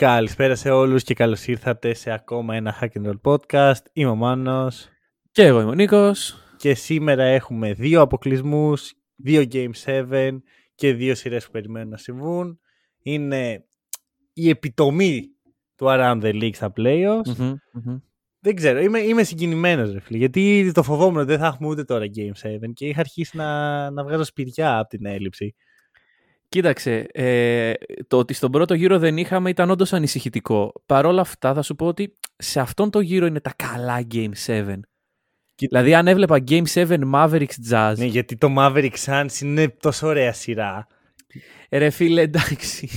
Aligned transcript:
Καλησπέρα 0.00 0.54
σε 0.54 0.70
όλους 0.70 1.02
και 1.02 1.14
καλώς 1.14 1.46
ήρθατε 1.46 1.94
σε 1.94 2.10
ακόμα 2.12 2.54
ένα 2.54 2.78
Hack 2.80 2.88
and 2.92 3.10
Roll 3.10 3.20
podcast. 3.22 3.82
Είμαι 3.92 4.10
ο 4.10 4.14
Μάνος 4.14 4.88
Και 5.30 5.42
εγώ 5.42 5.60
είμαι 5.60 5.70
ο 5.70 5.74
Νίκος. 5.74 6.42
και 6.56 6.74
σήμερα 6.74 7.22
έχουμε 7.22 7.72
δύο 7.72 8.00
αποκλεισμούς, 8.00 8.94
δύο 9.16 9.44
Game 9.52 9.70
7 9.84 10.38
και 10.74 10.92
δύο 10.92 11.14
σειρές 11.14 11.44
που 11.44 11.50
περιμένουν 11.50 11.88
να 11.88 11.96
συμβούν. 11.96 12.60
Είναι 13.02 13.64
η 14.32 14.48
επιτομή 14.48 15.26
του 15.76 15.86
Around 15.88 16.22
the 16.22 16.42
League 16.42 16.54
στα 16.54 16.72
playoffs. 16.76 17.36
Μμμ, 17.38 17.54
μμμ. 17.72 17.98
Δεν 18.40 18.54
ξέρω, 18.54 18.80
είμαι, 18.80 18.98
είμαι 18.98 19.22
συγκινημένος 19.22 19.92
ρε 19.92 20.00
φίλε, 20.00 20.18
γιατί 20.18 20.70
το 20.74 20.82
φοβόμουν 20.82 21.16
ότι 21.16 21.26
δεν 21.26 21.38
θα 21.38 21.46
έχουμε 21.46 21.68
ούτε 21.68 21.84
τώρα 21.84 22.04
Game 22.04 22.48
7 22.48 22.58
και 22.72 22.86
είχα 22.86 23.00
αρχίσει 23.00 23.36
να, 23.36 23.90
να 23.90 24.04
βγάζω 24.04 24.24
σπηριά 24.24 24.78
από 24.78 24.88
την 24.88 25.06
έλλειψη. 25.06 25.54
Κοίταξε, 26.50 27.06
ε, 27.12 27.72
το 28.08 28.18
ότι 28.18 28.34
στον 28.34 28.50
πρώτο 28.50 28.74
γύρο 28.74 28.98
δεν 28.98 29.16
είχαμε 29.16 29.50
ήταν 29.50 29.70
όντως 29.70 29.92
ανησυχητικό. 29.92 30.72
Παρ' 30.86 31.06
όλα 31.06 31.20
αυτά 31.20 31.54
θα 31.54 31.62
σου 31.62 31.74
πω 31.74 31.86
ότι 31.86 32.18
σε 32.36 32.60
αυτόν 32.60 32.90
τον 32.90 33.02
γύρο 33.02 33.26
είναι 33.26 33.40
τα 33.40 33.52
καλά 33.56 34.06
Game 34.14 34.30
7. 34.46 34.80
Δηλαδή 35.68 35.94
αν 35.94 36.06
έβλεπα 36.06 36.38
Game 36.48 36.62
7 36.74 36.98
Mavericks 37.14 37.70
Jazz, 37.70 37.94
Ναι, 37.96 38.04
γιατί 38.04 38.36
το 38.36 38.54
Maverick 38.58 38.92
Suns 39.06 39.40
είναι 39.42 39.68
τόσο 39.68 40.06
ωραία 40.06 40.32
σειρά. 40.32 40.86
ε, 41.68 41.78
ρε 41.78 41.90
φίλε 41.90 42.20
εντάξει, 42.20 42.88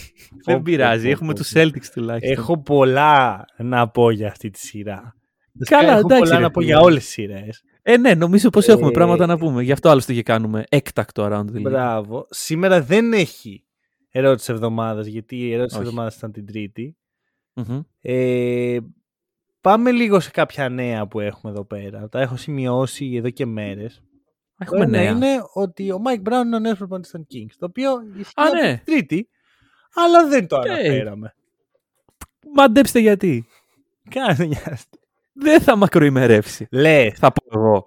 δεν 0.46 0.56
πω, 0.56 0.62
πειράζει, 0.64 1.04
πω, 1.06 1.10
έχουμε 1.10 1.34
πω, 1.34 1.40
τους 1.40 1.52
πω. 1.52 1.60
Celtics 1.62 1.86
τουλάχιστον. 1.94 2.38
Έχω 2.38 2.62
πολλά 2.62 3.46
να 3.58 3.90
πω 3.90 4.10
για 4.12 4.28
αυτή 4.28 4.50
τη 4.50 4.60
σειρά. 4.60 5.16
Καλά, 5.70 5.90
Έχω 5.90 6.00
εντάξει, 6.00 6.20
πολλά 6.24 6.36
ρε 6.36 6.42
να 6.42 6.52
πω 6.52 6.60
φίλε. 6.60 6.72
για 6.72 6.82
όλες 6.82 7.04
τις 7.04 7.12
σειρές. 7.14 7.64
Ε, 7.86 7.98
ναι, 7.98 8.14
νομίζω 8.14 8.50
πως 8.50 8.68
Ε, 8.68 8.72
έχουμε 8.72 8.92
πράγματα 8.92 9.26
να 9.26 9.38
πούμε. 9.38 9.64
Γι' 9.64 9.72
αυτό 9.72 9.90
άλλωστε 9.90 10.14
και 10.14 10.24
κάνουμε 10.24 10.64
έκτακτο 10.70 11.28
around 11.32 11.46
the 11.52 11.58
league. 11.58 11.62
Μπράβο. 11.62 12.28
Σήμερα 12.30 12.82
δεν 12.82 13.14
έχει 13.14 13.66
ερώτηση 14.12 14.52
εβδομάδας, 14.52 15.06
γιατί 15.06 15.38
η 15.38 15.54
ερώτηση 15.54 15.78
Όχι. 15.78 15.86
εβδομάδας 15.88 16.16
ήταν 16.16 16.32
την 16.32 16.46
Τρίτη. 16.46 16.98
Μμμ. 17.54 17.80
Ε, 18.02 18.78
πάμε 19.62 19.92
λίγο 19.92 20.20
σε 20.20 20.32
κάποια 20.32 20.70
νέα 20.70 21.08
που 21.08 21.20
έχουμε 21.20 21.52
εδώ 21.52 21.66
πέρα. 21.66 22.10
Τα 22.10 22.22
έχω 22.22 22.36
σημειώσει 22.36 23.14
εδώ 23.16 23.30
και 23.30 23.46
μέρες. 23.46 23.96
Το 24.58 24.64
Έχουμε 24.66 24.84
ένα 24.84 24.98
νέα. 24.98 25.10
είναι 25.12 25.42
ότι 25.54 25.92
ο 25.92 26.02
Mike 26.08 26.30
Brown 26.30 26.46
είναι 26.46 26.56
ο 26.56 26.60
νέος 26.60 26.78
προπονητής 26.78 27.12
των 27.12 27.28
Kings. 27.34 27.54
Το 27.58 27.66
οποίο 27.66 27.92
ισχύει 28.20 28.34
Α, 28.42 28.44
από 28.48 28.56
ναι. 28.56 28.74
την 28.76 28.86
Τρίτη, 28.86 29.30
αλλά 29.94 30.28
δεν 30.28 30.48
το 30.48 30.56
Οκ. 30.58 30.66
αναφέραμε. 30.66 31.36
Μαντέψτε 32.56 33.00
γιατί. 33.00 33.46
Κάνε 34.10 34.46
μια... 34.52 34.80
Δεν 35.34 35.62
θα 35.62 35.76
μακροημερεύσει. 35.76 36.68
Λε. 36.72 37.12
Θα 37.12 37.32
πω 37.32 37.60
εγώ. 37.60 37.86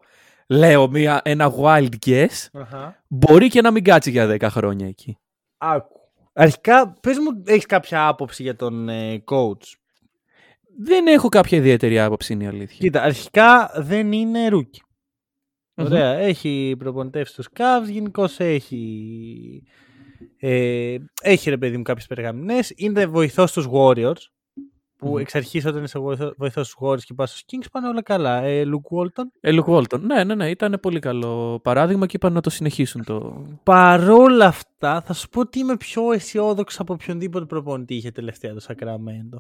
Λέω 0.48 0.88
μια, 0.88 1.20
ένα 1.24 1.52
wild 1.60 1.92
guess. 2.06 2.62
Μπορεί 3.08 3.48
και 3.48 3.60
να 3.60 3.70
μην 3.70 3.84
κάτσει 3.84 4.10
για 4.10 4.36
10 4.40 4.46
χρόνια 4.50 4.86
εκεί. 4.86 5.18
Άκου. 5.58 6.00
Αρχικά, 6.32 6.96
πες 7.00 7.18
μου, 7.18 7.42
έχεις 7.46 7.66
κάποια 7.66 8.06
άποψη 8.06 8.42
για 8.42 8.56
τον 8.56 8.88
ε, 8.88 9.24
coach; 9.24 9.74
Δεν 10.78 11.06
έχω 11.06 11.28
κάποια 11.28 11.58
ιδιαίτερη 11.58 12.00
άποψη, 12.00 12.32
είναι 12.32 12.44
η 12.44 12.46
αλήθεια. 12.46 12.78
Κοίτα, 12.78 13.02
αρχικά 13.02 13.72
δεν 13.76 14.12
είναι 14.12 14.48
rookie. 14.48 14.82
Μμμ. 15.74 15.86
Ωραία, 15.86 16.12
έχει 16.12 16.74
προπονητεύσει 16.78 17.34
τους 17.34 17.48
Cavs, 17.56 17.90
γενικώς 17.90 18.40
έχει... 18.40 19.62
Ε, 20.38 20.96
έχει 21.22 21.50
ρε 21.50 21.56
παιδί 21.56 21.76
μου 21.76 21.82
κάποιες 21.82 22.06
περγαμηνές, 22.06 22.72
είναι 22.76 23.06
βοηθός 23.06 23.50
στους 23.50 23.68
Warriors, 23.72 24.30
που 24.96 25.08
Μμμ. 25.08 25.16
εξ 25.18 25.34
αρχής 25.34 25.66
όταν 25.66 25.84
είσαι 25.84 25.98
βοηθό- 25.98 26.34
βοηθός 26.36 26.66
στους 26.66 26.78
Warriors 26.88 27.00
και 27.04 27.14
πας 27.14 27.30
στους 27.30 27.42
Kings 27.46 27.66
πάνε 27.72 27.88
όλα 27.88 28.02
καλά. 28.02 28.42
Ε, 28.42 28.64
Luke 28.66 28.98
Walton. 28.98 29.24
Ε, 29.40 29.50
Luke 29.52 29.74
Walton. 29.76 30.00
Ναι, 30.00 30.24
ναι, 30.24 30.34
ναι, 30.34 30.50
ήταν 30.50 30.78
πολύ 30.82 30.98
καλό 30.98 31.60
παράδειγμα 31.62 32.06
και 32.06 32.16
είπαν 32.16 32.32
να 32.32 32.40
το 32.40 32.50
συνεχίσουν 32.50 33.04
το. 33.04 33.44
Παρόλα 33.62 34.46
αυτά, 34.46 35.00
θα 35.00 35.12
σου 35.12 35.28
πω 35.28 35.40
ότι 35.40 35.58
είμαι 35.58 35.76
πιο 35.76 36.12
αισιόδοξος 36.12 36.80
από 36.80 36.92
οποιονδήποτε 36.92 37.44
προπονητή 37.44 37.94
είχε 37.94 38.10
τελευταία 38.10 38.54
το 38.54 38.64
Sacramento. 38.68 39.38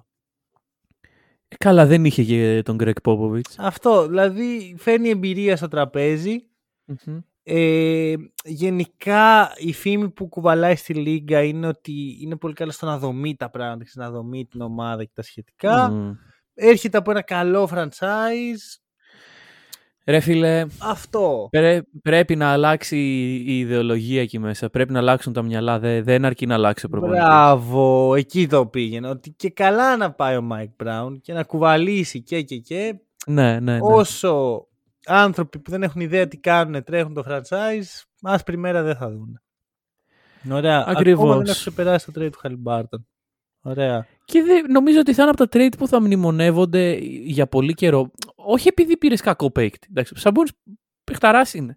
Ε, 1.48 1.56
καλά, 1.58 1.86
δεν 1.86 2.04
είχε 2.04 2.22
και 2.24 2.62
τον 2.64 2.76
Greg 2.80 2.92
Popovich. 3.02 3.40
Αυτό, 3.58 4.06
δηλαδή 4.08 4.74
φέρνει 4.78 5.08
εμπειρία 5.08 5.56
στο 5.56 5.68
τραπέζι, 5.68 6.46
Μμμ. 6.84 7.18
Ε, 7.48 8.14
γενικά 8.44 9.52
η 9.56 9.72
φήμη 9.72 10.10
που 10.10 10.28
κουβαλάει 10.28 10.76
στη 10.76 10.94
Λίγκα 10.94 11.42
είναι 11.42 11.66
ότι 11.66 12.18
είναι 12.22 12.36
πολύ 12.36 12.54
καλό 12.54 12.70
στο 12.70 12.86
να 12.86 12.98
δομεί 12.98 13.36
τα 13.36 13.50
πράγματα, 13.50 13.84
και 13.84 13.90
να 13.94 14.10
δομεί 14.10 14.46
την 14.46 14.60
ομάδα 14.60 15.04
και 15.04 15.10
τα 15.14 15.22
σχετικά. 15.22 15.90
Μμ. 15.90 16.12
Έρχεται 16.54 16.98
από 16.98 17.10
ένα 17.10 17.22
καλό 17.22 17.68
franchise. 17.72 18.78
Ρε 20.06 20.20
φίλε, 20.20 20.66
Αυτό. 20.78 21.48
πρέ- 21.50 21.84
πρέπει 22.02 22.36
να 22.36 22.48
αλλάξει 22.48 22.96
η 23.46 23.58
ιδεολογία 23.58 24.20
εκεί 24.20 24.38
μέσα. 24.38 24.70
Πρέπει 24.70 24.92
να 24.92 24.98
αλλάξουν 24.98 25.32
τα 25.32 25.42
μυαλά. 25.42 25.78
Δε- 25.78 26.02
δεν 26.02 26.24
αρκεί 26.24 26.46
να 26.46 26.54
αλλάξει 26.54 26.86
ο 26.86 26.88
προπονητής. 26.88 27.22
Μπράβο, 27.22 28.14
εκεί 28.14 28.46
το 28.46 28.66
πήγαινα. 28.66 29.08
Ότι 29.08 29.30
και 29.30 29.50
καλά 29.50 29.96
να 29.96 30.12
πάει 30.12 30.36
ο 30.36 30.42
Μάικ 30.42 30.70
Μπράουν 30.78 31.20
και 31.20 31.32
να 31.32 31.42
κουβαλήσει 31.42 32.22
και 32.22 32.42
και 32.42 32.56
και. 32.56 32.94
Ναι, 33.26 33.52
ναι, 33.52 33.72
ναι. 33.72 33.78
Όσο 33.82 34.65
άνθρωποι 35.06 35.58
που 35.58 35.70
δεν 35.70 35.82
έχουν 35.82 36.00
ιδέα 36.00 36.28
τι 36.28 36.36
κάνουν 36.36 36.84
τρέχουν 36.84 37.14
το 37.14 37.22
franchise, 37.28 38.02
άσπρη 38.22 38.56
μέρα 38.56 38.82
δεν 38.82 38.96
θα 38.96 39.10
δουν. 39.10 39.40
Ωραία. 40.50 40.84
Ακριβώς. 40.88 41.20
Ακόμα 41.22 41.36
δεν 41.36 41.46
έχω 41.46 41.54
ξεπεράσει 41.58 42.12
το 42.12 42.20
trade 42.20 42.30
του 42.32 42.38
Χαλιμπάρτον. 42.38 43.06
Ωραία. 43.60 44.06
Και 44.24 44.42
δεν- 44.42 44.70
νομίζω 44.70 44.98
ότι 45.00 45.14
θα 45.14 45.22
είναι 45.22 45.30
από 45.36 45.48
τα 45.48 45.58
trade 45.58 45.72
που 45.78 45.88
θα 45.88 46.00
μνημονεύονται 46.00 46.98
για 47.24 47.46
πολύ 47.46 47.74
καιρό. 47.74 48.10
Όχι 48.34 48.68
επειδή 48.68 48.96
πήρες 48.96 49.20
κακό 49.20 49.50
παίκτη. 49.50 49.86
Εντάξει, 49.90 50.12
ο 50.16 50.18
Σαμπούνι 50.18 50.48
παιχταράς 51.04 51.54
είναι. 51.54 51.76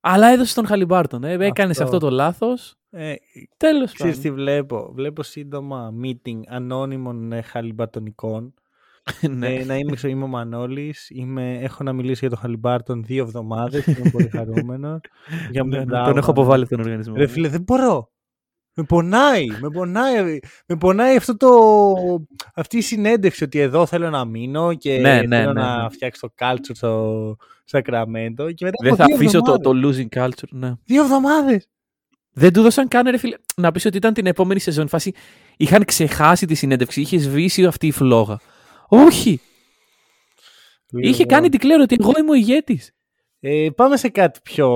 Αλλά 0.00 0.26
έδωσε 0.28 0.54
τον 0.54 0.66
Χαλιμπάρτον. 0.66 1.24
Ε, 1.24 1.32
Έκανες 1.46 1.80
Αυτό. 1.80 1.96
αυτό 1.96 2.08
το 2.08 2.14
λάθος. 2.14 2.74
Ε, 2.90 3.14
Τέλος 3.56 3.92
Ξέρεις 3.92 4.18
τι 4.18 4.28
πάντων. 4.28 4.44
βλέπω; 4.44 4.90
Βλέπω 4.94 5.22
σύντομα 5.22 5.94
meeting 6.02 6.40
ανώνυμων 6.48 7.32
ε, 7.32 7.42
χαλιμπατονικών. 7.42 8.42
ναι. 8.44 8.50
Ε, 9.22 9.64
να 9.64 9.76
είμαι, 9.76 9.96
είμαι 10.06 10.24
ο 10.24 10.26
Μανώλης, 10.26 11.10
είμαι, 11.10 11.58
έχω 11.58 11.82
να 11.84 11.92
μιλήσω 11.92 12.18
για 12.20 12.28
τον 12.28 12.38
Χαλιμπάρτον 12.38 13.02
δύο 13.04 13.22
εβδομάδες, 13.22 13.86
είμαι 13.86 14.10
πολύ 14.10 14.28
χαρούμενο. 14.28 15.00
για 15.50 15.62
Ναι, 15.64 15.76
τον 15.76 15.86
ναι, 15.88 16.04
τον 16.04 16.16
έχω 16.16 16.30
αποβάλει 16.30 16.62
από 16.62 16.70
τον 16.76 16.84
οργανισμό. 16.84 17.14
Ρε 17.16 17.26
φίλε, 17.26 17.48
δεν 17.48 17.62
μπορώ. 17.62 18.10
Με 18.74 18.84
πονάει, 18.84 19.46
με 19.60 19.68
πονάει, 19.72 20.38
με 20.66 20.76
πονάει 20.76 21.16
αυτό 21.16 21.36
το, 21.36 21.48
αυτή 22.54 22.76
η 22.76 22.80
συνέντευξη 22.80 23.44
ότι 23.44 23.58
εδώ 23.58 23.86
θέλω 23.86 24.10
να 24.10 24.24
μείνω 24.24 24.74
και 24.74 24.98
Ναι, 24.98 25.22
ναι, 25.22 25.36
θέλω 25.36 25.52
ναι, 25.52 25.60
να 25.60 25.82
ναι. 25.82 25.88
φτιάξω 25.90 26.26
το 26.26 26.34
culture 26.46 26.70
στο 26.72 27.36
Σακραμέντο 27.64 28.52
και 28.52 28.64
μετά 28.64 28.76
Δεν 28.82 28.92
από 28.92 29.02
θα 29.02 29.04
δύο 29.06 29.14
αφήσω 29.16 29.40
το, 29.40 29.52
εβδομάδες. 29.52 29.96
το 29.96 30.08
losing 30.12 30.18
culture. 30.22 30.48
Ναι. 30.50 30.72
Δύο 30.84 31.02
εβδομάδες. 31.02 31.66
Δεν 32.32 32.52
του 32.52 32.60
έδωσαν 32.60 32.88
καν, 32.88 33.08
ρε 33.10 33.18
φίλε. 33.18 33.36
Να 33.56 33.72
πεις 33.72 33.84
ότι 33.84 33.96
ήταν 33.96 34.14
την 34.14 34.26
επόμενη 34.26 34.60
σεζόν. 34.60 34.88
Φάση 34.88 35.12
είχαν 35.56 35.84
ξεχάσει 35.84 36.46
τη 36.46 36.54
συνέντευξη. 36.54 37.00
Είχες 37.00 37.22
σβήσει 37.22 37.64
αυτή 37.64 37.86
η 37.86 37.90
φλόγα. 37.90 38.38
Όχι. 38.94 39.40
Είχε 40.90 41.22
Λοιπόν, 41.22 41.26
κάνει 41.26 41.48
declare 41.52 41.80
ότι 41.82 41.96
εγώ 42.00 42.12
είμαι 42.18 42.30
ο 42.30 42.34
ηγέτης. 42.34 42.92
Ε, 43.40 43.68
πάμε 43.76 43.96
σε 43.96 44.08
κάτι 44.08 44.40
πιο 44.42 44.68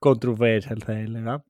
controversial 0.00 0.78
θα 0.84 0.92
έλεγα. 0.92 1.44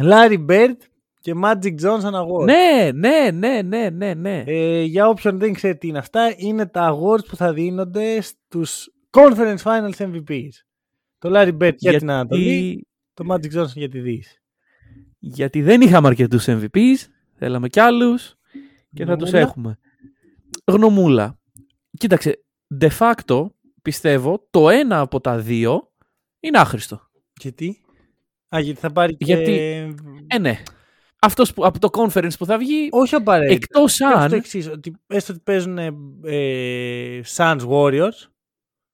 Larry 0.00 0.46
Bird 0.48 0.76
και 1.20 1.32
Magic 1.44 1.74
Johnson 1.80 2.12
Awards. 2.12 2.44
Ναι, 2.44 2.90
ναι, 2.94 3.30
ναι, 3.30 3.62
ναι, 3.62 3.90
ναι, 3.90 4.14
ναι. 4.14 4.42
Ε, 4.46 4.82
για 4.82 5.08
όποιον 5.08 5.38
δεν 5.38 5.52
ξέρει 5.52 5.76
τι 5.76 5.88
είναι 5.88 5.98
αυτά, 5.98 6.34
είναι 6.36 6.66
τα 6.66 6.98
awards 6.98 7.26
που 7.28 7.36
θα 7.36 7.52
δίνονται 7.52 8.20
στους 8.20 8.88
Conference 9.10 9.56
Finals 9.62 9.96
MVPs. 9.96 10.48
Το 11.18 11.30
Larry 11.34 11.56
Bird 11.58 11.74
για 11.76 11.98
την 11.98 12.10
Ανατολή, 12.10 12.88
το 13.14 13.24
Magic 13.28 13.58
Johnson 13.58 13.74
για 13.74 13.88
τη 13.88 14.00
Δύση. 14.00 14.42
γιατί 15.18 15.62
δεν 15.62 15.80
είχαμε 15.80 16.08
αρκετούς 16.08 16.44
MVPs, 16.48 16.96
θέλαμε 17.34 17.68
κι 17.68 17.80
άλλους 17.80 18.34
και 18.94 19.04
θα 19.04 19.16
τους 19.16 19.30
Γνωμούλα. 19.30 19.50
έχουμε. 19.50 19.78
Γνωμούλα. 20.72 21.38
Κοίταξε, 21.98 22.44
de 22.80 22.88
facto 22.98 23.46
πιστεύω 23.82 24.46
το 24.50 24.68
ένα 24.70 25.00
από 25.00 25.20
τα 25.20 25.38
δύο 25.38 25.92
είναι 26.40 26.58
άχρηστο. 26.58 27.00
Γιατί; 27.40 27.80
Α, 28.56 28.60
γιατί 28.60 28.80
θα 28.80 28.92
πάρει 28.92 29.16
και... 29.16 29.24
Γιατί- 29.24 29.52
Ε, 30.26 30.38
ναι. 30.38 30.62
Αυτός 31.20 31.52
που, 31.54 31.64
από 31.66 31.78
το 31.78 31.88
conference 31.92 32.36
που 32.38 32.44
θα 32.46 32.58
βγει, 32.58 32.88
Όχι 32.90 33.14
απαραίτητα. 33.14 33.54
εκτός 33.54 33.92
Σκέψου 33.94 34.16
αν... 34.18 34.28
το 34.30 34.36
εξής, 34.36 34.68
ότι 34.68 34.92
έστω 35.06 35.32
ότι 35.32 35.42
παίζουν 35.44 35.78
ε, 35.78 35.90
ε, 36.24 37.20
Suns 37.36 37.60
Warriors, 37.68 38.28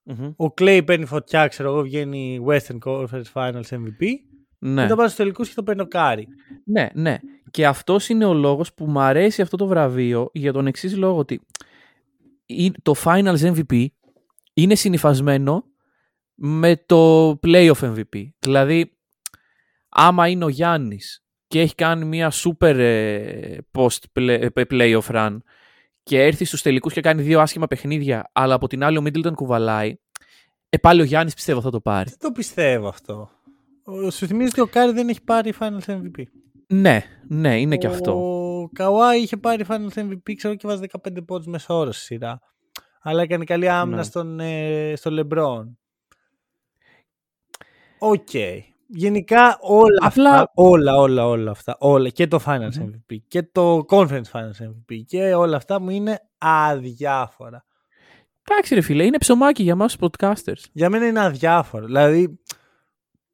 Μμμ. 0.03 0.25
ο 0.37 0.45
Clay 0.61 0.81
παίρνει 0.85 1.05
φωτιά, 1.05 1.47
ξέρω 1.47 1.69
εγώ, 1.69 1.81
βγαίνει 1.81 2.39
Western 2.47 2.77
Conference 2.85 3.23
Finals 3.33 3.63
MVP, 3.69 4.05
Ναι. 4.59 4.81
μετά 4.81 4.95
πάει 4.95 5.05
στους 5.05 5.15
τελικούς 5.17 5.49
και 5.49 5.55
το 5.55 5.63
παίρνει 5.63 5.81
ο 5.81 5.87
Κάρι. 5.87 6.27
Ναι, 6.65 6.89
ναι. 6.93 7.17
Και 7.51 7.67
αυτός 7.67 8.09
είναι 8.09 8.25
ο 8.25 8.33
λόγος 8.33 8.73
που 8.73 8.85
μου 8.85 8.99
αρέσει 8.99 9.41
αυτό 9.41 9.57
το 9.57 9.67
βραβείο 9.67 10.29
για 10.33 10.53
τον 10.53 10.67
εξής 10.67 10.97
λόγο 10.97 11.17
ότι 11.17 11.41
το 12.81 12.95
Finals 13.03 13.53
MVP 13.53 13.85
είναι 14.53 14.75
συνειφασμένο 14.75 15.63
με 16.35 16.83
το 16.85 17.29
Playoff 17.43 17.73
MVP. 17.73 18.29
Δηλαδή, 18.39 18.97
άμα 19.89 20.27
είναι 20.27 20.45
ο 20.45 20.49
Γιάννης 20.49 21.23
και 21.47 21.61
έχει 21.61 21.75
κάνει 21.75 22.05
μια 22.05 22.31
super 22.31 22.75
ε, 22.77 23.57
post 23.71 23.97
ε, 24.13 24.47
playoff 24.69 25.07
run 25.07 25.37
και 26.03 26.21
έρθει 26.23 26.45
στους 26.45 26.61
τελικούς 26.61 26.93
και 26.93 27.01
κάνει 27.01 27.21
δύο 27.21 27.39
άσχημα 27.39 27.67
παιχνίδια, 27.67 28.29
αλλά 28.33 28.53
από 28.53 28.67
την 28.67 28.83
άλλη 28.83 28.97
ο 28.97 29.01
Middleton 29.05 29.33
κουβαλάει, 29.35 29.95
ε, 30.69 30.77
πάλι 30.77 31.01
ο 31.01 31.03
Γιάννης 31.03 31.33
πιστεύω 31.33 31.61
θα 31.61 31.69
το 31.69 31.79
πάρει. 31.81 32.09
Δεν 32.09 32.19
το 32.19 32.31
πιστεύω 32.31 32.87
αυτό. 32.87 33.29
Σου 34.11 34.27
θυμίζει 34.27 34.49
ότι 34.49 34.61
ο 34.61 34.67
Κάρι 34.67 34.91
δεν 34.91 35.09
έχει 35.09 35.23
πάρει 35.23 35.53
Finals 35.59 35.85
MVP. 35.85 36.23
Ναι, 36.71 37.03
ναι, 37.27 37.59
είναι 37.59 37.75
ο... 37.75 37.77
και 37.77 37.87
αυτό. 37.87 38.11
Ο 38.61 38.69
Καουάι 38.73 39.21
είχε 39.21 39.37
πάρει 39.37 39.65
Finals 39.67 39.93
MVP, 39.93 40.33
ξέρω 40.35 40.55
και 40.55 40.67
βάζει 40.67 40.81
15 41.07 41.25
πόντους 41.25 41.47
μέσα 41.47 41.75
ώρα 41.75 41.91
στη 41.91 42.03
σειρά. 42.03 42.39
Αλλά 43.01 43.21
έκανε 43.21 43.43
καλή 43.43 43.69
άμυνα 43.69 43.97
ναι. 43.97 44.03
στον, 44.03 44.39
ε, 44.39 44.93
στο 44.95 45.11
Λεμπρόν. 45.11 45.77
Οκ. 47.99 48.27
Okay. 48.33 48.59
Γενικά 48.93 49.57
όλα 49.61 49.97
Απλά... 50.01 50.31
αυτά, 50.31 50.51
όλα, 50.53 50.95
όλα, 50.95 51.27
όλα 51.27 51.51
αυτά, 51.51 51.75
όλα, 51.79 52.09
και 52.09 52.27
το 52.27 52.39
Finals 52.45 52.81
MVP 52.81 53.17
και 53.27 53.43
το 53.43 53.85
Conference 53.89 54.31
Finals 54.31 54.65
MVP 54.65 55.01
και 55.05 55.33
όλα 55.33 55.57
αυτά 55.57 55.79
μου 55.79 55.89
είναι 55.89 56.19
αδιάφορα. 56.37 57.65
Εντάξει 58.43 58.75
ρε 58.75 58.81
φίλε, 58.81 59.03
είναι 59.03 59.17
ψωμάκι 59.17 59.63
για 59.63 59.75
μας 59.75 59.95
podcasters. 59.99 60.63
Για 60.71 60.89
μένα 60.89 61.07
είναι 61.07 61.19
αδιάφορο. 61.19 61.85
Δηλαδή, 61.85 62.39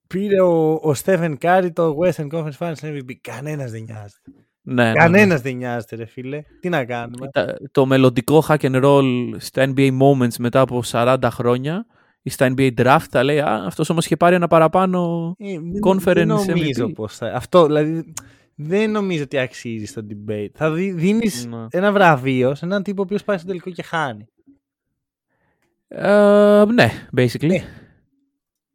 πήρε 0.08 0.42
ο, 0.42 0.72
ο 0.74 0.94
Stephen 1.04 1.36
Curry 1.42 1.70
το 1.74 1.98
Western 2.04 2.28
Conference 2.32 2.58
Finals 2.60 2.82
MVP. 2.82 3.14
Κανένας 3.22 3.72
δεν 3.72 3.82
νοιάζεται. 3.84 4.32
Ναι, 4.62 4.92
Κανένας 4.94 5.28
ναι, 5.28 5.34
ναι. 5.36 5.40
δεν 5.42 5.56
νοιάζεται 5.56 5.96
ρε 5.96 6.06
φίλε. 6.06 6.44
Τι 6.62 6.70
να 6.70 6.86
κάνουμε. 6.86 7.28
Το, 7.32 7.54
το 7.72 7.86
μελλοντικό 7.86 8.44
hack 8.48 8.60
and 8.60 8.84
roll 8.84 9.34
στα 9.38 9.74
NBA 9.76 9.98
Moments 10.00 10.36
μετά 10.40 10.60
από 10.62 10.82
40 10.92 11.18
χρόνια 11.32 11.86
ή 12.22 12.30
στα 12.30 12.54
NBA 12.58 12.72
Draft 12.78 13.06
θα 13.10 13.24
λέει 13.24 13.40
Α, 13.40 13.64
αυτός 13.66 13.90
όμως 13.90 14.06
είχε 14.06 14.18
πάρει 14.18 14.36
ένα 14.36 14.48
παραπάνω 14.48 15.34
ε, 15.40 15.56
conference 15.88 16.14
δεν 16.14 16.28
νομίζω 16.28 16.86
MVP. 16.88 16.94
πως 16.96 17.18
θα... 17.18 17.32
Αυτό 17.34 17.66
δηλαδή 17.66 18.14
δεν 18.56 18.92
νομίζω 18.92 19.24
ότι 19.24 19.38
αξίζει 19.38 19.86
στο 19.86 20.02
debate. 20.10 20.50
Θα 20.54 20.72
δι, 20.72 20.92
δίνεις 20.92 21.46
Ναι. 21.46 21.66
ένα 21.70 21.92
βραβείο 21.92 22.56
σε 22.56 22.66
έναν 22.66 22.84
τύπο 22.84 23.02
ο 23.02 23.04
οποίος 23.04 23.24
πάει 23.24 23.38
στο 23.38 23.48
τελικό 23.48 23.70
και 23.70 23.84
χάνει. 23.84 24.26
Ε, 25.88 26.64
ναι, 26.74 26.92
basically. 27.18 27.48
Ναι. 27.48 27.66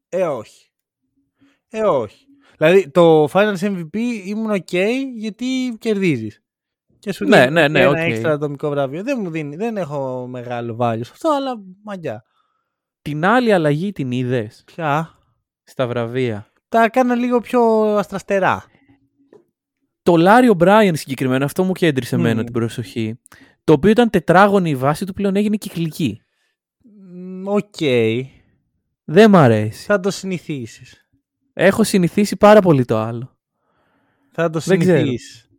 Ε, 0.08 0.23
όχι. 0.23 0.72
Ε, 1.75 1.83
όχι. 1.83 2.27
Δηλαδή, 2.59 2.91
το 2.91 3.25
Finals 3.25 3.59
MVP 3.59 3.97
ήμουν 4.25 4.51
ok 4.53 4.77
γιατί 5.17 5.77
κερδίζεις. 5.79 6.43
Και 6.99 7.13
σου 7.13 7.25
Ναι, 7.25 7.41
δίνει 7.41 7.53
ναι, 7.53 7.69
ναι, 7.69 7.81
ένα 7.81 7.89
οκ. 7.91 7.97
έξτρα 7.97 8.33
ατομικό 8.33 8.71
βραβείο. 8.71 9.03
Δεν 9.03 9.19
μου 9.23 9.31
δίνει, 9.31 9.57
δεν 9.57 9.77
έχω 9.77 10.27
μεγάλο 10.27 10.77
value 10.81 11.01
σε 11.03 11.11
αυτό, 11.13 11.31
αλλά 11.33 11.61
μαγιά. 11.85 12.23
Την 13.03 13.25
άλλη 13.25 13.53
αλλαγή 13.53 13.93
την 13.93 14.11
είδες; 14.11 14.63
Ποια; 14.67 15.11
στα 15.63 15.87
βραβεία. 15.87 16.47
Τα 16.69 16.83
έκανα 16.85 17.15
λίγο 17.15 17.41
πιο 17.41 17.63
αστραφτερά. 17.97 18.65
Το 20.03 20.17
Larry 20.17 20.55
O'Brien 20.55 20.97
συγκεκριμένα, 20.97 21.45
αυτό 21.45 21.65
μου 21.65 21.73
κέντρισε 21.73 22.15
εμένα 22.15 22.35
Μμμ. 22.39 22.45
την 22.45 22.53
προσοχή. 22.53 23.21
Το 23.65 23.73
οποίο 23.73 23.91
ήταν 23.91 24.11
τετράγωνη 24.11 24.71
η 24.71 24.75
βάση 24.77 25.05
του 25.07 25.13
πλέον 25.13 25.37
έγινε 25.37 25.57
κυκλική. 25.57 26.21
Μ, 27.15 27.49
Οκ. 27.49 27.77
Δεν 29.05 29.31
μ' 29.31 29.37
αρέσει. 29.37 29.85
Θα 29.85 30.01
το 30.01 30.11
συνηθίσεις. 30.11 31.02
Έχω 31.53 31.85
συνηθίσει 31.85 32.37
πάρα 32.37 32.61
πολύ 32.61 32.85
το 32.85 32.97
άλλο. 32.99 33.37
Θα 34.33 34.51
το 34.51 34.59
Δεν 34.59 34.79
ξέρω. 34.79 34.97
συνηθίσεις. 34.99 35.51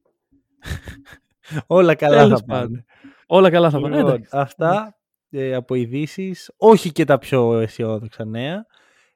Όλα 1.68 1.96
καλά 1.96 2.18
Τέλος 2.24 2.40
θα 2.40 2.46
πάνε. 2.46 2.62
πάντων. 2.62 2.86
Όλα 3.28 3.50
καλά 3.50 3.70
θα 3.70 3.80
πάνε. 3.82 3.96
Λοιπόν, 3.96 4.10
Εντάξει. 4.12 4.30
αυτά 4.34 4.98
ε, 5.30 5.54
από 5.56 5.76
ειδήσεις, 5.76 6.52
όχι 6.58 6.92
και 6.92 7.06
τα 7.06 7.18
πιο 7.18 7.60
αισιόδοξα 7.60 8.26
νέα. 8.26 8.66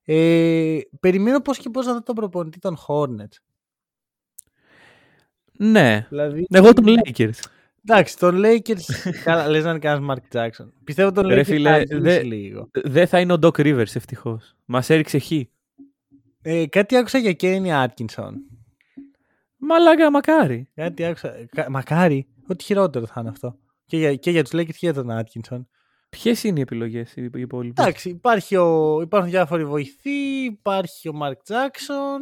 Ε, 0.06 0.80
περιμένω 1.00 1.42
πώς 1.42 1.58
και 1.58 1.70
πώς 1.70 1.86
θα 1.86 1.94
δω 1.94 2.04
τον 2.04 2.16
προπονητή 2.16 2.60
των 2.60 2.78
Hornets. 2.88 3.38
Ναι. 5.60 6.06
Δηλαδή, 6.10 6.46
Εγώ 6.50 6.74
τον 6.74 6.86
Lakers. 6.88 7.40
Εντάξει, 7.86 8.18
τον 8.18 8.42
Lakers. 8.46 8.82
καλά, 9.24 9.48
λες 9.50 9.64
να 9.64 9.70
είναι 9.70 9.80
κανένας 9.80 10.18
Mark 10.18 10.36
Jackson. 10.38 10.68
Πιστεύω 10.84 11.12
τον 11.12 11.28
Ρε 11.28 11.40
Lakers 11.42 11.46
φίλε, 11.46 11.70
θα 11.70 11.76
αργήσει 11.76 12.00
δε- 12.00 12.24
λίγο. 12.24 12.70
Δεν 12.84 13.08
θα 13.08 13.20
είναι 13.20 13.34
ο 13.34 13.38
Doc 13.42 13.52
Rivers 13.60 13.96
ευτυχώς. 13.96 14.56
Μας 14.66 14.90
έριξε 14.90 15.18
χ. 15.20 15.32
Ε, 16.50 16.66
κάτι 16.68 16.96
άκουσα 16.98 17.18
για 17.18 17.36
Kenny 17.40 17.86
Atkinson. 17.86 18.32
Μαλάκα, 19.58 20.12
μακάρι. 20.12 20.70
Κάτι 20.76 21.06
άκουσα. 21.06 21.34
κα- 21.52 21.70
Μακάρι. 21.70 22.28
Ό,τι 22.48 22.64
χειρότερο 22.64 23.06
θα 23.06 23.20
είναι 23.20 23.30
αυτό. 23.30 23.58
Και 23.86 23.98
για, 23.98 24.16
και 24.16 24.32
για 24.32 24.44
τους 24.44 24.52
Lakers 24.54 24.66
και 24.66 24.74
για 24.80 24.94
τον 24.94 25.08
Atkinson. 25.10 25.66
Ποιες 26.10 26.44
είναι 26.44 26.60
οι 26.60 26.62
επιλογές 26.62 27.16
οι 27.16 27.22
οι 27.34 27.40
υπόλοιπες; 27.42 27.84
Εντάξει, 27.86 28.10
υπάρχει 28.10 28.56
ο, 28.56 29.00
υπάρχουν 29.02 29.30
διάφοροι 29.30 29.66
βοηθοί, 29.66 30.44
υπάρχει 30.44 31.10
ο 31.10 31.14
Mark 31.22 31.32
Jackson. 31.54 32.20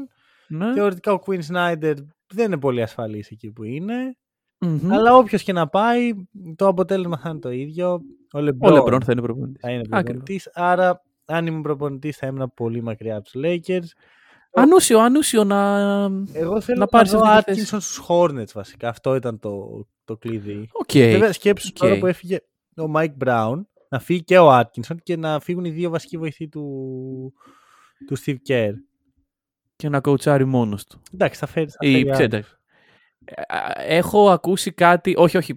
Ναι. 0.47 0.73
Θεωρητικά 0.73 1.11
ο 1.13 1.19
Quinn 1.25 1.39
Snyder 1.51 1.95
δεν 2.33 2.45
είναι 2.45 2.59
πολύ 2.59 2.81
ασφαλής 2.81 3.29
εκεί 3.29 3.51
που 3.51 3.63
είναι. 3.63 4.15
Μμμ. 4.59 4.91
Αλλά 4.93 5.15
όποιος 5.15 5.43
και 5.43 5.53
να 5.53 5.67
πάει, 5.67 6.11
το 6.55 6.67
αποτέλεσμα 6.67 7.17
θα 7.17 7.29
είναι 7.29 7.39
το 7.39 7.51
ίδιο. 7.51 7.91
Ο 8.33 8.39
Ο 8.39 8.41
LeBron, 8.41 8.71
Λεμπρόν 8.71 9.01
θα 9.03 9.11
είναι 9.11 9.21
προπονητής. 9.21 9.61
θα 9.61 9.71
είναι 9.71 9.83
προπονητής. 9.87 10.49
Άρα, 10.53 11.01
αν 11.25 11.47
ήμουν 11.47 11.61
προπονητής, 11.61 12.17
θα 12.17 12.27
ήμουν 12.27 12.51
πολύ 12.55 12.81
μακριά 12.83 13.15
από 13.15 13.23
τους 13.23 13.33
Lakers. 13.43 13.87
Ανούσιο, 14.55 14.99
ανούσιο 14.99 15.43
να. 15.43 15.57
Εγώ 16.33 16.61
θέλω 16.61 16.77
Να 16.77 16.83
να, 16.83 16.87
πάρεις 16.87 17.11
δω 17.11 17.21
αυτή 17.23 17.53
τη 17.53 17.61
Atkinson 17.61 17.77
στους 17.81 18.01
Hornets 18.07 18.51
βασικά. 18.53 18.89
Αυτό 18.89 19.15
ήταν 19.15 19.39
το, 19.39 19.85
το 20.05 20.17
κλειδί. 20.17 20.69
Οκ. 20.71 20.91
Βέβαια, 20.91 21.33
σκέψου 21.33 21.67
οκ. 21.71 21.77
τώρα 21.77 21.97
που 21.97 22.05
έφυγε 22.07 22.39
ο 22.77 22.91
Mike 22.95 23.13
Brown, 23.25 23.61
να 23.89 23.99
φύγει 23.99 24.23
και 24.23 24.37
ο 24.39 24.59
Atkinson 24.59 24.95
και 25.03 25.15
να 25.17 25.39
φύγουν 25.39 25.65
οι 25.65 25.69
δύο 25.69 25.89
βασικοί 25.89 26.17
βοηθοί 26.17 26.47
του, 26.47 26.63
του 28.07 28.17
Steve 28.25 28.37
Kerr. 28.49 28.71
Και 29.75 29.89
να 29.89 30.01
κοουτσάρει 30.01 30.45
μόνος 30.45 30.85
του. 30.85 31.01
Εντάξει, 31.13 31.39
θα 31.39 31.45
φέρει. 31.45 31.69
Θα 31.69 31.77
Ή, 31.87 31.91
φέρει 31.91 32.11
ξέρετε, 32.11 32.35
άλλους. 32.35 32.47
ε, 32.49 32.55
Έχω 33.87 34.29
ακούσει 34.29 34.71
κάτι. 34.71 35.13
Όχι, 35.17 35.37
όχι. 35.37 35.55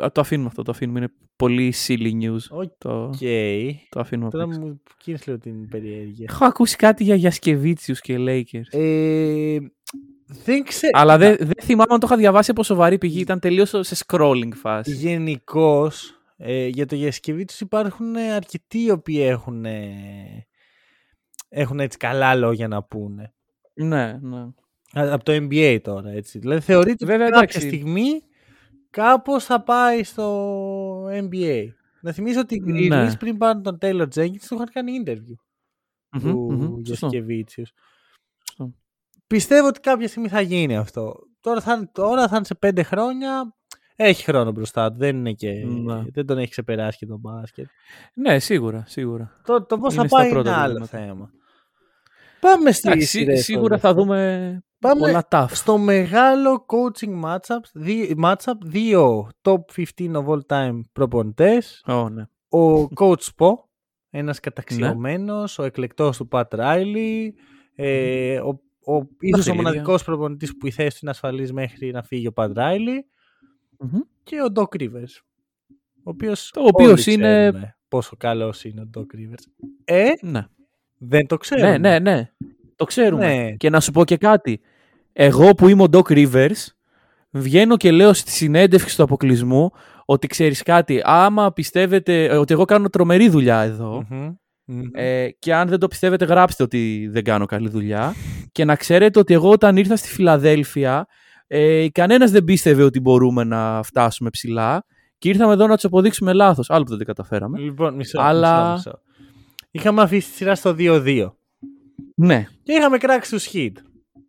ε, 0.00 0.08
Το 0.08 0.20
αφήνουμε 0.20 0.48
αυτό. 0.48 0.62
Το 0.62 0.70
αφήνουμε. 0.70 0.98
Είναι 0.98 1.08
πολύ 1.36 1.74
silly 1.86 2.12
news. 2.22 2.38
Οκ. 2.50 2.70
Το, 2.78 3.10
Okay. 3.20 3.70
το 3.88 4.00
αφήνουμε. 4.00 4.30
Τώρα 4.30 4.44
απ' 4.44 4.50
έξω. 4.50 4.60
μου 4.62 4.82
κίνησε 4.98 5.24
λίγο 5.26 5.38
την 5.38 5.68
περιέργεια. 5.68 6.26
Έχω 6.30 6.44
ακούσει 6.44 6.76
κάτι 6.76 7.04
για 7.04 7.14
Γιασικεβίτσιους 7.14 8.00
και 8.00 8.16
Lakers. 8.18 8.78
Ε, 8.78 9.58
δεν 10.44 10.62
ξέρω. 10.64 10.98
Αλλά 10.98 11.18
δεν 11.18 11.36
δεν 11.38 11.52
θυμάμαι 11.62 11.92
αν 11.94 12.00
το 12.00 12.06
είχα 12.06 12.16
διαβάσει 12.16 12.50
από 12.50 12.62
σοβαρή 12.62 12.98
πηγή. 12.98 13.20
Ήταν 13.20 13.38
τελείως 13.38 13.68
σε 13.80 14.04
scrolling 14.06 14.52
φάση. 14.54 14.90
Γενικώς 14.92 16.18
ε, 16.36 16.66
για 16.66 16.86
το 16.86 16.94
Γιασικεβίτσιους 16.94 17.60
υπάρχουν 17.60 18.16
ε, 18.16 18.32
αρκετοί 18.32 18.82
οι 18.82 18.90
οποίοι 18.90 19.18
έχουν, 19.20 19.64
ε, 19.64 20.46
έχουν 21.48 21.80
έτσι 21.80 21.98
καλά 21.98 22.34
λόγια 22.34 22.68
να 22.68 22.82
πούνε. 22.82 23.32
Ναι, 23.74 24.18
ναι. 24.22 24.44
Α- 24.94 25.12
Από 25.12 25.24
το 25.24 25.32
NBA 25.32 25.78
τώρα, 25.82 26.10
έτσι. 26.10 26.38
Δηλαδή 26.38 26.60
θεωρείται 26.60 27.06
Βέβαια, 27.06 27.26
ότι 27.26 27.34
κάποια 27.38 27.60
εντάξει. 27.60 27.76
στιγμή 27.76 28.22
κάπως 28.90 29.44
θα 29.44 29.62
πάει 29.62 30.04
στο 30.04 31.06
NBA. 31.06 31.64
Να 32.00 32.12
θυμίσω 32.12 32.40
ότι 32.40 32.54
οι 32.54 32.62
Grizzlies 32.66 32.88
Ναι. 32.88 33.16
πριν 33.16 33.36
πάρουν 33.38 33.62
τον 33.62 33.78
Taylor 33.80 34.06
Jenkins 34.14 34.36
του 34.48 34.54
είχαν 34.54 34.70
κάνει 34.72 35.02
interview 35.06 35.34
Μμμ, 36.10 36.20
του 36.30 36.52
μμμ, 36.52 36.82
σωστό, 36.86 37.06
Γιασκεβίτσιους. 37.06 37.72
σωστό. 38.48 38.74
Πιστεύω 39.26 39.66
ότι 39.66 39.80
κάποια 39.80 40.08
στιγμή 40.08 40.28
θα 40.28 40.40
γίνει 40.40 40.76
αυτό. 40.76 41.14
Τώρα 41.40 41.60
θα, 41.60 41.74
είναι- 41.74 41.88
τώρα 41.92 42.28
θα 42.28 42.36
είναι 42.36 42.44
σε 42.44 42.54
πέντε 42.54 42.82
χρόνια. 42.82 43.54
Έχει 43.96 44.24
χρόνο 44.24 44.50
μπροστά 44.52 44.92
του. 44.92 44.98
Δεν, 44.98 45.16
είναι 45.16 45.32
και, 45.32 45.50
Ναι. 45.52 46.02
δεν 46.12 46.26
τον 46.26 46.38
έχει 46.38 46.50
ξεπεράσει 46.50 46.98
και 46.98 47.06
τον 47.06 47.18
μπάσκετ. 47.18 47.66
Ναι, 48.14 48.38
σίγουρα, 48.38 48.84
σίγουρα. 48.86 49.40
Το, 49.44 49.64
το 49.64 49.78
πώς 49.78 49.94
θα 49.94 50.00
Είναι 50.00 50.08
στα 50.08 50.16
πάει 50.16 50.26
είναι 50.30 50.34
πρώτα 50.34 50.56
άλλο 50.56 50.72
βήματα. 50.74 50.98
θέμα. 50.98 51.30
Πάμε 52.40 52.72
στη 52.72 52.88
Εντάξει, 52.88 53.06
σί- 53.06 53.36
σίγουρα 53.36 53.78
θα 53.78 53.94
δούμε 53.94 54.62
Πάμε 54.88 55.00
πολλά 55.00 55.28
tough. 55.30 55.46
στο 55.50 55.78
μεγάλο 55.78 56.66
coaching 56.68 57.22
matchup, 57.24 57.60
δι- 57.74 58.14
matchup 58.22 58.58
δύο 58.64 59.28
top 59.42 59.58
15 59.98 60.12
of 60.14 60.24
all 60.26 60.40
time 60.48 60.80
προπονητές. 60.92 61.82
Ω, 61.86 62.08
ναι. 62.08 62.22
Ο 62.60 62.88
coach 62.96 63.28
Po, 63.38 63.48
ένας 64.10 64.40
καταξιωμένος, 64.40 65.58
ο 65.58 65.62
εκλεκτός 65.62 66.16
του 66.16 66.28
Pat 66.32 66.44
Riley, 66.48 67.28
ε, 67.74 68.38
ο, 68.40 68.48
ο, 68.48 68.94
ίσως 68.96 69.06
ο 69.20 69.30
Δαχτυλίδια. 69.30 69.54
μοναδικός 69.54 70.04
προπονητής 70.04 70.56
που 70.56 70.66
η 70.66 70.70
θέση 70.70 70.90
του 70.90 70.98
είναι 71.02 71.10
ασφαλής 71.10 71.52
μέχρι 71.52 71.90
να 71.90 72.02
φύγει 72.02 72.26
ο 72.26 72.32
Pat 72.36 72.52
Riley 72.54 72.98
Μμμ. 73.78 73.98
και 74.22 74.36
ο 74.42 74.46
Doc 74.54 74.80
Rivers. 74.82 75.20
Ο 75.96 76.10
οποίος, 76.10 76.50
Το 76.50 76.60
οποίος 76.64 77.06
όλοι 77.06 77.16
είναι- 77.16 77.48
ξέρουμε 77.48 77.76
πόσο 77.88 78.16
καλός 78.16 78.64
είναι 78.64 78.80
ο 78.80 78.90
Doc 78.96 79.00
Rivers. 79.00 79.44
Ε, 79.84 80.08
Ναι. 80.20 80.46
δεν 80.98 81.26
το 81.26 81.36
ξέρουμε. 81.36 81.78
ναι, 81.78 81.98
ναι, 81.98 81.98
ναι. 81.98 82.30
Το 82.76 82.84
ξέρουμε. 82.84 83.26
Ναι. 83.42 83.52
Και 83.56 83.70
να 83.70 83.80
σου 83.80 83.90
πω 83.92 84.04
και 84.04 84.16
κάτι. 84.16 84.60
Εγώ 85.16 85.54
που 85.54 85.68
είμαι 85.68 85.82
ο 85.82 85.86
Doc 85.92 86.02
Rivers, 86.02 86.66
βγαίνω 87.30 87.76
και 87.76 87.90
λέω 87.90 88.12
στη 88.12 88.30
συνέντευξη 88.30 88.96
του 88.96 89.02
αποκλεισμού 89.02 89.70
ότι 90.04 90.26
ξέρεις 90.26 90.62
κάτι, 90.62 91.00
άμα 91.04 91.52
πιστεύετε 91.52 92.24
ε, 92.24 92.36
ότι 92.36 92.52
εγώ 92.52 92.64
κάνω 92.64 92.88
τρομερή 92.88 93.28
δουλειά 93.28 93.60
εδώ, 93.60 94.04
Μμμ. 94.10 94.34
Μμμ. 94.64 94.80
ε, 94.92 95.28
και 95.38 95.54
αν 95.54 95.68
δεν 95.68 95.78
το 95.78 95.88
πιστεύετε 95.88 96.24
γράψτε 96.24 96.62
ότι 96.62 97.08
δεν 97.12 97.24
κάνω 97.24 97.46
καλή 97.46 97.68
δουλειά 97.68 98.14
και 98.52 98.64
να 98.64 98.76
ξέρετε 98.76 99.18
ότι 99.18 99.34
εγώ 99.34 99.50
όταν 99.50 99.76
ήρθα 99.76 99.96
στη 99.96 100.08
Φιλαδέλφια 100.08 101.06
ε, 101.46 101.86
κανένας 101.92 102.30
δεν 102.30 102.44
πίστευε 102.44 102.82
ότι 102.82 103.00
μπορούμε 103.00 103.44
να 103.44 103.82
φτάσουμε 103.82 104.30
ψηλά 104.30 104.84
Και 105.18 105.28
ήρθαμε 105.28 105.52
εδώ 105.52 105.66
να 105.66 105.74
τους 105.74 105.84
αποδείξουμε 105.84 106.32
λάθος. 106.32 106.70
Άλλο 106.70 106.82
που 106.84 106.88
δεν 106.90 106.98
τα 106.98 107.04
καταφέραμε. 107.04 107.58
Λοιπόν, 107.58 107.94
μισό, 107.94 108.20
Αλλά- 108.20 108.60
μισό, 108.72 108.72
μισό. 108.74 109.00
Είχαμε 109.70 110.02
αφήσει 110.02 110.30
τη 110.30 110.36
σειρά 110.36 110.54
στο 110.54 110.74
2-2. 110.78 111.32
Ναι. 112.14 112.46
Και 112.62 112.72
είχαμε 112.72 112.98
κράξει 112.98 113.30
τους 113.30 113.48
hit. 113.52 113.72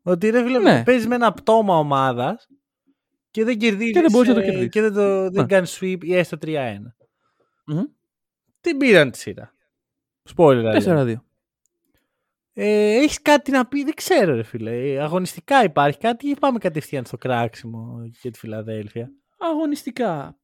Ότι 0.07 0.29
ρε 0.29 0.43
φίλε, 0.43 0.59
Ναι. 0.59 0.83
παίζεις 0.83 1.07
με 1.07 1.15
ένα 1.15 1.33
πτώμα 1.33 1.77
ομάδας 1.77 2.47
και 3.31 3.43
δεν 3.43 3.57
κερδίζεις. 3.57 3.93
Και 3.93 4.01
δεν 4.01 4.11
μπορείς 4.11 4.29
να 4.29 4.35
το 4.35 4.41
κερδίσεις. 4.41 4.69
Και 4.69 4.81
δεν, 4.81 4.93
το, 4.93 5.21
δεν 5.29 5.41
Ναι. 5.41 5.45
κάνεις 5.45 5.79
sweep 5.81 5.97
ή 6.01 6.15
έστω 6.15 6.37
3-1. 6.41 6.95
Μμμ. 7.65 7.81
Τι 8.61 8.75
πήραν 8.75 9.11
τη 9.11 9.17
σειρά. 9.17 9.53
Spoiler. 10.35 10.63
alert. 10.63 10.81
4-2. 10.85 11.15
Ε, 12.53 12.95
Έχεις 12.95 13.21
κάτι 13.21 13.51
να 13.51 13.65
πεις, 13.67 13.83
δεν 13.83 13.93
ξέρω, 13.93 14.35
ρε 14.35 14.43
φίλε. 14.43 14.71
Ε, 14.93 14.99
Αγωνιστικά 14.99 15.63
υπάρχει 15.63 15.97
κάτι 15.99 16.29
ή 16.29 16.35
πάμε 16.39 16.57
κατευθείαν 16.59 17.05
στο 17.05 17.17
κράξιμο 17.17 18.01
για 18.21 18.31
τη 18.31 18.37
Φιλαδέλφια; 18.39 19.11
Αγωνιστικά. 19.37 20.37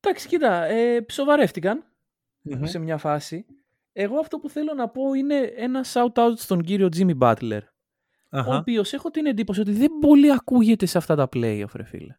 Εντάξει, 0.00 0.28
κοίτα, 0.28 0.64
ε, 0.64 1.04
σοβαρεύτηκαν 1.10 1.84
σε 2.62 2.78
μια 2.78 2.96
φάση. 2.96 3.46
Εγώ 3.92 4.18
αυτό 4.18 4.38
που 4.38 4.48
θέλω 4.48 4.74
να 4.74 4.88
πω 4.88 5.12
είναι 5.14 5.36
ένα 5.56 5.84
shout-out 5.92 6.32
στον 6.36 6.62
κύριο 6.62 6.88
Jimmy 6.96 7.18
Butler. 7.18 7.60
Ο 8.32 8.38
Αχα. 8.38 8.56
οποίος 8.58 8.92
έχω 8.92 9.10
την 9.10 9.26
εντύπωση 9.26 9.60
ότι 9.60 9.72
δεν 9.72 9.90
πολύ 10.00 10.32
ακούγεται 10.32 10.86
σε 10.86 10.98
αυτά 10.98 11.14
τα 11.14 11.28
playoff, 11.32 11.72
ρε 11.74 11.84
φίλε. 11.84 12.16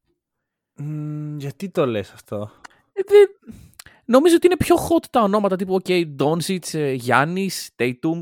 Μμ, 0.76 1.38
γιατί 1.38 1.70
το 1.70 1.86
λες 1.86 2.12
αυτό; 2.12 2.52
Ε, 2.94 3.02
δεν- 3.08 3.58
Νομίζω 4.06 4.36
ότι 4.36 4.46
είναι 4.46 4.58
πιο 4.58 4.76
hot 4.76 5.04
τα 5.12 5.22
ονόματα 5.22 5.56
τύπου 5.56 5.80
OK, 5.84 6.06
Doncic, 6.20 6.74
ε, 6.74 6.92
Γιάννης, 6.92 7.70
Tatum. 7.76 8.22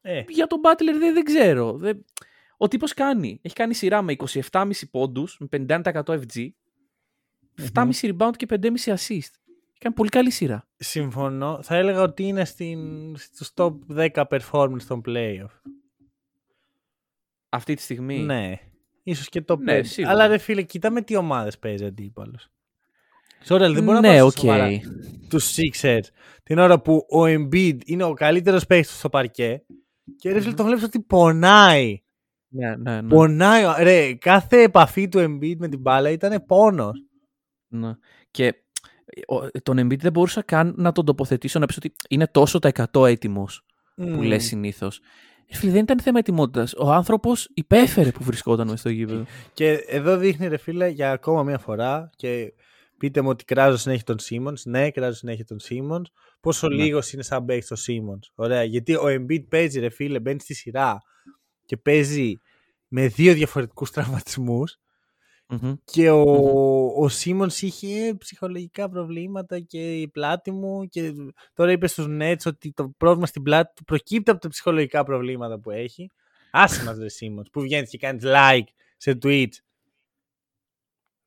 Ε, 0.00 0.24
Για 0.28 0.46
τον 0.46 0.60
Butler 0.64 0.96
δεν, 0.98 1.14
δεν 1.14 1.24
ξέρω. 1.24 1.72
Δεν... 1.72 2.04
Ο 2.56 2.68
τύπος 2.68 2.94
κάνει. 2.94 3.38
Έχει 3.42 3.54
κάνει 3.54 3.74
σειρά 3.74 4.02
με 4.02 4.14
27,5 4.50 4.70
πόντους, 4.90 5.38
με 5.40 5.46
51% 5.66 6.02
FG, 6.06 6.48
7,5 7.74 7.90
rebound 8.16 8.30
και 8.36 8.46
5,5 8.50 8.66
assist. 8.92 8.98
Έχει 9.08 9.78
κάνει 9.78 9.94
πολύ 9.94 10.08
καλή 10.08 10.30
σειρά. 10.30 10.68
συμφωνώ. 10.76 11.58
Θα 11.62 11.76
έλεγα 11.76 12.00
ότι 12.02 12.22
είναι 12.22 12.44
στην, 12.44 12.78
στους 13.16 13.50
top 13.54 13.72
10 13.96 14.08
performance 14.30 14.82
των 14.88 15.02
playoff. 15.06 15.50
Αυτή 17.54 17.74
τη 17.74 17.82
στιγμή. 17.82 18.18
Ναι. 18.18 18.58
Ίσως 19.02 19.28
και 19.28 19.40
το 19.42 19.56
Ναι, 19.56 19.78
5. 19.78 19.80
σίγουρα. 19.84 20.12
Αλλά 20.14 20.26
ρε 20.26 20.38
φίλε, 20.38 20.62
κοίτα 20.62 20.90
με 20.90 21.00
τι 21.02 21.16
ομάδες 21.16 21.58
παίζει 21.58 21.84
αντίπαλος. 21.84 22.48
Sorry, 23.48 23.54
αλλά 23.62 23.72
δεν 23.74 23.84
μπορώ 23.84 24.00
ναι, 24.00 24.08
να 24.08 24.14
πάω 24.16 24.26
οκ. 24.26 24.30
στα 24.32 24.40
σοβαρά 24.40 24.68
τους 25.28 25.54
Sixers 25.56 26.00
την 26.42 26.58
ώρα 26.58 26.80
που 26.80 26.94
ο 27.10 27.22
Embiid 27.22 27.78
είναι 27.84 28.04
ο 28.04 28.12
καλύτερος 28.14 28.66
παίκτης 28.66 28.98
στο 28.98 29.08
παρκέ 29.08 29.64
και 30.18 30.32
ρε 30.32 30.40
φίλε 30.40 30.54
τον 30.54 30.66
βλέπεις 30.66 30.84
ότι 30.84 31.00
πονάει. 31.00 32.02
Ναι, 32.48 32.76
ναι, 32.76 33.00
ναι. 33.00 33.08
Πονάει. 33.08 33.64
ο- 33.64 33.74
Ρε, 33.78 34.14
κάθε 34.14 34.62
επαφή 34.62 35.08
του 35.08 35.18
Embiid 35.18 35.56
με 35.58 35.68
την 35.68 35.80
μπάλα 35.80 36.10
ήταν 36.10 36.44
πόνος. 36.46 37.04
Ναι. 37.68 37.92
Και 38.30 38.54
ο- 39.26 39.60
τον 39.62 39.78
Embiid 39.78 39.98
δεν 39.98 40.12
μπορούσα 40.12 40.42
καν 40.42 40.74
να 40.76 40.92
τον 40.92 41.04
τοποθετήσω 41.04 41.58
να 41.58 41.66
πεις 41.66 41.76
ότι 41.76 41.92
είναι 42.08 42.26
τόσο 42.26 42.58
τα 42.58 42.68
100 42.68 43.06
έτοιμος 43.06 43.64
που 43.96 44.02
Μμμ. 44.08 44.20
λες 44.22 44.44
συνήθως. 44.44 45.00
Φίλε, 45.50 45.72
δεν 45.72 45.82
ήταν 45.82 46.00
θέμα 46.00 46.18
ετοιμότητας. 46.18 46.74
Ο 46.78 46.90
άνθρωπος 46.92 47.48
υπέφερε 47.54 48.10
που 48.10 48.24
βρισκόταν 48.24 48.68
μες 48.68 48.80
στο 48.80 48.88
γήπεδο. 48.88 49.24
Και 49.54 49.70
εδώ 49.72 50.16
δείχνει 50.16 50.46
ρε 50.48 50.56
φίλε 50.56 50.88
για 50.88 51.10
ακόμα 51.10 51.42
μια 51.42 51.58
φορά 51.58 52.10
και 52.16 52.52
πείτε 52.98 53.20
μου 53.20 53.28
ότι 53.28 53.44
κράζω 53.44 53.76
συνέχεια 53.76 54.04
τον 54.04 54.18
Σίμονς. 54.18 54.64
Ναι, 54.64 54.90
κράζω 54.90 55.16
συνέχεια 55.16 55.44
τον 55.44 55.58
Σίμονς. 55.58 56.10
Πόσο 56.40 56.68
Ναι. 56.68 56.74
λίγος 56.74 57.12
είναι 57.12 57.22
σαν 57.22 57.44
παίκτης 57.44 57.70
ο 57.70 57.76
Σίμονς. 57.76 58.30
Ωραία. 58.34 58.64
Γιατί 58.64 58.94
ο 58.94 59.04
Embiid 59.06 59.48
παίζει 59.48 59.80
ρε 59.80 59.88
φίλε, 59.88 60.20
μπαίνει 60.20 60.40
στη 60.40 60.54
σειρά 60.54 60.98
και 61.64 61.76
παίζει 61.76 62.36
με 62.88 63.06
δύο 63.06 63.34
διαφορετικούς 63.34 63.90
τραυματισμούς 63.90 64.78
Μμμ. 65.48 65.72
και 65.84 66.10
ο, 66.10 66.18
Μμμ. 66.24 67.02
ο 67.02 67.08
Σίμονς 67.08 67.62
είχε 67.62 68.14
ψυχολογικά 68.18 68.88
προβλήματα 68.88 69.60
και 69.60 70.00
η 70.00 70.08
πλάτη 70.08 70.50
μου 70.50 70.84
και 70.88 71.12
τώρα 71.54 71.72
είπε 71.72 71.86
στους 71.86 72.06
Nets 72.08 72.46
ότι 72.46 72.72
το 72.72 72.92
πρόβλημα 72.96 73.26
στην 73.26 73.42
πλάτη 73.42 73.72
του 73.74 73.84
προκύπτει 73.84 74.30
από 74.30 74.40
τα 74.40 74.48
ψυχολογικά 74.48 75.04
προβλήματα 75.04 75.58
που 75.60 75.70
έχει. 75.70 76.10
Άσε 76.50 76.84
μας 76.84 76.98
ρε 76.98 77.08
Σίμονς 77.08 77.50
που 77.50 77.60
βγαίνεις 77.60 77.90
και 77.90 77.98
κάνεις 77.98 78.22
like 78.26 78.66
σε 78.96 79.18
Twitch 79.22 79.52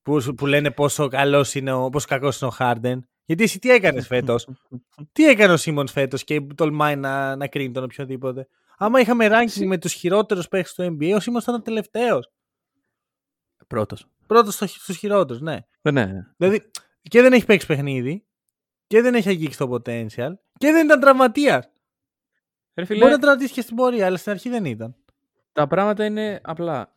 που, 0.02 0.22
σου- 0.22 0.34
που 0.34 0.46
λένε 0.46 0.72
πόσο 0.72 1.08
καλός 1.08 1.56
είναι 1.56 1.72
ο, 1.72 1.90
πόσο 1.90 2.08
κακός 2.08 2.42
είναι 2.42 2.50
ο 2.54 2.56
Harden. 2.60 2.98
Γιατί 3.26 3.44
εσύ 3.44 3.60
τι 3.60 3.70
έκανες 3.70 4.08
φέτος; 4.08 4.48
τι 5.12 5.28
έκανε 5.28 5.54
ο 5.54 5.58
Σίμονς 5.58 5.92
φέτος 5.92 6.24
και 6.24 6.42
τολμάει 6.56 6.96
να, 6.96 7.36
να 7.36 7.48
κρίνει 7.48 7.72
τον 7.74 7.84
οποιοδήποτε. 7.84 8.48
Άμα 8.78 9.00
είχαμε 9.00 9.28
ranking 9.32 9.46
Σι- 9.50 9.66
με 9.66 9.78
τους 9.78 9.94
χειρότερους 9.94 10.48
παίχτες 10.48 10.74
του 10.74 10.84
NBA, 11.00 11.14
ο 11.16 11.20
Σίμονς 11.20 11.44
ήταν 11.44 11.56
ο 11.56 11.62
τελευταίος. 11.62 12.30
Πρώτος. 13.68 14.08
Πρώτος 14.28 14.54
στο- 14.54 14.68
στους 14.68 14.98
χειρότερους, 14.98 15.42
ναι. 15.42 15.58
Ναι, 15.82 15.92
ναι. 15.92 16.22
Δηλαδή 16.38 16.72
και 17.02 17.22
δεν 17.22 17.34
έχει 17.34 17.46
παίξει 17.46 17.68
παιχνίδι 17.68 18.26
και 18.88 19.02
δεν 19.02 19.16
έχει 19.16 19.30
αγγίξει 19.30 19.58
το 19.58 19.72
potential 19.74 20.32
και 20.58 20.72
δεν 20.72 20.86
ήταν 20.86 21.00
τραυματίας. 21.00 21.70
Ρε 22.76 22.86
φίλε, 22.86 23.00
Μπορεί 23.00 23.12
να 23.12 23.20
τραυματίσει 23.20 23.54
και 23.54 23.62
στην 23.62 23.76
πορεία, 23.76 24.06
αλλά 24.06 24.18
στην 24.18 24.32
αρχή 24.32 24.50
δεν 24.50 24.66
ήταν. 24.66 24.96
τα 25.52 25.68
πράγματα 25.68 26.06
είναι 26.06 26.40
απλά. 26.44 26.96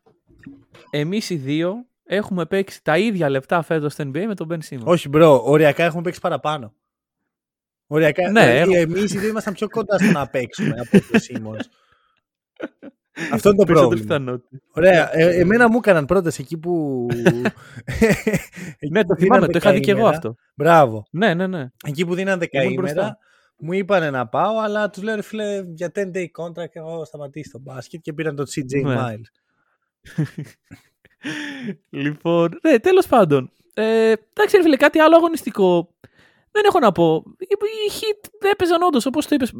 Εμείς 0.90 1.30
οι 1.30 1.36
δύο 1.36 1.86
έχουμε 2.04 2.46
παίξει 2.46 2.82
τα 2.84 2.98
ίδια 2.98 3.28
λεπτά 3.28 3.62
φέτος 3.62 3.92
στο 3.92 4.04
NBA 4.04 4.24
με 4.26 4.34
τον 4.34 4.48
Ben 4.50 4.58
Simmons. 4.68 4.84
Όχι, 4.84 5.08
bro, 5.08 5.42
οριακά 5.44 5.84
έχουμε 5.84 6.02
παίξει 6.02 6.20
παραπάνω. 6.20 6.74
Οριακά, 7.86 8.30
Ναι, 8.30 8.40
δηλαδή, 8.52 8.72
έχω- 8.72 8.80
εμείς 8.80 9.14
οι 9.14 9.18
δύο 9.18 9.28
ήμασταν 9.28 9.54
πιο 9.54 9.68
κοντά 9.68 9.98
στο 9.98 10.10
να 10.10 10.26
παίξουμε 10.28 10.80
από 10.80 11.12
το 11.12 11.18
Σίμονς. 11.18 11.66
Αυτό 13.32 13.48
είναι 13.48 13.58
το 13.58 13.64
Περισσότερη 13.64 14.00
πρόβλημα. 14.00 14.02
πιθανότητα. 14.02 14.60
Ωραία. 14.72 15.16
Ε, 15.18 15.40
εμένα 15.40 15.68
μου 15.70 15.76
έκαναν 15.76 16.04
πρώτες 16.06 16.38
εκεί 16.38 16.56
που. 16.58 17.06
εκεί 18.78 18.90
Ναι, 18.90 19.04
το 19.04 19.14
που 19.14 19.20
θυμάμαι, 19.20 19.46
δίναν 19.46 19.52
το 19.52 19.58
είχα 19.58 19.72
δει 19.72 19.80
και 19.80 19.90
εγώ 19.90 19.98
δεκαήμερα. 20.00 20.08
αυτό. 20.08 20.34
Μπράβο. 20.54 21.06
Ναι, 21.10 21.34
ναι, 21.34 21.46
ναι. 21.46 21.66
Εκεί 21.86 22.04
που 22.06 22.14
δίναν 22.14 22.26
Ήμουν 22.34 22.38
δεκαήμερα, 22.38 22.80
μπροστά. 22.80 23.18
μου 23.58 23.72
είπαν 23.72 24.12
να 24.12 24.26
πάω, 24.28 24.58
αλλά 24.58 24.90
τους 24.90 25.02
λέω 25.02 25.14
ρε 25.14 25.22
φίλε 25.22 25.62
για 25.74 25.92
10 25.94 25.98
day 26.00 26.26
contract 26.44 26.70
έχω 26.72 27.04
σταματήσει 27.04 27.50
το 27.50 27.58
μπάσκετ 27.58 28.00
και 28.00 28.12
πήραν 28.12 28.36
τον 28.36 28.46
CJ 28.46 28.82
Ναι. 28.84 28.96
Miles. 28.98 29.30
λοιπόν, 31.90 32.58
ναι, 32.62 32.78
τέλος 32.78 33.06
πάντων. 33.06 33.50
Ε, 33.74 34.12
εντάξει, 34.32 34.56
ρε 34.56 34.62
φίλε, 34.62 34.76
κάτι 34.76 34.98
άλλο 34.98 35.16
αγωνιστικό. 35.16 35.94
Δεν 36.52 36.62
έχω 36.66 36.78
να 36.78 36.92
πω. 36.92 37.22
Οι, 37.38 37.46
οι 37.50 37.90
hit 38.00 38.28
δεν 38.40 38.50
έπαιζαν 38.50 38.82
όντως, 38.82 39.06
όπως 39.06 39.26
το 39.26 39.34
είπες, 39.34 39.52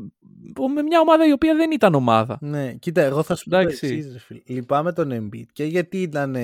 με 0.75 0.83
μια 0.83 1.01
ομάδα 1.01 1.27
η 1.27 1.33
οποία 1.33 1.55
δεν 1.55 1.71
ήταν 1.71 1.95
ομάδα. 1.95 2.39
Ναι, 2.41 2.73
κοίτα, 2.75 3.03
εγώ 3.03 3.23
θα 3.23 3.35
σου 3.35 3.45
πω 3.45 3.51
το 3.51 3.57
Εντάξει. 3.57 3.87
εξής, 3.87 4.13
ρε 4.13 4.19
φίλε. 4.19 4.41
Λυπάμαι 4.47 4.93
τον 4.93 5.11
Embiid 5.13 5.47
και 5.53 5.65
γιατί 5.65 6.03
ήταν 6.03 6.37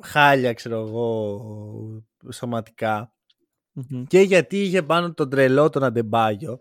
χάλια, 0.00 0.52
ξέρω 0.52 0.76
εγώ, 0.86 1.40
σωματικά 2.32 3.12
Μμμ. 3.72 4.04
και 4.04 4.20
γιατί 4.20 4.60
είχε 4.62 4.82
πάνω 4.82 5.12
τον 5.12 5.30
τρελό 5.30 5.70
τον 5.70 5.84
Αντεμπάγιο, 5.84 6.52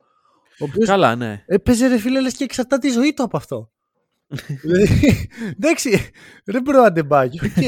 ο 0.60 0.64
οποίος 0.66 0.88
Καλά, 0.88 1.16
ναι. 1.16 1.44
έπαιζε 1.48 1.88
ρε 1.88 1.98
φίλε 1.98 2.22
λες 2.22 2.36
και 2.36 2.44
εξαρτάται 2.44 2.88
τη 2.88 2.94
ζωή 2.94 3.14
του 3.14 3.24
από 3.24 3.38
αυτό. 3.38 3.70
Δηλαδή, 4.62 5.28
εντάξει, 5.58 6.12
ρε 6.46 6.62
bro 6.62 6.82
Αντεμπάγιο, 6.82 7.42
οκ. 7.46 7.64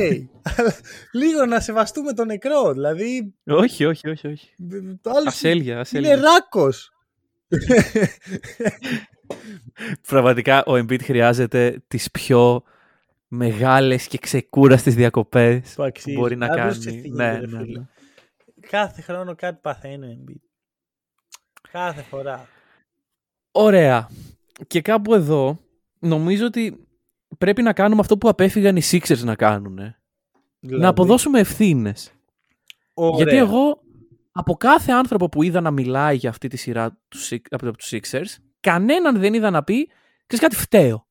Αλλά 0.57 0.73
λίγο 1.11 1.45
να 1.45 1.59
σεβαστούμε 1.59 2.13
τον 2.13 2.27
νεκρό, 2.27 2.73
δηλαδή 2.73 3.33
όχι, 3.45 3.85
όχι, 3.85 4.09
όχι, 4.09 4.27
όχι. 4.27 4.49
το 5.01 5.09
άλλο 5.09 5.27
Ασέλγια, 5.27 5.71
είναι 5.71 5.81
ασέλγια. 5.81 6.15
ράκος. 6.15 6.91
Πραγματικά 10.07 10.63
ο 10.65 10.73
Embiid 10.73 11.01
χρειάζεται 11.03 11.83
τις 11.87 12.11
πιο 12.11 12.63
μεγάλες 13.27 14.07
και 14.07 14.17
ξεκούραστες 14.17 14.95
διακοπές 14.95 15.69
Που 15.69 15.75
που 15.75 15.83
αξίζει. 15.83 16.17
μπορεί 16.17 16.35
να 16.35 16.45
Αν 16.45 16.55
κάνει. 16.55 16.67
δώσεις 16.73 16.85
τι 16.85 16.91
Ναι, 16.91 16.99
γίνεται, 17.01 17.39
ρε 17.39 17.45
ναι, 17.47 17.57
φίλε. 17.63 17.79
ναι. 17.79 17.85
Κάθε 18.69 19.01
χρόνο 19.01 19.35
κάτι 19.35 19.59
παθαίνει 19.61 20.05
ο 20.05 20.09
Embiid. 20.17 20.41
Κάθε 21.71 22.01
φορά. 22.01 22.47
Ωραία. 23.51 24.09
Και 24.67 24.81
κάπου 24.81 25.13
εδώ 25.13 25.59
νομίζω 25.99 26.45
ότι 26.45 26.87
πρέπει 27.37 27.61
να 27.61 27.73
κάνουμε 27.73 28.01
αυτό 28.01 28.17
που 28.17 28.29
απέφυγαν 28.29 28.75
οι 28.75 28.81
Sixers 28.91 29.19
να 29.23 29.35
κάνουν. 29.35 29.77
ε. 29.77 29.97
Δηλαδή, 30.59 30.81
Να 30.81 30.87
αποδώσουμε 30.89 31.39
ευθύνες. 31.39 32.11
ωραία. 32.93 33.15
Γιατί 33.17 33.35
εγώ 33.35 33.81
από 34.37 34.53
κάθε 34.55 34.91
άνθρωπο 34.91 35.29
που 35.29 35.43
είδα 35.43 35.61
να 35.61 35.71
μιλάει 35.71 36.15
για 36.15 36.29
αυτή 36.29 36.47
τη 36.47 36.57
σειρά 36.57 36.91
του 37.07 37.17
Six- 37.29 37.45
από 37.49 37.71
τους 37.77 37.89
Sixers, 37.91 38.35
κανέναν 38.59 39.19
δεν 39.19 39.33
είδα 39.33 39.49
να 39.49 39.63
πει 39.63 39.87
ξέρεις 40.25 40.45
κάτι 40.45 40.55
φταίω. 40.55 41.07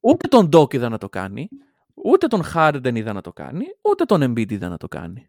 ούτε 0.00 0.28
τον 0.28 0.48
Doc 0.52 0.74
είδα 0.74 0.88
να 0.88 0.98
το 0.98 1.08
κάνει, 1.08 1.48
ούτε 1.94 2.26
τον 2.26 2.42
Harden 2.54 2.92
είδα 2.94 3.12
να 3.12 3.20
το 3.20 3.32
κάνει, 3.32 3.64
ούτε 3.82 4.04
τον 4.04 4.22
Embiid 4.22 4.50
είδα 4.52 4.68
να 4.68 4.76
το 4.76 4.88
κάνει. 4.88 5.28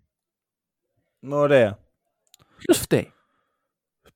Ωραία. 1.30 1.80
Ποιος 2.58 2.78
φταίει; 2.78 3.14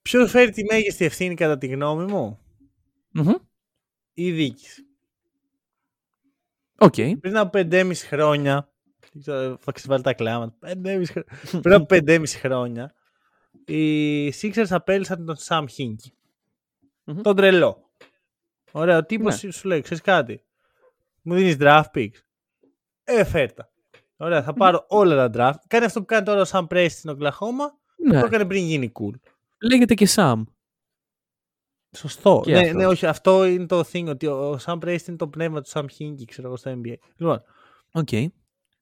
Ποιος 0.02 0.32
φέρει 0.32 0.52
τη 0.52 0.64
μέγιστη 0.64 1.06
ευθύνη 1.06 1.36
κατά 1.36 1.58
τη 1.58 1.68
γνώμη 1.68 2.12
μου, 2.12 2.40
Μμμ. 3.12 3.34
η 4.14 4.32
διοίκηση. 4.32 4.86
Οκ. 6.78 6.96
Πριν 7.20 7.38
από 7.38 7.50
5,5 7.60 7.94
χρόνια. 8.08 8.73
Δεν 9.13 9.22
ξέρω, 9.22 9.58
Θα 9.60 9.72
σε 9.72 9.81
βάλει 9.81 10.04
τα 10.03 10.13
κλάματα. 10.13 10.55
5,5 10.60 11.03
χρο- 11.12 11.25
Πριν 11.62 11.74
από 11.74 11.86
5,5 11.89 12.24
χρόνια. 12.39 12.93
Οι 13.65 14.27
Sixers 14.41 14.65
απέλυσαν 14.70 15.25
τον 15.25 15.36
Sam 15.48 15.65
Hinkie. 15.77 16.12
Μμμ. 17.03 17.22
Τον 17.22 17.36
τρελό. 17.36 17.89
Ωραία, 18.72 18.98
ο 18.98 19.05
τύπος 19.05 19.43
Ναι. 19.43 19.51
σου 19.51 19.67
λέει: 19.67 19.82
Ξέρεις 19.82 20.03
κάτι; 20.03 20.43
Μου 21.22 21.36
δίνεις 21.36 21.55
draft 21.60 21.84
picks. 21.93 22.17
Ε, 23.03 23.24
φέρτα. 23.24 23.72
Ωραία, 24.17 24.43
θα 24.43 24.53
πάρω 24.53 24.86
όλα 24.89 25.29
τα 25.29 25.29
draft. 25.53 25.60
Κάνει 25.67 25.86
αυτό 25.86 26.00
που 26.00 26.05
κάνει 26.05 26.25
τώρα 26.25 26.41
ο 26.41 26.46
Sam 26.48 26.67
Presti 26.68 26.88
στην 26.89 27.10
Οκλαχώμα. 27.10 27.77
Ναι. 27.96 28.20
Το 28.20 28.25
έκανε 28.25 28.46
πριν 28.46 28.63
γίνει 28.65 28.91
cool. 29.00 29.13
Λέγεται 29.62 29.93
και 29.93 30.08
Sam. 30.15 30.43
Σωστό. 31.96 32.41
Και 32.46 32.51
Ναι, 32.51 32.58
αυτός. 32.60 32.74
ναι, 32.74 32.86
όχι, 32.88 33.05
αυτό 33.05 33.46
είναι 33.46 33.65
το 33.65 33.79
thing, 33.93 34.05
ότι 34.08 34.27
ο 34.27 34.60
Sam 34.65 34.77
Presti 34.80 35.08
είναι 35.08 35.17
το 35.17 35.27
πνεύμα 35.27 35.62
του 35.62 35.70
Sam 35.74 35.86
Hinkie, 36.00 36.25
ξέρω 36.25 36.48
εγώ, 36.48 36.58
στο 36.58 36.72
NBA. 36.72 36.93
Λοιπόν, 37.17 37.41
Οκ. 37.91 38.10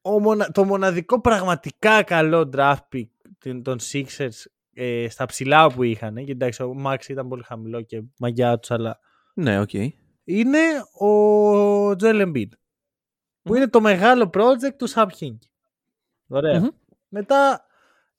Ο 0.02 0.20
μονα- 0.20 0.52
το 0.52 0.64
μοναδικό 0.66 1.22
πραγματικά 1.22 2.04
καλό 2.04 2.50
draft 2.56 2.78
pick 2.94 3.08
την- 3.38 3.64
των 3.64 3.78
Sixers 3.92 4.46
ε, 4.74 5.10
στα 5.10 5.26
ψηλά 5.26 5.72
που 5.72 5.84
είχαν, 5.84 6.16
γιατί 6.18 6.32
εντάξει, 6.32 6.64
ο 6.64 6.76
Maxey 6.86 7.08
ήταν 7.10 7.28
πολύ 7.28 7.44
χαμηλό 7.44 7.82
και 7.82 8.02
μαγκιά 8.20 8.60
τους, 8.60 8.72
αλλά 8.72 9.00
Ναι, 9.34 9.60
οκ. 9.60 9.74
είναι 10.24 10.60
ο 11.00 11.08
Joel 11.90 12.22
Embiid, 12.28 12.50
που 13.42 13.50
Μμμ. 13.52 13.56
είναι 13.56 13.68
το 13.68 13.82
μεγάλο 13.82 14.30
project 14.34 14.76
του 14.78 14.90
Sam 14.90 15.06
Hinkie. 15.20 15.50
Ωραία. 16.28 16.60
Μμμ. 16.60 16.68
Μετά 17.08 17.66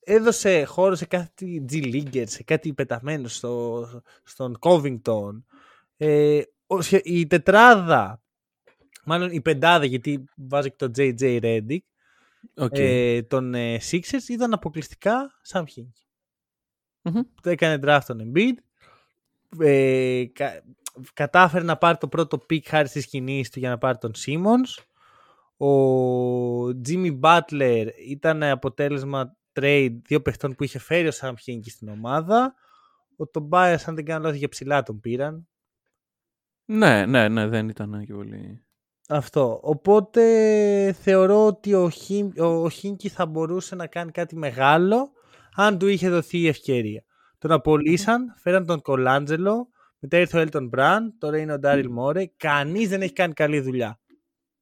έδωσε 0.01 0.65
χώρο 0.65 0.95
σε 0.95 1.07
κάτι 1.07 1.65
G 1.73 1.75
Leaguer, 1.75 2.25
σε 2.27 2.43
κάτι 2.43 2.73
πεταμένο 2.75 3.29
στο, 3.29 3.85
στον 4.25 4.59
Covington. 4.61 5.43
Ε, 5.97 6.41
ο- 6.67 6.81
σχε- 6.81 7.07
η 7.07 7.27
τετράδα, 7.27 8.22
μάλλον 9.05 9.31
η 9.31 9.41
πεντάδα, 9.41 9.85
γιατί 9.85 10.25
βάζω 10.37 10.69
και 10.69 10.87
το 10.89 10.91
JJ 10.97 11.41
Redick, 11.43 11.79
Οκ. 12.57 12.79
ε, 12.79 13.23
των 13.23 13.55
ε, 13.55 13.79
Sixers 13.91 14.29
ήταν 14.29 14.53
αποκλειστικά 14.53 15.31
Sam 15.53 15.61
Hinkie. 15.63 16.03
Μμμ. 17.03 17.21
Το 17.43 17.51
έκανε 17.51 17.79
draft 17.85 18.01
τον 18.07 18.33
Embiid. 18.35 18.55
Ε, 19.59 20.25
κα- 20.33 20.63
κατάφερε 21.15 21.65
να 21.65 21.77
πάρει 21.77 21.99
το 21.99 22.09
πρώτο 22.09 22.39
pick 22.51 22.63
χάρη 22.65 22.89
στις 22.89 23.07
κινήσεις 23.07 23.51
του 23.51 23.59
για 23.59 23.69
να 23.69 23.79
πάρει 23.79 23.99
τον 23.99 24.13
Simmons. 24.17 24.83
Ο 25.67 26.67
Jimmy 26.69 27.21
Butler 27.21 27.87
ήταν 28.09 28.43
αποτέλεσμα 28.43 29.37
trade 29.53 29.97
δύο 30.07 30.23
παιχτών 30.23 30.55
που 30.55 30.65
είχε 30.65 30.79
φέρει 30.79 31.09
ο 31.09 31.13
Sam 31.21 31.33
Hinkie 31.47 31.71
στην 31.71 31.89
ομάδα. 31.89 32.55
Ο 33.17 33.25
Tobias, 33.35 33.77
αν 33.87 33.95
δεν 33.95 34.05
κάνω 34.05 34.23
λάθος, 34.23 34.39
για 34.39 34.49
ψηλά 34.49 34.83
τον 34.83 35.01
πήραν. 35.01 35.49
Ναι, 36.65 37.07
ναι, 37.07 37.29
ναι, 37.29 37.47
δεν 37.47 37.69
ήταν 37.69 38.05
και 38.05 38.13
πολύ. 38.15 38.65
Αυτό. 39.13 39.61
Οπότε 39.63 40.23
θεωρώ 40.93 41.47
ότι 41.47 41.75
ο, 41.75 41.91
Χιν, 41.91 42.33
ο, 42.39 42.45
ο 42.45 42.69
Χίνκι 42.69 43.09
θα 43.09 43.27
μπορούσε 43.27 43.75
να 43.75 43.87
κάνει 43.87 44.11
κάτι 44.11 44.37
μεγάλο 44.37 45.11
αν 45.55 45.79
του 45.79 45.87
είχε 45.87 46.09
δοθεί 46.11 46.39
η 46.39 46.49
ευκαιρία. 46.49 47.05
Τον 47.39 47.53
απολύσαν, 47.53 48.35
φέραν 48.37 48.67
τον 48.67 48.83
Κολάντζελο, 48.83 49.69
μετά 49.99 50.19
ήρθε 50.19 50.39
ο 50.39 50.41
Έλτον 50.41 50.69
Μπραν, 50.69 51.15
τώρα 51.19 51.39
είναι 51.39 51.53
ο 51.53 51.59
Ντάριλ 51.59 51.91
Μόρε. 51.91 52.27
Κανείς 52.37 52.89
δεν 52.89 53.03
έχει 53.03 53.13
κάνει 53.13 53.33
καλή 53.33 53.61
δουλειά. 53.61 54.01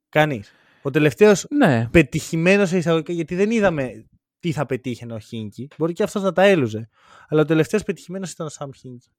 Κανείς. 0.09 0.53
Ο 0.83 0.91
τελευταίος 0.91 1.47
Ναι, 1.51 1.89
πετυχημένος 1.91 2.69
σε 2.69 2.77
εισαγωγικά, 2.77 3.13
γιατί 3.13 3.35
δεν 3.35 3.51
είδαμε 3.51 4.07
τι 4.39 4.53
θα 4.53 4.67
πετύχαινε 4.67 5.15
ο 5.15 5.19
Χίνκι. 5.19 5.69
Μπορεί 5.79 5.93
και 5.93 6.03
αυτός 6.03 6.23
να 6.23 6.33
τα 6.33 6.43
έλουζε. 6.43 6.89
Αλλά 7.29 7.41
ο 7.41 7.45
τελευταίος 7.45 7.83
πετυχημένος 7.83 8.31
ήταν 8.31 8.47
ο 8.47 8.49
Σαμ 8.49 8.71
Χίνκι. 8.77 9.11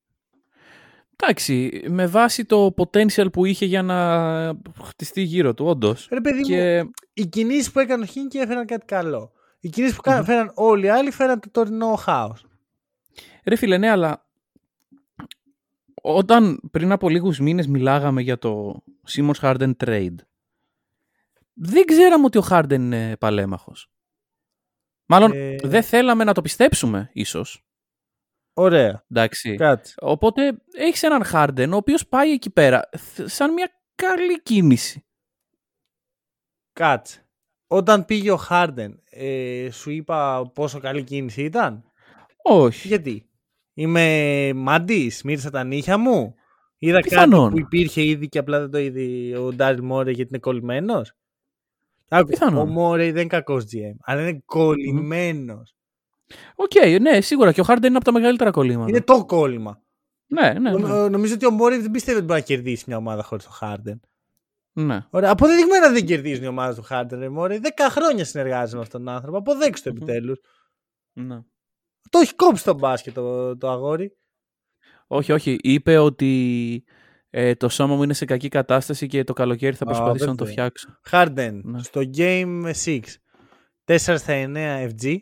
Εντάξει, 1.22 1.82
με 1.88 2.08
βάση 2.08 2.46
το 2.46 2.74
potential 2.78 3.32
που 3.32 3.46
είχε 3.46 3.66
για 3.66 3.82
να 3.82 3.98
χτιστεί 4.84 5.22
γύρω 5.22 5.54
του, 5.54 5.66
όντως. 5.66 6.08
Ρε 6.12 6.22
παιδί 6.22 6.38
μου, 6.40 6.46
Και 6.46 6.86
οι 7.14 7.26
κινήσεις 7.28 7.72
που 7.72 7.80
έκανε 7.80 8.04
ο 8.04 8.06
Χίνκι 8.06 8.38
έφεραν 8.38 8.66
κάτι 8.66 8.86
καλό. 8.86 9.32
Οι 9.60 9.70
κινήσεις 9.70 9.96
που 9.96 10.02
Μμμ. 10.12 10.20
mm 10.20 10.24
φέραν 10.26 10.52
όλοι 10.56 10.86
οι 10.86 10.90
άλλοι 10.90 11.12
φέραν 11.12 11.40
το 11.40 11.50
τωρινό 11.52 11.96
χάος. 11.96 12.46
ρε 13.46 13.56
φίλε, 13.56 13.78
ναι, 13.78 13.90
αλλά 13.90 14.26
όταν 16.02 16.60
πριν 16.72 16.92
από 16.92 17.10
λίγους 17.10 17.40
μήνες 17.40 17.68
μιλάγαμε 17.68 18.22
για 18.22 18.38
το 18.38 18.84
Simmons 19.10 19.40
Harden 19.42 19.72
trade, 19.86 20.16
δεν 21.54 21.86
ξέραμε 21.86 22.26
ότι 22.26 22.38
ο 22.38 22.44
Harden 22.50 22.72
είναι 22.72 23.16
παλέμαχος. 23.20 23.90
Μάλλον 25.06 25.32
Ε. 25.32 25.56
δεν 25.64 25.84
θέλαμε 25.84 26.24
να 26.24 26.34
το 26.34 26.42
πιστέψουμε, 26.42 27.10
ίσως. 27.14 27.64
Ωραία. 28.54 29.06
Εντάξει. 29.12 29.56
Κάτσε. 29.56 29.94
Οπότε 30.02 30.62
έχεις 30.74 31.04
έναν 31.04 31.24
Harden 31.34 31.70
ο 31.72 31.76
οποίος 31.76 32.08
πάει 32.08 32.32
εκεί 32.32 32.50
πέρα 32.50 32.90
θ- 32.98 33.28
σαν 33.28 33.54
μια 33.54 33.72
καλή 33.96 34.42
κίνηση. 34.42 35.06
Κάτσε. 36.74 37.26
Όταν 37.68 38.06
πήγε 38.06 38.32
ο 38.32 38.36
Χάρντεν, 38.38 39.02
ε, 39.10 39.68
σου 39.72 39.92
είπα 39.92 40.50
πόσο 40.54 40.80
καλή 40.80 41.04
κίνηση 41.04 41.44
ήταν; 41.44 41.84
Όχι. 42.44 42.88
Γιατί; 42.88 43.26
Είμαι 43.74 44.52
μαντή, 44.56 45.12
μύρισα 45.24 45.50
τα 45.50 45.64
νύχια 45.64 45.98
μου; 45.98 46.36
Είδα 46.78 47.00
Πιθανόν. 47.00 47.40
κάτι 47.50 47.52
που 47.54 47.60
υπήρχε 47.60 48.04
ήδη 48.04 48.28
και 48.30 48.38
απλά 48.40 48.60
δεν 48.60 48.72
το 48.72 48.78
είδε 48.78 49.38
ο 49.38 49.54
Ντάριλ 49.54 49.84
Μόρε 49.84 50.12
γιατί 50.12 50.30
είναι 50.30 50.40
κολλημένος; 50.40 51.14
Πιθανόν. 52.28 52.68
Ο 52.68 52.72
Μόρε 52.72 53.04
δεν 53.04 53.16
είναι 53.22 53.28
κακός 53.28 53.64
GM, 53.64 53.96
αλλά 54.02 54.22
είναι 54.22 54.42
κολλημένος. 54.46 55.76
Οκ, 56.56 56.72
ναι, 57.02 57.22
σίγουρα. 57.22 57.52
Και 57.52 57.62
ο 57.62 57.64
Harden 57.68 57.84
είναι 57.86 57.96
από 57.96 58.06
τα 58.06 58.12
μεγαλύτερα 58.12 58.52
κολλήματα. 58.52 58.90
Είναι 58.90 59.02
το 59.02 59.26
κόλλημα. 59.26 59.82
Ναι, 60.28 60.54
ναι, 60.54 60.60
ναι. 60.60 60.72
Νο- 60.72 61.10
Νομίζω 61.10 61.34
ότι 61.34 61.46
ο 61.46 61.52
Μόρε 61.52 61.78
δεν 61.80 61.92
πιστεύει 61.92 62.18
ότι 62.18 62.26
μπορεί 62.26 62.40
να 62.40 62.46
κερδίσει 62.46 62.84
μια 62.88 62.98
ομάδα 62.98 63.24
χωρίς 63.24 63.44
τον 63.44 63.54
Χάρντεν. 63.54 64.00
ναι. 64.74 65.06
Ωραία. 65.10 65.32
Αποδεδειγμένα 65.32 65.90
δεν 65.92 66.06
κερδίζουν 66.06 66.44
οι 66.44 66.48
ομάδες 66.48 66.76
του 66.76 66.82
Χάρντεν, 66.84 67.20
ρε 67.20 67.30
Μόρε. 67.30 67.60
Δέκα 67.60 67.90
χρόνια 67.90 68.26
συνεργάζεται 68.26 68.76
με 68.78 68.82
αυτόν 68.84 69.04
τον 69.06 69.14
άνθρωπο. 69.14 69.38
Αποδέξου 69.38 69.90
το 69.90 69.96
Μμμ. 69.96 70.02
επιτέλους. 70.04 70.40
ναι. 71.14 71.40
Το 72.10 72.20
έχει 72.20 72.36
κόψει 72.36 72.64
το 72.64 72.74
μπάσκετ 72.74 73.14
το, 73.14 73.58
το 73.58 73.70
αγόρι. 73.70 74.18
Όχι, 75.08 75.32
όχι. 75.32 75.58
Είπε 75.62 75.98
ότι 75.98 76.84
ε, 77.30 77.56
το 77.56 77.70
σώμα 77.70 77.96
μου 77.96 78.04
είναι 78.04 78.14
σε 78.14 78.26
κακή 78.26 78.48
κατάσταση 78.50 79.08
και 79.08 79.24
το 79.24 79.34
καλοκαίρι 79.34 79.76
θα 79.76 79.84
Α, 79.84 79.88
προσπαθήσω 79.88 80.26
να 80.26 80.36
το 80.36 80.46
βέβαια. 80.46 80.52
φτιάξω. 80.70 81.00
Χάρντεν 81.04 81.62
Ναι. 81.64 81.84
στο 81.84 82.02
Game 82.18 82.72
6. 82.86 83.00
4 83.86 83.98
στα 83.98 84.34
9 84.34 84.90
FG, 84.90 85.16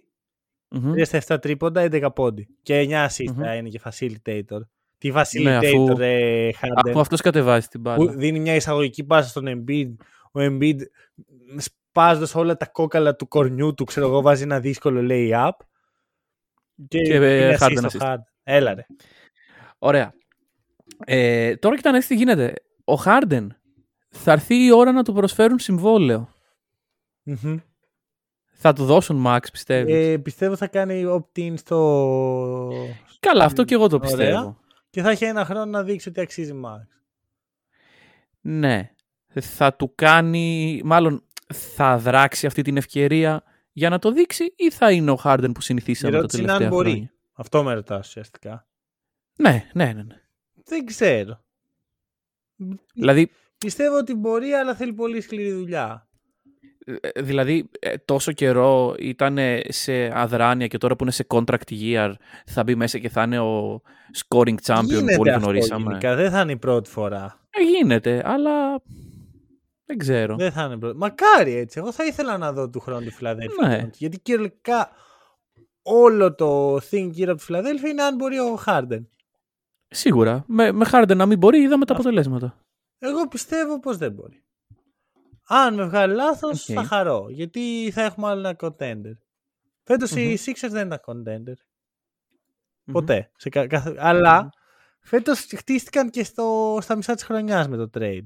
Μμμ. 0.71 0.93
3 0.93 1.01
στα 1.05 1.17
7 1.35 1.39
τρίποντα, 1.41 1.81
11 1.81 2.09
πόντι. 2.15 2.47
Και 2.61 2.79
9 2.79 3.05
assist 3.05 3.31
Μμμ. 3.33 3.43
θα 3.43 3.55
είναι 3.55 3.69
και 3.69 3.81
facilitator. 3.83 4.59
Τι 4.97 5.11
Ναι, 5.11 5.21
facilitator, 5.21 5.65
αφού- 5.65 5.97
ρε 5.97 6.49
Harden. 6.61 6.81
Αφού 6.89 6.99
αυτός 6.99 7.21
κατεβάζει 7.21 7.67
την 7.67 7.81
Που 7.81 7.89
μπάλα. 7.95 8.11
δίνει 8.13 8.39
μια 8.39 8.55
εισαγωγική 8.55 9.03
πάσα 9.03 9.29
στον 9.29 9.45
Embiid. 9.47 9.93
Ο 10.31 10.39
Embiid 10.39 10.77
σπάζοντας 11.57 12.35
όλα 12.35 12.57
τα 12.57 12.65
κόκαλα 12.65 13.15
του 13.15 13.27
κορνιού 13.27 13.73
του, 13.73 13.83
ξέρω 13.83 14.07
εγώ, 14.07 14.21
βάζει 14.21 14.43
ένα 14.43 14.59
δύσκολο 14.59 15.07
lay-up. 15.09 15.49
Και, 16.87 16.99
Και, 17.01 17.13
είναι 17.13 17.47
ε, 17.49 17.55
assist 17.59 17.63
Harden 17.63 17.85
στο 17.89 17.99
assist. 17.99 18.05
Harden. 18.13 18.21
Έλα 18.43 18.73
ρε. 18.73 18.85
Ωραία. 19.77 20.13
Ε, 21.05 21.55
τώρα 21.55 21.75
κοιτά 21.75 21.91
να 21.91 21.97
δεις 21.97 22.07
τι 22.07 22.15
γίνεται. 22.15 22.53
Ο 22.83 22.93
Χάρντεν 22.95 23.57
θα 24.09 24.31
έρθει 24.31 24.55
η 24.65 24.71
ώρα 24.71 24.91
να 24.91 25.03
του 25.03 25.13
προσφέρουν 25.13 25.59
συμβόλαιο. 25.59 26.29
Μμμ. 27.23 27.57
Θα 28.61 28.73
του 28.73 28.85
δώσουν 28.85 29.23
max, 29.27 29.39
πιστεύεις; 29.51 29.93
Ε, 29.95 30.17
πιστεύω 30.17 30.55
θα 30.55 30.67
κάνει 30.67 31.03
opt-in 31.07 31.53
στο... 31.57 32.71
Καλά, 33.19 33.43
αυτό 33.43 33.63
και 33.63 33.73
εγώ 33.73 33.87
το 33.87 33.95
Ωραία. 33.95 34.07
πιστεύω. 34.09 34.57
Και 34.89 35.01
θα 35.01 35.09
έχει 35.09 35.25
ένα 35.25 35.45
χρόνο 35.45 35.65
να 35.65 35.83
δείξει 35.83 36.09
ότι 36.09 36.21
αξίζει 36.21 36.61
max. 36.65 36.87
Ναι. 38.41 38.91
Θα 39.41 39.73
του 39.73 39.91
κάνει, 39.95 40.81
μάλλον 40.83 41.23
θα 41.53 41.97
δράξει 41.97 42.45
αυτή 42.45 42.61
την 42.61 42.77
ευκαιρία 42.77 43.43
για 43.71 43.89
να 43.89 43.99
το 43.99 44.11
δείξει 44.11 44.53
ή 44.55 44.71
θα 44.71 44.91
είναι 44.91 45.11
ο 45.11 45.15
Χάρντεν 45.15 45.51
που 45.51 45.59
Η 45.59 45.63
συνηθίσαμε 45.63 46.11
τα 46.11 46.17
ερώτηση 46.17 46.41
είναι 46.41 46.51
αν 46.51 46.57
τελευταία 46.57 46.77
μπορεί. 46.79 46.89
χρόνια; 46.91 47.13
Αυτό 47.33 47.63
με 47.63 47.73
ρωτάς 47.73 48.07
ουσιαστικά. 48.07 48.67
Ναι, 49.35 49.69
ναι, 49.73 49.85
ναι. 49.85 50.03
ναι. 50.03 50.21
Δεν 50.63 50.85
ξέρω. 50.85 51.43
Δηλαδή, 52.93 53.31
Πιστεύω 53.57 53.97
ότι 53.97 54.13
μπορεί, 54.15 54.51
αλλά 54.51 54.75
θέλει 54.75 54.93
πολύ 54.93 55.21
σκληρή 55.21 55.51
δουλειά. 55.51 56.08
Ε, 56.85 57.21
δηλαδή 57.21 57.69
ε, 57.79 57.97
τόσο 57.97 58.31
καιρό 58.31 58.95
ήταν 58.99 59.37
σε 59.67 60.19
αδράνεια 60.19 60.67
και 60.67 60.77
τώρα 60.77 60.95
που 60.95 61.03
είναι 61.03 61.11
σε 61.11 61.25
contract 61.29 61.69
year 61.69 62.13
θα 62.45 62.63
μπει 62.63 62.75
μέσα 62.75 62.97
και 62.97 63.09
θα 63.09 63.23
είναι 63.23 63.39
ο 63.39 63.81
scoring 64.17 64.55
champion 64.65 64.83
Γίνεται 64.83 65.15
που 65.15 65.19
όλοι 65.21 65.29
αυτό 65.29 65.43
γνωρίσαμε. 65.43 65.83
γενικά, 65.83 66.15
δεν 66.15 66.31
θα 66.31 66.41
είναι 66.41 66.51
η 66.51 66.57
πρώτη 66.57 66.89
φορά. 66.89 67.39
Ε, 67.49 67.61
γίνεται, 67.63 68.21
αλλά 68.25 68.81
δεν 69.85 69.97
ξέρω. 69.97 70.35
Δεν 70.35 70.51
θα 70.51 70.63
είναι 70.63 70.73
η 70.73 70.77
πρώτη. 70.77 70.97
Μακάρι 70.97 71.55
έτσι. 71.55 71.79
Εγώ 71.79 71.91
θα 71.91 72.05
ήθελα 72.05 72.37
να 72.37 72.53
δω 72.53 72.69
του 72.69 72.79
χρόνου 72.79 73.05
τη 73.05 73.11
Φιλαδέλφια. 73.11 73.67
Ναι. 73.67 73.89
Γιατί 73.93 74.19
κυριολεκτικά 74.19 74.89
όλο 75.81 76.35
το 76.35 76.75
thing 76.75 77.09
γύρω 77.11 77.29
από 77.31 77.39
τη 77.39 77.45
Φιλαδέλφια 77.45 77.89
είναι 77.89 78.01
αν 78.03 78.15
μπορεί 78.15 78.39
ο 78.39 78.55
Χάρντεν. 78.55 79.09
Σίγουρα. 79.87 80.43
Με, 80.47 80.71
με 80.71 80.85
Harden 80.91 81.15
να 81.15 81.25
μην 81.25 81.37
μπορεί, 81.37 81.61
είδαμε 81.61 81.85
τα 81.85 81.93
αποτελέσματα. 81.93 82.57
Εγώ 82.99 83.27
πιστεύω 83.27 83.79
πως 83.79 83.97
δεν 83.97 84.11
μπορεί. 84.11 84.43
Αν 85.51 85.73
με 85.73 85.83
βγάλει 85.85 86.13
λάθος 86.15 86.69
Οκ. 86.69 86.75
θα 86.75 86.83
χαρώ. 86.83 87.25
Γιατί 87.29 87.91
θα 87.93 88.01
έχουμε 88.03 88.27
άλλο 88.27 88.39
ένα 88.47 88.55
contender. 88.59 89.17
Φέτος 89.83 90.11
οι 90.11 90.25
Μμμ. 90.25 90.33
Sixers 90.45 90.69
δεν 90.71 90.85
ήταν 90.87 90.99
contender. 91.05 91.53
Ποτέ. 92.91 93.31
Σε 93.37 93.49
κα- 93.49 93.67
κάθε- 93.67 93.95
Αλλά 93.97 94.49
φέτος 95.01 95.39
χτίστηκαν 95.57 96.09
και 96.09 96.23
στο, 96.23 96.77
στα 96.81 96.95
μισά 96.95 97.13
της 97.15 97.23
χρονιάς 97.23 97.67
με 97.67 97.77
το 97.77 97.89
trade. 97.93 98.25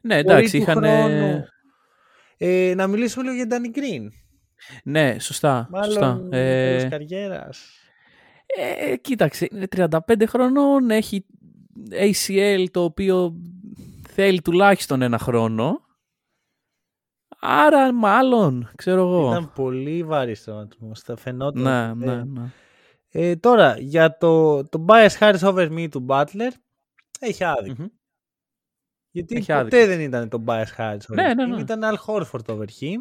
Ναι, 0.00 0.22
Μπορεί 0.22 0.34
εντάξει, 0.36 0.50
του 0.56 0.62
είχαν. 0.62 0.76
χρόνου, 0.76 1.44
Ε, 2.36 2.72
να 2.76 2.86
μιλήσουμε 2.86 3.30
λίγο 3.30 3.34
για 3.34 3.46
Danny 3.50 3.76
Green. 3.78 4.08
Ναι, 4.84 5.18
σωστά. 5.18 5.66
Μάλλον 5.70 5.90
σωστά. 5.90 6.26
ε... 6.30 6.76
Ε, 6.76 6.88
καριέρας. 6.88 7.70
ε, 8.90 8.96
κοίταξε, 8.96 9.48
είναι 9.52 9.66
35 9.76 10.26
χρονών, 10.26 10.90
έχει 10.90 11.26
ACL 11.90 12.64
το 12.70 12.82
οποίο 12.84 13.34
θέλει 14.08 14.42
τουλάχιστον 14.42 15.02
ένα 15.02 15.18
χρόνο. 15.18 15.83
Άρα 17.46 17.92
μάλλον, 17.92 18.70
ξέρω 18.76 19.00
εγώ. 19.00 19.30
Ήταν 19.30 19.52
πολύ 19.52 20.02
βαρύ 20.04 20.36
τραυματισμό. 20.38 20.92
Θα 20.94 21.16
φαινόταν. 21.16 21.62
Ναι, 21.62 21.94
ναι, 21.94 22.24
ναι. 22.24 22.52
Ε, 23.08 23.36
τώρα, 23.36 23.78
για 23.78 24.16
το, 24.16 24.64
το 24.68 24.84
bias 24.88 25.18
Harris 25.18 25.40
over 25.40 25.68
me 25.70 25.88
του 25.90 26.06
Butler, 26.08 26.50
έχει 27.20 27.44
άδικο. 27.44 27.74
Μμμ. 27.78 27.86
Γιατί 29.10 29.34
Έχει 29.36 29.46
ποτέ 29.46 29.58
άδικο. 29.60 29.86
δεν 29.86 30.00
ήταν 30.00 30.28
το 30.28 30.42
bias 30.46 30.64
Harris 30.76 30.98
over 31.10 31.14
Ναι, 31.14 31.30
him. 31.32 31.34
ναι, 31.36 31.46
ναι. 31.46 31.60
Ήταν 31.60 31.80
Al 31.82 31.96
Horford 32.06 32.46
over 32.46 32.66
him. 32.80 32.96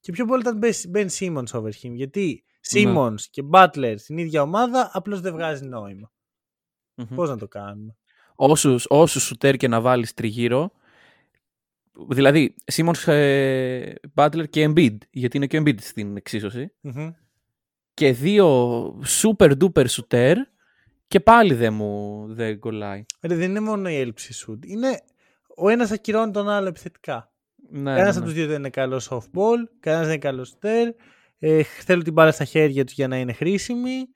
Και 0.00 0.12
πιο 0.12 0.24
πολύ 0.26 0.40
ήταν 0.40 0.60
Ben 0.94 1.06
Simmons 1.18 1.60
over 1.60 1.70
him. 1.82 1.90
Γιατί 1.92 2.44
Simmons 2.72 3.20
και 3.30 3.42
Butler 3.52 3.94
στην 3.96 4.18
ίδια 4.18 4.42
ομάδα 4.42 4.90
απλώς 4.92 5.20
δεν 5.20 5.32
βγάζει 5.32 5.64
νόημα. 5.64 6.12
Μμμ. 6.94 7.14
Πώς 7.14 7.28
να 7.28 7.36
το 7.38 7.48
κάνουμε; 7.48 7.96
όσους, 8.34 8.86
όσους 8.88 9.22
σουτέρ 9.22 9.56
και 9.56 9.68
να 9.68 9.80
βάλεις 9.80 10.14
τριγύρω, 10.14 10.70
δηλαδή 12.08 12.54
Σίμονς, 12.64 13.08
ε, 13.08 13.94
Butler 14.14 14.48
και 14.50 14.64
Embiid, 14.68 14.96
γιατί 15.10 15.36
είναι 15.36 15.46
και 15.46 15.58
ο 15.58 15.62
Embiid 15.62 15.80
στην 15.80 16.16
εξίσωση, 16.16 16.72
Μμμ. 16.80 17.10
και 17.94 18.12
δύο 18.12 18.86
super 19.22 19.52
duper 19.62 19.88
σουτέρ 19.88 20.36
και 21.06 21.20
πάλι 21.20 21.54
δεν 21.54 21.74
μου 21.74 22.24
δεν 22.28 22.58
κολλάει. 22.58 23.04
Ρε, 23.20 23.34
δεν 23.34 23.50
είναι 23.50 23.60
μόνο 23.60 23.88
η 23.88 23.94
έλλειψη 23.96 24.32
σουτ. 24.32 24.64
Είναι 24.64 25.00
ο 25.56 25.68
ένας 25.68 25.90
ακυρώνει 25.90 26.32
τον 26.32 26.48
άλλο 26.48 26.68
επιθετικά. 26.68 27.32
Ναι, 27.70 27.82
Κανένα 27.82 28.02
ναι, 28.02 28.08
από 28.08 28.18
ναι. 28.18 28.24
τους 28.24 28.34
δύο 28.34 28.46
δεν 28.46 28.58
είναι 28.58 28.70
καλός 28.70 29.08
softball, 29.10 29.58
κανένας 29.80 30.06
δεν 30.06 30.14
είναι 30.14 30.18
καλός 30.18 30.48
στέρ. 30.48 30.88
Ε, 31.38 31.62
θέλουν 31.62 32.04
την 32.04 32.12
μπάλα 32.12 32.32
στα 32.32 32.44
χέρια 32.44 32.84
τους 32.84 32.94
για 32.94 33.08
να 33.08 33.18
είναι 33.18 33.32
χρήσιμοι. 33.32 34.08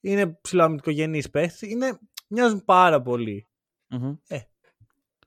Είναι 0.00 0.38
ψηλοαμυντικογενεί 0.40 1.28
παίχτε. 1.30 1.66
Είναι, 1.66 1.98
μοιάζουν 2.28 2.64
πάρα 2.64 3.02
πολύ. 3.02 3.48
Μμμ. 3.88 4.16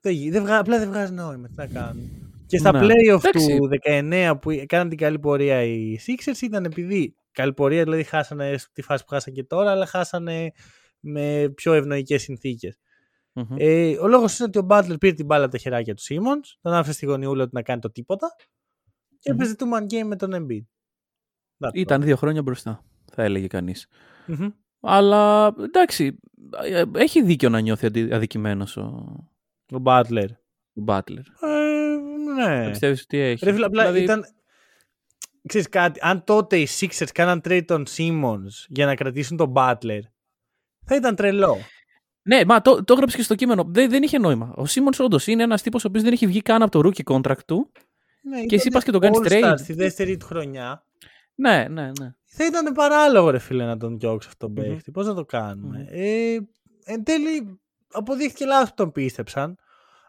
Δεν, 0.04 0.14
γι- 0.14 0.30
δεν 0.30 0.44
βγα, 0.44 0.58
απλά 0.60 0.80
δεν 0.80 0.88
βγάζει 0.88 1.14
νόημα. 1.14 1.48
Τι 1.48 1.54
να 1.56 1.68
κάνουν. 1.68 2.10
Και 2.48 2.58
στα 2.58 2.72
Ναι. 2.72 2.80
playoff 2.80 3.24
Εντάξει. 3.26 3.58
του 3.58 3.68
19 3.84 4.38
που 4.42 4.50
έκαναν 4.50 4.90
την 4.90 4.98
καλή 4.98 5.20
πορεία 5.20 5.64
οι 5.64 5.98
Sixers 6.08 6.42
ήταν 6.42 6.66
επειδή. 6.66 7.16
Καλή 7.32 7.54
πορεία, 7.54 7.84
δηλαδή 7.84 8.04
χάσανε 8.04 8.58
στη 8.58 8.82
φάση 8.82 9.04
που 9.04 9.10
χάσανε 9.10 9.36
και 9.36 9.44
τώρα, 9.44 9.72
αλλά 9.72 9.86
χάσανε 9.86 10.52
με 11.00 11.50
πιο 11.56 11.74
ευνοϊκές 11.74 12.22
συνθήκες. 12.22 12.78
Μμμ. 13.34 13.46
Ε, 13.58 13.98
ο 13.98 14.08
λόγος 14.08 14.40
είναι 14.40 14.48
ότι 14.48 14.58
ο 14.58 14.68
Butler 14.70 15.00
πήρε 15.00 15.14
την 15.14 15.26
μπάλα 15.26 15.44
από 15.44 15.52
τα 15.54 15.58
χεράκια 15.58 15.94
του 15.94 16.02
Simmons, 16.02 16.58
τον 16.62 16.74
άφησε 16.74 16.94
στη 16.94 17.06
γωνιούλα 17.06 17.44
του 17.44 17.50
να 17.54 17.62
κάνει 17.62 17.82
το 17.82 17.92
τίποτα 17.92 18.28
και 19.20 19.32
Μμμ. 19.34 19.40
έπαιζε 19.40 19.56
two 19.60 19.64
man 19.78 19.84
game 19.94 20.08
με 20.08 20.16
τον 20.16 20.32
Embiid. 20.34 20.66
That's 21.66 21.70
all. 21.70 21.74
Ήταν 21.74 22.02
δύο 22.02 22.16
χρόνια 22.16 22.42
μπροστά, 22.42 22.84
θα 23.14 23.24
έλεγε 23.24 23.48
κανείς. 23.48 23.88
Μμμ. 24.28 24.48
Αλλά 24.80 25.54
εντάξει, 25.64 26.20
ε, 26.64 26.84
έχει 26.96 27.24
δίκιο 27.24 27.50
να 27.50 27.60
νιώθει 27.60 27.86
αντι- 27.86 28.12
αδικημένος 28.14 28.78
ο, 28.78 29.06
Ο 29.72 29.82
Butler. 29.84 30.28
ο 30.74 30.84
Butler. 30.88 31.24
Ε, 31.42 31.96
ναι. 32.36 32.60
Δεν 32.62 32.70
πιστεύεις 32.70 33.02
ότι 33.02 33.18
έχει. 33.18 33.46
Ρε 33.46 33.54
φίλε, 33.54 33.66
απλά 33.66 33.82
Δηλαδή, 33.82 34.04
ήταν... 34.04 34.26
Ξέρεις 35.48 35.70
κάτι, 35.70 36.00
αν 36.04 36.24
τότε 36.24 36.58
οι 36.60 36.68
Sixers 36.80 37.08
κάναν 37.14 37.42
trade 37.46 37.64
τον 37.66 37.86
Simmons 37.98 38.66
για 38.68 38.86
να 38.86 38.96
κρατήσουν 38.96 39.38
τον 39.38 39.54
Butler, 39.56 40.00
θα 40.86 40.96
ήταν 40.96 41.16
τρελό. 41.16 41.58
Ναι, 42.22 42.46
μα 42.46 42.62
το, 42.62 42.84
το 42.84 42.94
έγραψε 42.94 43.18
και 43.18 43.24
στο 43.24 43.36
κείμενο. 43.36 43.64
Δεν, 43.68 43.90
δεν 43.90 44.04
είχε 44.04 44.18
νόημα. 44.18 44.54
Ο 44.56 44.66
Σίμον 44.66 44.92
όντως 45.00 45.28
είναι 45.28 45.44
ένας 45.44 45.62
τύπος 45.62 45.84
ο 45.84 45.88
οποίος 45.88 46.04
δεν 46.04 46.14
έχει 46.14 46.28
βγει 46.28 46.42
καν 46.42 46.62
από 46.62 46.72
το 46.72 46.90
rookie 46.90 47.14
contract 47.14 47.44
του. 47.48 47.72
Ναι, 48.22 48.46
Και 48.46 48.56
εσύ 48.56 48.68
ήταν 48.68 48.72
πας 48.72 48.84
και 48.84 48.92
τον 48.92 49.02
κάνεις 49.02 49.20
All-Star 49.24 49.52
trade. 49.52 49.58
Στη 49.58 49.74
δεύτερη 49.74 50.18
του 50.18 50.26
χρονιά. 50.26 50.86
Ναι, 51.36 51.66
ναι, 51.70 51.92
ναι. 52.00 52.14
Θα 52.26 52.46
ήταν 52.46 52.74
παράλογο 52.74 53.30
ρε 53.30 53.40
φίλε 53.40 53.66
να 53.66 53.78
τον 53.78 54.00
διώξει 54.00 54.28
αυτόν 54.32 54.54
τον 54.54 54.66
Μμμ. 54.66 54.72
παίχτη. 54.74 54.92
Πώς 54.92 55.08
να 55.08 55.14
το 55.14 55.26
κάνουμε. 55.26 55.78
Μμμ. 55.78 55.88
Ε, 55.90 56.38
εν 56.84 57.04
τέλει 57.04 57.62
αποδείχθηκε 57.94 58.46
λάθος 58.46 58.70
που 58.70 58.76
τον 58.76 58.92
πίστεψαν. 58.92 59.58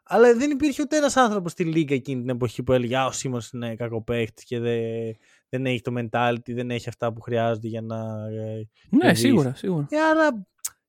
Αλλά 0.06 0.34
δεν 0.34 0.50
υπήρχε 0.50 0.82
ούτε 0.82 0.96
ένας 0.96 1.16
άνθρωπος 1.16 1.52
στη 1.52 1.64
λίγα 1.64 1.94
εκείνη 1.94 2.20
την 2.20 2.30
εποχή 2.30 2.62
που 2.62 2.72
έλεγε 2.72 2.96
«Α, 2.96 3.06
ο 3.06 3.12
Σίμονς 3.12 3.50
είναι 3.50 3.74
κακοπαίχτης 3.76 4.44
και 4.44 4.58
δεν, 4.58 4.82
δεν 5.48 5.66
έχει 5.66 5.80
το 5.80 5.92
mentality, 5.96 6.54
δεν 6.54 6.70
έχει 6.70 6.88
αυτά 6.88 7.12
που 7.12 7.20
χρειάζονται 7.20 7.68
για 7.68 7.80
να 7.80 7.96
ε, 8.28 8.68
Ναι, 8.90 8.98
κερδίσει». 9.00 9.26
σίγουρα, 9.26 9.54
σίγουρα. 9.54 9.86
Ε, 9.90 10.00
άρα 10.00 10.46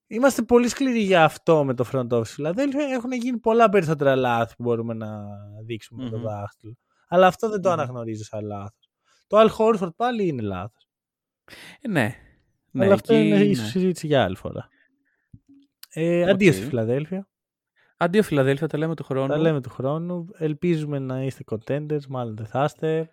είμαστε 0.07 0.41
πολύ 0.41 0.67
σκληροί 0.67 0.99
για 0.99 1.23
αυτό 1.23 1.63
με 1.63 1.73
το 1.73 1.85
front 1.93 2.07
office. 2.09 2.33
Δηλαδή 2.35 2.61
έχουν 2.93 3.11
γίνει 3.11 3.37
πολλά 3.37 3.69
περισσότερα 3.69 4.15
λάθη 4.15 4.55
που 4.55 4.63
μπορούμε 4.63 4.93
να 4.93 5.23
δείξουμε 5.65 6.03
με 6.03 6.09
το 6.09 6.17
Μμμ. 6.17 6.23
δάχτυλο. 6.23 6.77
Αλλά 7.07 7.27
αυτό 7.27 7.49
δεν 7.49 7.61
το 7.61 7.69
Μμμ. 7.69 7.79
αναγνωρίζω 7.79 8.23
σαν 8.23 8.45
λάθος. 8.45 8.89
Το 9.27 9.37
Al 9.41 9.49
Horford 9.57 9.95
πάλι 9.95 10.27
είναι 10.27 10.41
λάθος. 10.41 10.87
Ε, 11.81 11.87
ναι. 11.87 12.15
ναι. 12.71 12.85
Αλλά 12.85 12.93
αυτό 12.93 13.13
εκεί, 13.13 13.27
είναι 13.27 13.37
ναι. 13.37 13.43
ίσως 13.43 13.67
συζήτηση 13.69 14.07
για 14.07 14.23
άλλη 14.23 14.35
φορά. 14.35 14.67
Ε, 15.97 16.29
Αντίο 16.29 16.49
Οκ. 16.49 16.53
στη 16.55 16.65
Φιλαδέλφια. 16.65 17.27
Αντίο 17.97 18.23
Φιλαδέλφια, 18.23 18.67
τα 18.67 18.77
λέμε 18.77 18.95
του 18.95 19.03
χρόνου. 19.03 19.27
Τα 19.27 19.37
λέμε 19.37 19.61
του 19.61 19.69
χρόνου. 19.69 20.25
Ελπίζουμε 20.37 20.99
να 20.99 21.23
είστε 21.23 21.43
contenders. 21.51 22.05
Μάλλον 22.09 22.35
δεν 22.35 22.45
θα 22.45 22.63
είστε. 22.63 23.09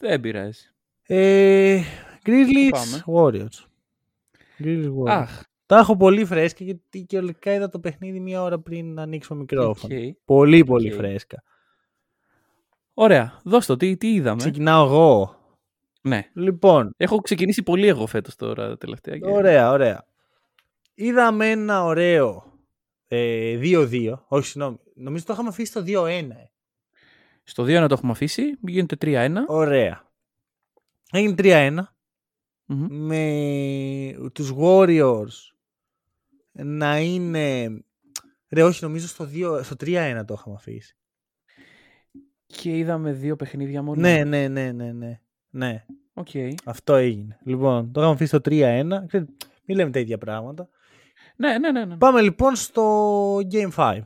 Δεν 0.00 0.20
πειράζει. 0.20 0.64
Ε, 1.02 1.80
Grizzlies 2.24 2.70
Πάμε. 2.70 3.02
Warriors. 3.06 3.64
Grizzlies 4.58 4.86
Warriors. 4.86 5.08
Αχ, 5.08 5.42
Τα 5.66 5.78
έχω 5.78 5.96
πολύ 5.96 6.24
φρέσκα 6.24 6.64
γιατί 6.64 7.04
και 7.04 7.16
βασικά 7.18 7.52
είδα 7.54 7.68
το 7.68 7.78
παιχνίδι 7.80 8.20
μία 8.20 8.42
ώρα 8.42 8.58
πριν 8.58 8.94
να 8.94 9.02
ανοίξω 9.02 9.34
μικρόφωνο. 9.34 9.94
οκ. 9.96 10.14
Πολύ 10.24 10.64
πολύ 10.64 10.92
Οκ. 10.92 10.96
φρέσκα. 10.96 11.42
Ωραία, 12.94 13.40
δώσ' 13.44 13.66
το, 13.66 13.76
τι, 13.76 13.96
τι 13.96 14.12
είδαμε; 14.14 14.36
Ξεκινάω 14.36 14.84
εγώ. 14.86 15.34
Ναι. 16.02 16.30
Λοιπόν, 16.32 16.94
Έχω 16.96 17.18
ξεκινήσει 17.18 17.62
πολύ 17.62 17.86
εγώ 17.86 18.06
φέτος 18.06 18.36
τώρα 18.36 18.76
τελευταία. 18.76 19.18
και- 19.18 19.30
ωραία, 19.30 19.70
ωραία. 19.70 20.04
Είδαμε 21.02 21.50
ένα 21.50 21.84
ωραίο 21.84 22.44
ε, 23.08 23.58
2-2. 23.62 24.12
Όχι, 24.28 24.46
συγγνώμη. 24.46 24.78
Νομίζω 24.94 25.24
το 25.24 25.32
είχαμε 25.32 25.48
αφήσει 25.48 25.70
στο 25.70 25.82
2-1. 25.86 26.06
ε. 26.08 26.24
Στο 27.42 27.62
2 27.62 27.66
να 27.72 27.88
το 27.88 27.94
έχουμε 27.94 28.12
αφήσει, 28.12 28.58
γίνεται 28.60 28.96
3-1. 29.00 29.34
Ωραία. 29.46 30.10
Έγινε 31.12 31.34
3-1 31.38 31.78
Μμμ. 32.64 32.86
με 32.90 34.30
τους 34.32 34.52
Warriors 34.58 35.54
να 36.52 36.98
είναι... 36.98 37.68
Ρε, 38.48 38.62
όχι, 38.62 38.84
νομίζω 38.84 39.06
στο, 39.08 39.28
2, 39.32 39.60
στο 39.62 39.76
3-1 39.80 40.22
το 40.26 40.34
είχαμε 40.38 40.54
αφήσει. 40.56 40.96
Και 42.46 42.76
είδαμε 42.76 43.12
δύο 43.12 43.36
παιχνίδια 43.36 43.82
μόνο. 43.82 44.00
Ναι, 44.00 44.24
ναι, 44.24 44.48
ναι, 44.48 44.72
ναι, 44.72 44.92
ναι. 44.92 45.20
Ναι, 45.50 45.84
Οκ. 46.12 46.28
αυτό 46.64 46.94
έγινε. 46.94 47.38
Λοιπόν, 47.44 47.92
το 47.92 48.00
είχαμε 48.00 48.14
αφήσει 48.14 48.28
στο 48.36 48.40
3-1. 48.44 49.06
Ξέρετε, 49.06 49.32
Μην 49.64 49.76
λέμε 49.76 49.90
τα 49.90 49.98
ίδια 49.98 50.18
πράγματα. 50.18 50.68
Ναι, 51.40 51.58
ναι, 51.58 51.70
ναι. 51.70 51.84
ναι. 51.84 51.96
Πάμε 51.96 52.20
λοιπόν 52.20 52.54
στο 52.56 53.36
Game 53.36 53.70
5. 53.76 53.98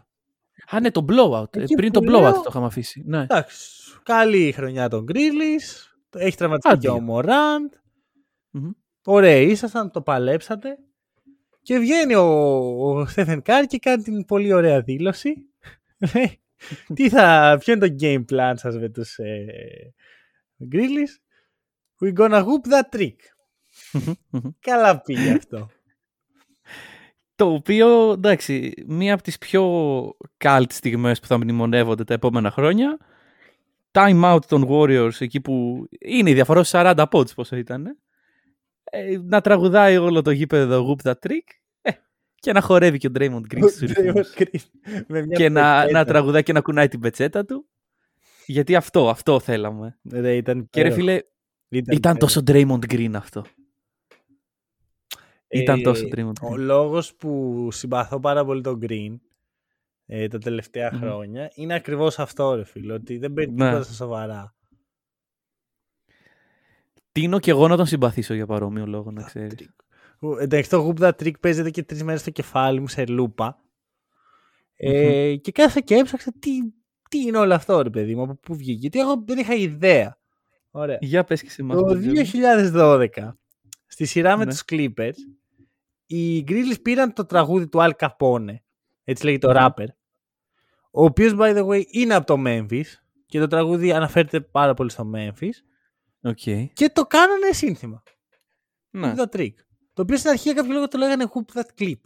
Α, 0.70 0.80
ναι, 0.80 0.90
το 0.90 1.04
blowout. 1.08 1.56
Ε, 1.56 1.62
Εκεί 1.62 1.74
Πριν 1.74 1.92
το 1.92 2.00
που 2.00 2.06
blowout 2.08 2.20
λέω- 2.20 2.32
το 2.32 2.44
είχαμε 2.48 2.66
αφήσει. 2.66 3.02
Ναι. 3.06 3.20
Εντάξει, 3.22 3.58
καλή 4.02 4.52
χρονιά 4.52 4.88
των 4.88 5.06
Grizzlies. 5.12 5.88
Έχει 6.16 6.36
τραυματιστεί 6.36 6.78
και 6.78 6.88
Άντε. 6.88 6.98
ο 6.98 7.04
Morant. 7.08 7.78
Μμμ. 8.50 8.70
Ωραίοι 9.04 9.46
ήσασταν, 9.50 9.90
το 9.90 10.02
παλέψατε. 10.02 10.78
Και 11.62 11.78
βγαίνει 11.78 12.14
ο, 12.14 12.24
ο 12.90 13.06
Στέφεν 13.06 13.42
Κάρ 13.42 13.66
και 13.66 13.78
κάνει 13.78 14.02
την 14.02 14.24
πολύ 14.24 14.52
ωραία 14.52 14.80
δήλωση. 14.80 15.34
Λέει, 16.14 16.40
Τι 16.94 17.08
θα, 17.08 17.56
ποιο 17.60 17.72
είναι 17.72 17.88
το 17.88 17.94
game 18.00 18.24
plan 18.32 18.52
σας 18.56 18.78
με 18.78 18.88
τους 18.88 19.16
ε, 19.18 19.46
Grizzlies. 20.72 21.18
We're 22.00 22.14
gonna 22.18 22.44
whoop 22.44 22.72
that 22.72 22.98
trick. 22.98 23.16
Μμμ. 24.30 24.40
Καλά 24.60 25.00
πήγε 25.00 25.30
αυτό. 25.32 25.70
Το 27.36 27.52
οποίο, 27.52 28.10
εντάξει, 28.12 28.72
μία 28.86 29.14
από 29.14 29.22
τις 29.22 29.38
πιο 29.38 29.62
cult 30.44 30.64
στιγμές 30.68 31.20
που 31.20 31.26
θα 31.26 31.36
μνημονεύονται 31.38 32.04
τα 32.04 32.14
επόμενα 32.14 32.50
χρόνια. 32.50 32.98
Time 33.92 34.34
out 34.34 34.44
των 34.48 34.66
Warriors, 34.68 35.20
εκεί 35.20 35.40
που 35.40 35.86
είναι 35.98 36.30
η 36.30 36.34
διαφορά 36.34 36.62
στους 36.64 36.80
40 36.80 37.04
pods 37.10 37.34
πόσο 37.34 37.56
ήταν. 37.56 37.98
Ε, 38.84 39.18
να 39.22 39.40
τραγουδάει 39.40 39.96
όλο 39.96 40.22
το 40.22 40.30
γήπεδο 40.30 40.86
Whoop 41.02 41.08
That 41.08 41.28
Trick. 41.28 41.48
Ε, 41.82 41.90
και 42.34 42.52
να 42.52 42.60
χορεύει 42.60 42.98
και 42.98 43.06
ο 43.06 43.10
Draymond 43.18 43.40
Green 43.54 43.70
στους 43.70 43.92
ρυθμούς. 43.92 44.34
Με 45.08 45.26
μια 45.26 45.36
και 45.36 45.48
να, 45.48 45.74
πετσέτα. 45.80 45.98
να 45.98 46.04
τραγουδάει 46.04 46.42
και 46.42 46.52
να 46.52 46.60
κουνάει 46.60 46.88
την 46.88 47.00
πετσέτα 47.00 47.44
του. 47.44 47.68
Γιατί 48.46 48.76
αυτό, 48.76 49.08
αυτό 49.08 49.40
θέλαμε. 49.40 49.98
Ρε, 50.12 50.36
ήταν 50.36 50.68
Και 50.70 50.82
ρε 50.82 50.88
υπέροχο. 50.88 50.94
φίλε, 51.06 51.12
Ήταν 51.68 51.94
ήταν 51.96 52.16
υπέροχο. 52.16 52.18
τόσο 52.18 52.42
Draymond 52.46 52.92
Green 52.94 53.12
αυτό. 53.14 53.44
Ήταν 55.60 55.78
Ε, 55.78 55.82
τόσο 55.82 56.04
Draymond 56.14 56.32
Ο 56.42 56.52
Green. 56.52 56.58
λόγος 56.58 57.14
που 57.14 57.68
συμπαθώ 57.72 58.20
πάρα 58.20 58.44
πολύ 58.44 58.60
τον 58.60 58.78
Green 58.82 59.16
ε, 60.06 60.28
τα 60.28 60.38
τελευταία 60.38 60.90
Μμμ. 60.92 61.00
χρόνια 61.00 61.50
είναι 61.54 61.74
ακριβώς 61.74 62.18
αυτό 62.18 62.54
ρε 62.54 62.64
φίλε, 62.64 62.92
ότι 62.92 63.18
δεν 63.18 63.32
παίρνει 63.32 63.54
Ναι. 63.54 63.64
τίποτα 63.64 63.82
στα 63.84 63.92
σοβαρά. 63.92 64.54
Τίνω 67.12 67.38
και 67.38 67.50
εγώ 67.50 67.68
να 67.68 67.76
τον 67.76 67.86
συμπαθήσω 67.86 68.34
για 68.34 68.46
παρόμοιο 68.46 68.86
λόγο, 68.86 69.10
να 69.10 69.22
ξέρεις. 69.22 69.70
Ο- 70.18 70.38
Εντάξει, 70.38 70.70
το 70.70 70.86
Whoop 70.96 71.02
That 71.02 71.22
Trick 71.22 71.40
παίζεται 71.40 71.70
και 71.70 71.82
τρεις 71.82 72.02
μέρες 72.02 72.20
στο 72.20 72.30
κεφάλι 72.30 72.80
μου 72.80 72.88
σε 72.88 73.06
λούπα. 73.06 73.58
Ε, 74.76 75.36
και 75.36 75.52
κάθεσα 75.52 75.80
και 75.80 75.94
έψαξα 75.94 76.32
τι, 76.38 76.50
τι 77.10 77.18
είναι 77.18 77.38
όλο 77.38 77.54
αυτό 77.54 77.82
ρε 77.82 77.90
παιδί 77.90 78.14
μου, 78.14 78.22
από 78.22 78.34
πού 78.34 78.54
βγήκε. 78.56 78.78
Γιατί 78.78 78.98
εγώ 78.98 79.22
δεν 79.26 79.38
είχα 79.38 79.54
ιδέα. 79.54 80.18
Ωραία. 80.70 80.98
Για 81.00 81.24
πες 81.24 81.42
και 81.42 81.50
σε 81.50 81.62
εμάς. 81.62 81.76
Το 81.76 81.82
τον 81.86 81.98
Τζέμι. 82.00 82.14
2012, 82.14 83.08
στη 83.86 84.04
σειρά 84.04 84.36
με 84.36 84.44
Ναι. 84.44 84.50
τους 84.50 84.62
Clippers, 84.68 85.14
οι 86.06 86.44
Grizzlies 86.48 86.82
πήραν 86.82 87.12
το 87.12 87.24
τραγούδι 87.26 87.68
του 87.68 87.78
Al 87.80 87.90
Capone, 87.98 88.54
έτσι 89.04 89.24
λέγει 89.24 89.38
το 89.38 89.48
Μμμ. 89.48 89.56
rapper, 89.58 89.86
ο 90.90 91.04
οποίος, 91.04 91.32
by 91.38 91.56
the 91.56 91.66
way, 91.66 91.82
είναι 91.90 92.14
από 92.14 92.26
το 92.26 92.42
Memphis 92.46 92.84
και 93.26 93.38
το 93.38 93.46
τραγούδι 93.46 93.92
αναφέρεται 93.92 94.40
πάρα 94.40 94.74
πολύ 94.74 94.90
στο 94.90 95.10
Memphis 95.14 95.50
Okay. 96.26 96.66
και 96.72 96.88
το 96.88 97.02
κάνανε 97.02 97.52
σύνθημα. 97.52 98.02
Ναι. 98.90 99.14
Το 99.14 99.24
trick. 99.32 99.52
Το 99.92 100.02
οποίο 100.02 100.16
στην 100.16 100.30
αρχή 100.30 100.42
για 100.42 100.54
κάποιο 100.54 100.72
λόγο 100.72 100.88
το 100.88 100.98
λέγανε 100.98 101.24
Hoop 101.34 101.58
That 101.58 101.82
Clip. 101.82 102.00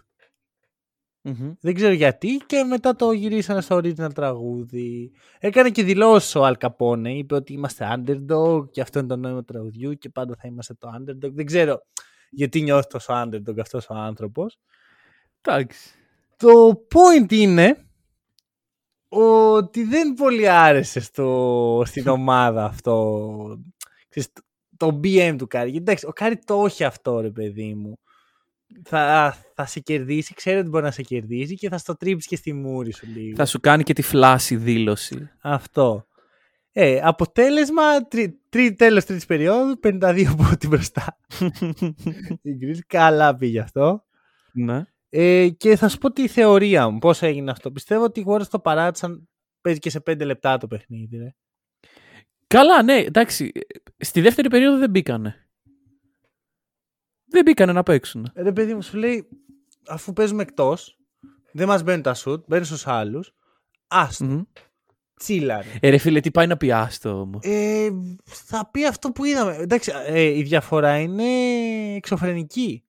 Μμμ. 1.23 1.53
Δεν 1.61 1.75
ξέρω 1.75 1.93
γιατί 1.93 2.37
και 2.47 2.65
μετά 2.65 2.95
το 2.95 3.13
γυρίσανε 3.13 3.61
στο 3.61 3.77
original 3.77 4.15
τραγούδι. 4.15 5.13
Έκανε 5.39 5.71
και 5.71 5.83
δηλώσεις 5.83 6.35
ο 6.35 6.47
Al 6.47 6.53
Kapone. 6.59 7.05
Είπε 7.07 7.35
ότι 7.35 7.53
είμαστε 7.53 7.87
underdog 7.97 8.71
και 8.71 8.81
αυτό 8.81 8.99
είναι 8.99 9.09
το 9.09 9.17
νόημα 9.17 9.39
του 9.39 9.53
τραγουδιού 9.53 9.95
και 9.95 10.09
πάντα 10.09 10.35
θα 10.41 10.49
είμαστε 10.49 10.75
το 10.75 10.89
underdog. 10.99 11.33
Δεν 11.33 11.47
ξέρω 11.47 11.81
γιατί 12.31 12.61
νιώθεις 12.63 12.87
τόσο 12.87 13.13
underdog 13.25 13.59
αυτός 13.61 13.87
ο 13.89 13.95
άνθρωπος. 13.95 14.59
Εντάξει. 15.41 15.91
Το 16.37 16.87
point 16.95 17.33
είναι 17.33 17.83
ότι 19.09 19.83
δεν 19.85 20.15
πολύ 20.15 20.49
άρεσε 20.49 21.01
στο, 21.01 21.83
στην 21.87 22.09
ομάδα 22.19 22.65
αυτό. 22.65 23.19
Ξέρεις, 24.09 24.33
το- 24.33 24.43
το 24.77 25.01
BM 25.05 25.35
του 25.39 25.47
Κάρι. 25.47 25.71
Γιατί 25.71 25.85
Εντάξει, 25.85 26.07
ο 26.07 26.13
Κάρι 26.13 26.39
το 26.39 26.65
έχει 26.65 26.85
αυτό 26.85 27.21
ρε 27.21 27.31
παιδί 27.31 27.75
μου. 27.75 27.99
Θα, 28.85 29.37
θα 29.55 29.67
σε 29.67 29.81
κερδίσει, 29.81 30.35
ξέρει 30.35 30.59
ότι 30.59 30.69
μπορεί 30.69 30.85
να 30.85 30.91
σε 30.91 31.03
κερδίσει 31.03 31.55
και 31.55 31.69
θα 31.69 31.79
στο 31.79 31.97
τρίψεις 31.97 32.27
και 32.31 32.37
στη 32.37 32.53
μούρη 32.53 32.93
σου 32.93 33.07
λίγο. 33.07 33.37
Θα 33.37 33.47
σου 33.47 33.61
κάνει 33.61 33.83
και 33.83 33.93
τη 33.93 34.03
φλάση 34.03 34.57
δήλωση. 34.57 35.31
Αυτό. 35.41 36.07
Ε, 36.81 37.01
αποτέλεσμα, 37.03 38.07
τρι, 38.09 38.41
τρι, 38.49 38.75
τέλος 38.75 39.05
τρίτης 39.05 39.27
περίοδου, 39.27 39.81
52 39.83 40.35
πόντοι 40.37 40.67
μπροστά. 40.67 41.19
Η 42.43 42.51
Grizzlies 42.61 42.79
καλά 42.87 43.37
πήγε 43.37 43.61
αυτό. 43.61 44.05
ναι. 44.53 44.85
Ε, 45.09 45.49
και 45.49 45.77
θα 45.77 45.89
σου 45.89 45.99
πω 45.99 46.13
τη 46.13 46.29
θεωρία 46.29 46.89
μου, 46.89 46.99
πώς 46.99 47.23
έγινε 47.23 47.51
αυτό. 47.51 47.73
Πιστεύω 47.73 48.05
ότι 48.05 48.21
οι 48.21 48.25
Warriors 48.29 48.47
το 48.51 48.59
παράτησαν, 48.61 49.29
παίζει 49.61 49.79
και 49.79 49.91
σε 49.91 50.03
5 50.11 50.25
λεπτά 50.25 50.59
το 50.59 50.67
παιχνίδι. 50.67 51.17
Ρε. 51.17 51.35
Καλά, 52.47 52.83
ναι, 52.83 52.97
εντάξει. 52.97 53.53
Στη 53.97 54.21
δεύτερη 54.21 54.49
περίοδο 54.49 54.79
δεν 54.79 54.91
μπήκανε. 54.91 55.49
Δεν 57.25 57.43
μπήκανε 57.45 57.73
να 57.73 57.83
παίξουν. 57.83 58.31
Ρε 58.35 58.53
παιδί 58.53 58.75
μου, 58.75 58.83
σου 58.83 58.97
λέει, 58.97 59.29
αφού 59.89 60.13
παίζουμε 60.13 60.43
εκτός, 60.43 60.99
δεν 61.53 61.67
μας 61.67 61.83
μπαίνουν 61.83 62.03
τα 62.03 62.15
σουτ, 62.15 62.45
μπαίνουν 62.49 62.65
στους 62.65 62.87
άλλους, 62.87 63.35
άστο, 63.87 64.25
Μμμ. 64.25 64.43
Τσίλα 65.19 65.57
ρε. 65.63 65.69
Ε, 65.81 65.91
ρε 65.91 65.99
φίλε, 65.99 66.21
τι 66.21 66.31
πάει 66.31 66.47
να 66.47 66.57
πει 66.57 66.73
άστο 66.73 67.11
μου. 67.33 67.39
Ε, 67.43 67.89
θα 68.25 68.69
πει 68.73 68.87
αυτό 68.87 69.11
που 69.11 69.25
είδαμε. 69.25 69.57
Εντάξει, 69.57 69.93
ε, 70.07 70.23
η 70.23 70.43
διαφορά 70.43 70.99
είναι 70.99 71.25
εξωφρενική. 71.97 72.83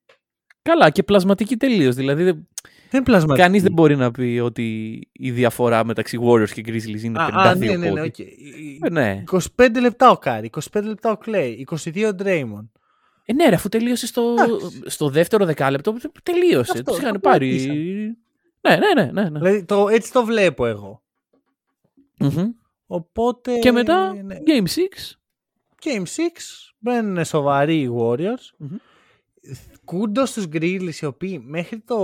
Καλά, 0.62 0.90
και 0.90 1.04
πλασματική 1.04 1.58
τελείως. 1.58 1.96
Δηλαδή, 1.96 2.24
δεν... 2.24 2.48
Δεν 2.92 3.04
πλασματική. 3.04 3.40
κανείς 3.46 3.62
δεν 3.64 3.72
μπορεί 3.72 3.96
να 3.96 4.12
πει 4.12 4.40
ότι 4.44 5.00
η 5.12 5.32
διαφορά 5.32 5.86
μεταξύ 5.86 6.20
Warriors 6.24 6.50
και 6.50 6.64
Grizzlies 6.66 7.02
είναι 7.04 7.20
52 7.20 7.32
Α, 7.34 7.50
α, 7.50 7.56
ναι, 7.56 7.66
ναι, 7.66 7.76
ναι, 7.76 7.88
πόντοι. 7.90 8.02
οκ. 8.08 8.20
Ε, 8.20 8.90
ναι. 8.92 9.24
25 9.58 9.68
λεπτά 9.82 10.10
ο 10.10 10.18
Κάρι, 10.18 10.50
25 10.74 10.84
λεπτά 10.84 11.12
ο 11.12 11.18
Κλέι, 11.18 11.68
22 11.72 12.06
ο 12.08 12.14
Ντρέιμον. 12.14 12.72
Ε, 13.26 13.34
ναι, 13.34 13.50
ρε, 13.50 13.56
αφού 13.56 13.70
τελείωσε 13.70 14.08
στο, 14.08 14.36
Εντάξει. 14.40 14.82
στο 14.86 15.10
δεύτερο 15.10 15.46
δεκάλεπτο, 15.46 15.96
τελείωσε. 16.24 16.72
Αυτό, 16.72 16.92
Τους 16.92 17.02
είχαν 17.02 17.14
το 17.14 17.20
πάρει. 17.20 17.48
κρατήσαν. 17.48 17.76
Ναι, 18.62 18.76
ναι, 18.78 19.04
ναι. 19.04 19.12
ναι, 19.12 19.30
ναι. 19.30 19.40
Δηλαδή 19.40 19.64
το, 19.66 19.88
έτσι 19.90 20.12
το 20.12 20.26
βλέπω 20.26 20.66
εγώ. 20.66 21.02
Μμμ. 22.20 22.50
Οπότε. 22.88 23.58
Και 23.60 23.72
μετά, 23.72 24.14
ναι. 24.14 24.38
Game 24.46 24.66
6. 24.68 24.80
Game 25.84 26.04
6 26.04 26.04
μπαίνουν 26.80 27.26
σοβαροί 27.26 27.80
οι 27.82 27.90
Warriors. 27.98 28.50
Μμμ. 28.58 28.76
Κούντος 29.86 30.30
στους 30.30 30.46
Grizzlies 30.54 30.96
οι 31.02 31.06
οποίοι 31.06 31.44
μέχρι, 31.46 31.80
το, 31.80 31.98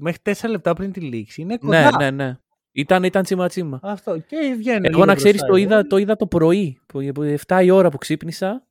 μέχρι 0.00 0.20
4 0.24 0.48
λεπτά 0.48 0.72
πριν 0.74 0.92
τη 0.92 1.00
λήξη 1.00 1.40
είναι 1.42 1.58
Ναι, 1.62 1.82
κοντά. 1.84 1.96
ναι, 1.98 2.10
ναι. 2.24 2.38
Ήταν, 2.72 3.04
ήταν 3.04 3.22
τσίμα 3.22 3.48
τσίμα. 3.48 3.80
Αυτό. 3.82 4.18
Και 4.18 4.54
βγαίνουν. 4.58 4.84
Εγώ 4.84 4.92
λίγο 4.92 5.04
να 5.04 5.14
ξέρεις, 5.14 5.40
μπροστά 5.40 5.46
το 5.52 5.56
οι 5.56 5.62
είδα, 5.62 5.80
Warriors. 5.80 5.88
το 5.88 5.96
είδα 5.96 6.16
το 6.16 6.26
πρωί. 6.26 6.80
που- 6.86 7.10
που 7.14 7.22
7 7.46 7.60
η 7.64 7.70
ώρα 7.70 7.90
που 7.90 7.98
ξύπνησα. 7.98 8.66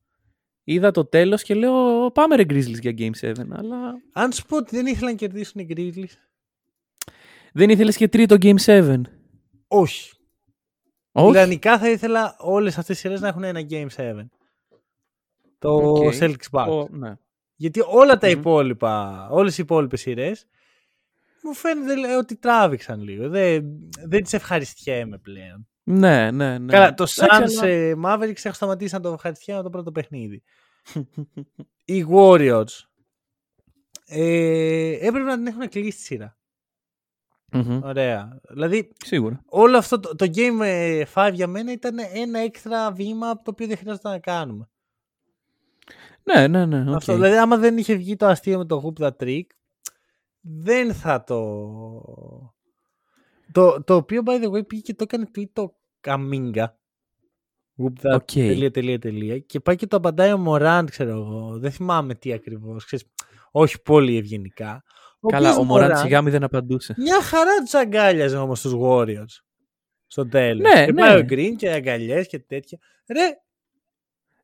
Είδα 0.64 0.92
το 0.92 1.06
τέλος 1.06 1.44
και 1.44 1.54
λέω 1.54 2.12
πάμε 2.12 2.36
ρε 2.36 2.44
Grizzlies 2.50 2.80
για 2.82 2.94
Game 2.98 3.10
7. 3.22 3.32
Αλλά 3.52 3.78
Αν 4.14 4.32
σου 4.32 4.46
πω 4.46 4.58
ότι 4.58 4.76
δεν 4.76 4.86
ήθελαν 4.86 5.12
να 5.12 5.18
κερδίσουν 5.18 5.62
οι 5.62 5.68
Grizzlies. 5.76 6.14
δεν 7.54 7.70
ήθελες 7.70 7.96
και 7.98 8.08
τρίτο 8.08 8.36
Game 8.42 8.56
7. 8.66 9.02
Όχι. 9.68 10.12
Όχι. 11.12 11.30
Ιδανικά 11.30 11.80
θα 11.80 11.90
ήθελα 11.90 12.36
όλες 12.40 12.78
αυτές 12.78 12.86
τις 12.96 13.00
σειρές 13.00 13.22
να 13.22 13.28
έχουν 13.28 13.44
ένα 13.44 13.62
Game 13.70 13.88
7. 13.96 14.26
Το 15.60 15.70
Οκ. 15.74 16.14
Celtics 16.20 16.50
Bucks. 16.52 16.68
Ο- 16.68 16.88
ναι. 16.92 17.14
Γιατί 17.56 17.82
όλα 17.88 18.18
τα 18.18 18.28
Μμμ. 18.28 18.40
υπόλοιπα, 18.40 19.28
όλες 19.32 19.58
οι 19.58 19.62
υπόλοιπες 19.62 20.02
σειρές 20.02 20.48
μου 21.44 21.54
φαίνεται 21.54 21.96
λέει, 21.96 22.12
ότι 22.14 22.36
τράβηξαν 22.36 23.02
λίγο. 23.02 23.30
Δεν, 23.30 23.66
δεν 24.08 24.24
τις 24.24 24.34
ευχαριστιέμαι 24.34 25.18
πλέον. 25.18 25.68
ναι, 25.84 26.32
ναι, 26.32 26.58
ναι. 26.58 26.72
Καλά, 26.74 26.94
το 26.94 27.06
Εντάξει, 27.18 27.58
Suns 27.58 27.64
αλλά- 27.64 27.72
ε, 27.74 27.94
Mavericks 28.06 28.44
έχω 28.46 28.54
σταματήσει 28.56 28.94
να 28.94 29.00
το 29.02 29.10
ευχαριστιέμαι 29.14 29.62
το 29.64 29.70
πρώτο 29.70 29.92
παιχνίδι. 29.92 30.44
Οι 31.86 32.06
Warriors 32.12 32.84
ε, 34.06 34.92
έπρεπε 35.08 35.26
να 35.26 35.36
την 35.38 35.48
έχουν 35.48 35.70
κλείσει 35.70 35.98
τη 35.98 36.04
σειρά. 36.04 36.38
Μμμ. 37.52 37.84
Ωραία. 37.84 38.40
Δηλαδή 38.50 38.92
Σίγουρα. 39.06 39.42
όλο 39.46 39.78
αυτό 39.78 40.00
το, 40.00 40.16
το 40.16 40.26
Game 40.36 40.60
ε, 40.62 41.04
5 41.14 41.32
για 41.34 41.48
μένα 41.48 41.72
ήταν 41.72 41.98
ένα 42.14 42.40
έξτρα 42.40 42.92
βήμα 42.92 43.36
το 43.36 43.52
οποίο 43.52 43.68
δεν 43.68 43.78
χρειάζεται 43.78 44.10
να 44.10 44.20
κάνουμε. 44.20 44.70
Ναι, 46.24 46.48
ναι, 46.48 46.66
ναι. 46.66 46.90
οκ. 46.90 46.96
Αυτό, 46.96 47.14
δηλαδή 47.14 47.36
άμα 47.38 47.58
δεν 47.58 47.78
είχε 47.78 47.96
βγει 47.96 48.16
το 48.16 48.26
αστείο 48.26 48.58
με 48.58 48.66
το 48.66 48.82
Whoop 48.86 49.04
That 49.04 49.24
Trick 49.24 49.46
δεν 50.42 50.94
θα 50.94 51.24
το... 51.24 51.38
Το, 53.52 53.84
το 53.84 53.96
οποίο 53.96 54.22
by 54.26 54.44
the 54.44 54.52
way 54.52 54.68
πήγε 54.68 54.82
και 54.82 54.94
το 54.94 55.04
έκανε 55.04 55.28
tweet 55.36 55.50
το 55.54 55.76
Κουμίνγκα 56.00 56.80
Whoop 57.78 58.08
That 58.08 58.16
Οκ. 58.16 58.32
τελεία, 58.32 58.72
τελεία, 58.72 59.00
τελεία, 59.00 59.40
και 59.40 59.60
πάει 59.60 59.76
και 59.76 59.88
το 59.88 59.98
απαντάει 59.98 60.32
ο 60.34 60.38
Μωράντ 60.38 60.90
ξέρω 60.90 61.10
εγώ 61.10 61.60
δεν 61.60 61.72
θυμάμαι 61.72 62.16
τι 62.16 62.34
ακριβώς 62.34 62.86
ξέρεις, 62.86 63.06
όχι 63.52 63.82
πολύ 63.82 64.18
ευγενικά 64.18 64.84
Καλά, 65.28 65.50
οποίος 65.50 65.58
ο 65.58 65.64
Μωράντ 65.64 65.98
σιγά 65.98 66.22
μη 66.22 66.30
δεν 66.30 66.44
απαντούσε. 66.44 66.94
μια 66.98 67.22
χαρά 67.22 67.52
του 67.72 67.78
αγκάλιαζε 67.78 68.38
όμως 68.38 68.62
τους 68.62 68.74
Warriors 68.82 69.42
στο 70.08 70.28
τέλος 70.28 70.74
Ναι, 70.76 70.86
και 70.86 70.92
ναι. 70.92 71.02
πάει 71.02 71.18
ο 71.20 71.26
Green 71.30 71.54
και 71.58 71.70
αγκαλιές 71.72 72.28
και 72.28 72.40
τέτοια 72.40 72.78
ρε, 73.08 73.38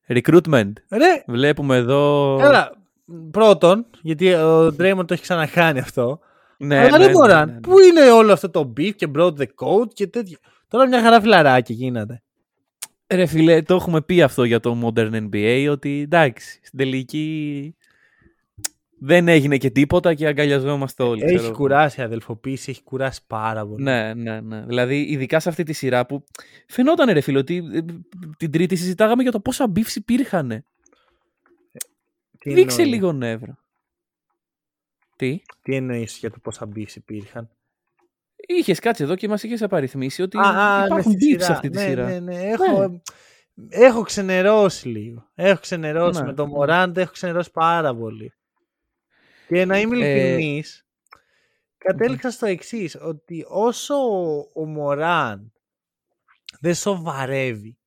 Recruitment. 0.08 0.72
ρε 0.90 1.24
Βλέπουμε 1.28 1.76
εδώ. 1.76 2.36
Καλά, 2.42 2.72
πρώτον, 3.32 3.86
γιατί 4.02 4.34
ο 4.34 4.68
Draymond 4.68 5.06
το 5.08 5.14
έχει 5.14 5.22
ξανακάνει 5.22 5.80
αυτό. 5.80 6.20
Ναι, 6.58 6.78
αλλά 6.80 6.90
ναι, 6.90 6.98
δεν 6.98 7.08
ναι, 7.08 7.12
μπορούν. 7.12 7.36
ναι, 7.36 7.46
ναι. 7.46 7.60
Πού 7.60 7.80
είναι 7.80 8.12
όλο 8.12 8.34
αυτό 8.34 8.50
το 8.50 8.74
beef 8.78 8.96
και 8.96 9.08
brought 9.16 9.34
the 9.38 9.46
coat 9.56 9.88
και 9.94 10.08
τέτοια. 10.08 10.38
Τώρα 10.68 10.88
μια 10.88 11.02
χαρά 11.02 11.22
φιλαράκι 11.22 11.74
γίνατε. 11.74 12.24
Ρε 13.14 13.26
φίλε, 13.26 13.62
το 13.62 13.76
έχουμε 13.76 14.02
πει 14.02 14.22
αυτό 14.22 14.44
για 14.44 14.60
το 14.60 14.78
Modern 14.84 15.28
NBA, 15.30 15.68
ότι 15.72 16.02
εντάξει, 16.02 16.60
στην 16.64 16.80
τελική 16.80 17.76
δεν 19.00 19.28
έγινε 19.28 19.58
και 19.58 19.70
τίποτα 19.70 20.14
και 20.14 20.28
αγκαλιαζόμαστε 20.28 21.04
όλοι. 21.04 21.22
ξέρω 21.22 21.38
Έχει 21.38 21.46
εγώ. 21.46 21.56
κουράσει 21.56 22.02
η 22.02 22.04
αδελφοποίηση, 22.04 22.70
έχει 22.72 22.84
κουράσει 22.84 23.22
πάρα 23.28 23.68
πολύ. 23.68 23.84
Ναι, 23.84 24.14
ναι, 24.14 24.42
ναι. 24.42 24.66
Δηλαδή, 24.66 25.02
ειδικά 25.02 25.40
σε 25.40 25.50
αυτή 25.50 25.64
τη 25.64 25.74
σειρά 25.74 26.06
που 26.06 26.24
φαινόταν, 26.68 27.10
ρε 27.10 27.22
φίλε, 27.22 27.38
ότι 27.38 27.64
ε, 27.74 27.82
την 28.38 28.52
Τρίτη 28.52 28.76
συζητάγαμε 28.76 29.22
για 29.24 29.32
το 29.32 29.40
πόσα 29.40 29.72
beefs 29.76 29.96
υπήρχαν. 29.96 30.66
Τι 32.40 32.54
Δείξε 32.54 32.82
εννοείς; 32.82 32.96
λίγο 32.96 33.12
νεύρο. 33.14 33.56
Τι; 35.16 35.42
Τι 35.62 35.76
εννοείς 35.76 36.18
για 36.18 36.32
το 36.32 36.38
πόσα 36.42 36.68
beefs 36.76 36.96
υπήρχαν; 36.96 37.50
Είχες 38.48 38.80
κάτσει 38.80 39.04
εδώ 39.04 39.16
και 39.16 39.28
μας 39.28 39.44
είχες 39.44 39.62
απαριθμίσει 39.62 40.22
ότι 40.22 40.38
Α, 40.38 40.42
α, 40.42 40.80
ναι, 40.80 40.86
υπάρχουν 40.86 41.12
στη 41.12 41.36
beefs 41.36 41.42
σε 41.44 41.52
αυτή 41.52 41.70
τη 41.70 41.78
ναι, 41.78 41.84
σειρά. 41.88 42.06
Ναι, 42.06 42.20
ναι, 42.20 42.36
έχω, 42.42 43.02
έχω 43.70 44.02
ξενερώσει 44.02 44.88
λίγο. 44.88 45.30
Έχω 45.36 45.60
ξενερώσει 45.60 46.20
Ναι. 46.20 46.26
με 46.26 46.34
τον 46.34 46.50
Μωράντ, 46.50 46.98
έχω 46.98 47.12
ξενερώσει 47.12 47.52
πάρα 47.52 47.96
πολύ. 47.96 48.34
Και 49.48 49.66
να 49.66 49.80
είμαι 49.80 49.96
Ε, 50.06 50.10
ειλικρινής, 50.12 50.86
κατέληξα 51.78 52.32
στο 52.32 52.46
εξής 52.46 52.96
ότι 53.02 53.46
όσο 53.48 53.96
ο 54.54 54.66
Μωράντ 54.66 55.46
δεν 56.60 56.74
σοβαρεύει, 56.76 57.78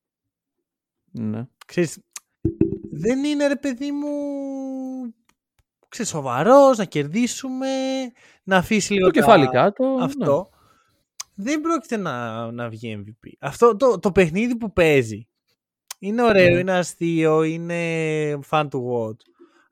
Ναι. 1.11 1.47
ξέρεις, 1.67 1.99
δεν 2.91 3.25
είναι 3.25 3.47
ρε 3.47 3.57
παιδί 3.57 3.93
μου 3.93 4.09
ξέρεις, 5.89 6.11
σοβαρός, 6.11 6.79
να 6.79 6.85
κερδίσουμε, 6.85 7.69
να 8.43 8.57
αφήσει 8.57 8.93
λίγο 8.93 9.07
Το 9.07 9.13
τα- 9.13 9.21
κεφάλι 9.21 9.49
κάτω. 9.49 9.97
ναι. 9.97 10.05
αυτό 10.05 10.51
δεν 11.35 11.61
πρόκειται 11.61 11.97
να, 11.97 12.51
να 12.53 12.69
βγει 12.69 13.05
MVP. 13.07 13.33
Αυτό 13.39 13.77
το, 13.77 13.99
το 13.99 14.13
παιχνίδι 14.13 14.57
που 14.57 14.73
παίζει 14.73 15.29
είναι 15.99 16.23
ωραίο, 16.23 16.51
Ναι. 16.51 16.59
είναι 16.59 16.73
αστείο, 16.79 17.43
είναι 17.43 18.39
fun 18.51 18.69
to 18.69 18.79
watch. 18.93 19.21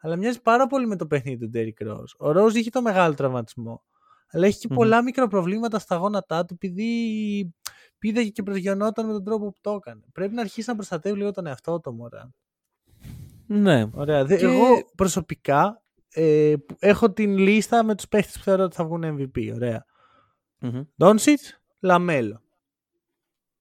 Αλλά 0.07 0.17
μοιάζει 0.17 0.41
πάρα 0.43 0.67
πολύ 0.67 0.87
με 0.87 0.97
το 0.97 1.07
παιχνίδι 1.07 1.47
του 1.47 1.51
Derrick 1.55 1.87
Rose. 1.89 2.29
Ο 2.29 2.31
Rose 2.45 2.55
είχε 2.55 2.71
το 2.71 2.83
μεγάλο 2.83 3.15
τραυματισμό. 3.15 3.83
Αλλά 4.31 4.47
έχει 4.47 4.59
και 4.59 4.67
Μμμ. 4.71 4.77
πολλά 4.77 5.03
μικροπροβλήματα 5.03 5.79
στα 5.79 5.97
γόνατά 5.97 6.45
του 6.45 6.55
επειδή 6.55 7.55
πήδαγε 7.99 8.29
και 8.31 8.43
προσγειωνόταν 8.43 9.07
με 9.07 9.13
τον 9.13 9.25
τρόπο 9.25 9.45
που 9.51 9.59
το 9.61 9.71
έκανε. 9.71 10.01
Πρέπει 10.13 10.35
να 10.35 10.41
αρχίσει 10.41 10.69
να 10.69 10.75
προστατεύει 10.75 11.17
λίγο 11.19 11.31
τον 11.31 11.47
εαυτό 11.47 11.81
του, 11.81 11.93
Μωράντ. 11.95 12.31
Ναι. 13.47 13.87
Ωραία. 13.93 14.25
Δε- 14.25 14.37
Και- 14.37 14.45
Εγώ 14.45 14.65
προσωπικά 14.97 15.83
ε, 16.13 16.55
που- 16.67 16.77
έχω 16.79 17.13
την 17.13 17.39
λίστα 17.39 17.85
με 17.85 17.95
τους 17.95 18.09
παίχτες 18.09 18.37
που 18.37 18.43
θεωρώ 18.43 18.65
ότι 18.65 18.77
θα 18.77 18.85
βγουν 18.85 19.03
MVP. 19.05 19.53
Ωραία. 19.55 19.85
Μμμ. 20.59 20.83
Ντόντσιτς, 20.97 21.41
Λαμέλο. 21.81 22.41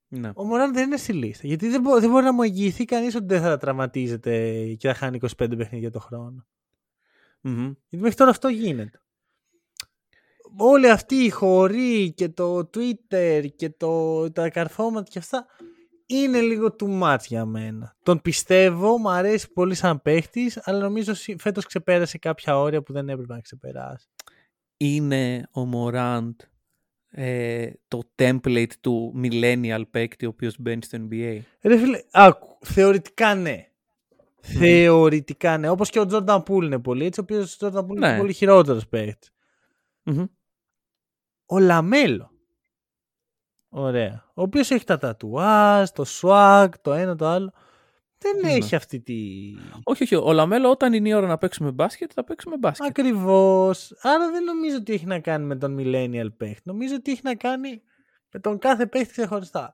Ναι. 0.08 0.32
Ο 0.36 0.44
Μωράντ 0.44 0.74
δεν 0.74 0.86
είναι 0.86 0.98
στη 0.98 1.14
λίστα. 1.14 1.48
Γιατί 1.48 1.68
δεν, 1.70 1.82
μπο- 1.82 2.00
δεν 2.00 2.10
μπορεί 2.10 2.24
να 2.24 2.34
μου 2.34 2.42
εγγυηθεί 2.42 2.86
κανείς 2.86 3.16
ότι 3.16 3.26
δεν 3.26 3.42
θα 3.42 3.58
τραυματίζεται 3.58 4.64
και 4.74 4.88
θα 4.88 4.94
χάνει 4.94 5.20
25 5.22 5.58
παιχνίδια 5.58 5.92
το 5.92 6.00
χρόνο. 6.00 6.46
Μμμ. 7.42 7.64
Γιατί 7.64 7.98
μέχρι 7.98 8.16
τώρα 8.16 8.30
αυτό 8.32 8.48
γίνεται. 8.48 9.00
Όλοι 10.58 10.90
αυτοί 10.90 11.16
οι 11.16 11.30
χωροί 11.30 12.14
και 12.14 12.30
το 12.30 12.58
Twitter 12.58 13.46
και 13.56 13.70
το, 13.70 14.32
τα 14.32 14.50
καρφώματα 14.50 15.10
και 15.10 15.20
αυτά 15.20 15.46
είναι 16.06 16.42
λίγο 16.42 16.76
too 16.80 17.02
much 17.04 17.20
για 17.28 17.46
μένα. 17.46 17.96
Τον 18.04 18.22
πιστεύω, 18.22 18.98
μου 18.98 19.10
αρέσει 19.10 19.52
πολύ 19.52 19.76
σαν 19.76 20.02
παίχτης, 20.02 20.60
αλλά 20.64 20.80
νομίζω 20.80 21.14
σι- 21.14 21.42
φέτος 21.42 21.66
ξεπέρασε 21.66 22.18
κάποια 22.18 22.60
όρια 22.60 22.82
που 22.82 22.94
δεν 22.94 23.10
έπρεπε 23.10 23.34
να 23.34 23.40
ξεπεράσει. 23.42 24.08
Είναι 24.78 25.48
ο 25.52 25.66
Μωράντ 25.66 26.34
ε, 27.18 27.70
το 27.88 28.02
template 28.20 28.72
του 28.82 29.14
millennial 29.24 29.82
παίκτη 29.92 30.26
ο 30.26 30.30
οποίος 30.30 30.56
μπαίνει 30.60 30.84
στο 30.84 30.98
NBA. 31.10 31.40
Ρε 31.62 31.78
φίλε, 31.78 32.02
άκου, 32.12 32.58
θεωρητικά 32.62 33.36
ναι. 33.36 33.68
Θεωρητικά 34.42 35.58
ναι. 35.58 35.70
Όπως 35.70 35.90
και 35.90 36.00
ο 36.00 36.06
Τζόρνταν 36.06 36.44
Πούλ 36.44 36.66
είναι 36.66 36.80
πολύ 36.80 37.06
έτσι, 37.06 37.20
ο 37.20 37.24
οποίος 37.24 37.54
ο 37.54 37.58
Τζόρνταν 37.58 37.86
Πούλ 37.86 37.98
είναι 37.98 38.12
Ναι. 38.12 38.18
πολύ 38.18 38.34
χειρότερος 38.34 38.88
παίχτης. 38.88 39.32
Μμμ. 40.04 40.26
Ο 41.46 41.60
Λαμέλο. 41.60 42.32
Ωραία. 43.70 44.24
Ο 44.34 44.42
οποίος 44.42 44.72
έχει 44.72 44.84
τα 44.86 44.98
τατουάζ, 44.98 45.90
το 45.90 46.06
swag, 46.22 46.68
το 46.82 46.94
ένα 46.94 47.16
το 47.16 47.26
άλλο. 47.28 47.52
Δεν 48.18 48.40
Ναι. 48.42 48.52
έχει 48.52 48.76
αυτή 48.76 49.00
τη... 49.02 49.16
Όχι, 49.84 50.04
όχι. 50.04 50.16
Ο 50.16 50.32
Λαμέλο 50.34 50.70
όταν 50.70 50.94
είναι 50.94 51.10
η 51.10 51.14
ώρα 51.14 51.28
να 51.28 51.38
παίξουμε 51.38 51.72
μπάσκετ 51.72 52.12
θα 52.14 52.24
παίξουμε 52.24 52.58
μπάσκετ. 52.58 52.88
Ακριβώς. 52.88 53.94
Άρα 54.02 54.32
δεν 54.32 54.44
νομίζω 54.44 54.76
ότι 54.78 54.94
έχει 54.94 55.06
να 55.06 55.20
κάνει 55.20 55.46
με 55.46 55.56
τον 55.56 55.76
millennial 55.80 56.28
παίχτη. 56.38 56.62
Νομίζω 56.64 56.96
ότι 56.96 57.12
έχει 57.12 57.22
να 57.24 57.36
κάνει 57.36 57.82
με 58.32 58.40
τον 58.40 58.58
κάθε 58.58 58.86
παίχτη 58.88 59.12
ξεχωριστά. 59.12 59.74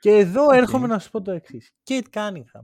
Και 0.00 0.10
εδώ 0.10 0.44
Οκ. 0.44 0.54
έρχομαι 0.54 0.86
να 0.86 0.98
σου 0.98 1.10
πω 1.10 1.22
το 1.22 1.30
εξής. 1.30 1.70
Κέιντ 1.82 2.06
Κάνιγχαμ. 2.10 2.62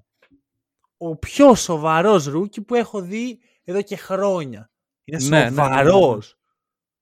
Ο 0.97 1.17
πιο 1.17 1.55
σοβαρός 1.55 2.25
rookie 2.27 2.61
που 2.63 2.75
έχω 2.75 3.01
δει 3.01 3.39
εδώ 3.65 3.83
και 3.83 3.97
χρόνια. 3.97 4.71
Είναι 5.05 5.19
Ναι, 5.23 5.29
ναι, 5.29 5.37
ναι, 5.39 5.51
ναι, 5.51 5.51
ναι. 5.51 5.63
σοβαρός. 5.63 6.39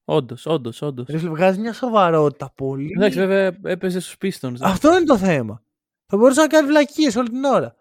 Όντως, 0.05 0.47
όντως, 0.47 0.83
όντως. 0.83 1.07
Ρε 1.09 1.19
φίλε, 1.19 1.31
βγάζει 1.31 1.61
μια 1.61 1.73
σοβαρότητα 1.73 2.53
πολύ. 2.55 2.93
Εντάξει, 2.97 3.19
βέβαια 3.19 3.59
έπαιζε 3.63 4.01
στους 4.01 4.17
Pistons. 4.21 4.53
δε. 4.55 4.67
Αυτό 4.67 4.97
είναι 4.97 5.05
το 5.05 5.17
θέμα. 5.19 5.63
Θα 6.07 6.17
μπορούσε 6.17 6.41
να 6.41 6.47
κάνει 6.47 6.67
βλακίες 6.67 7.17
όλη 7.17 7.29
την 7.29 7.45
ώρα. 7.45 7.77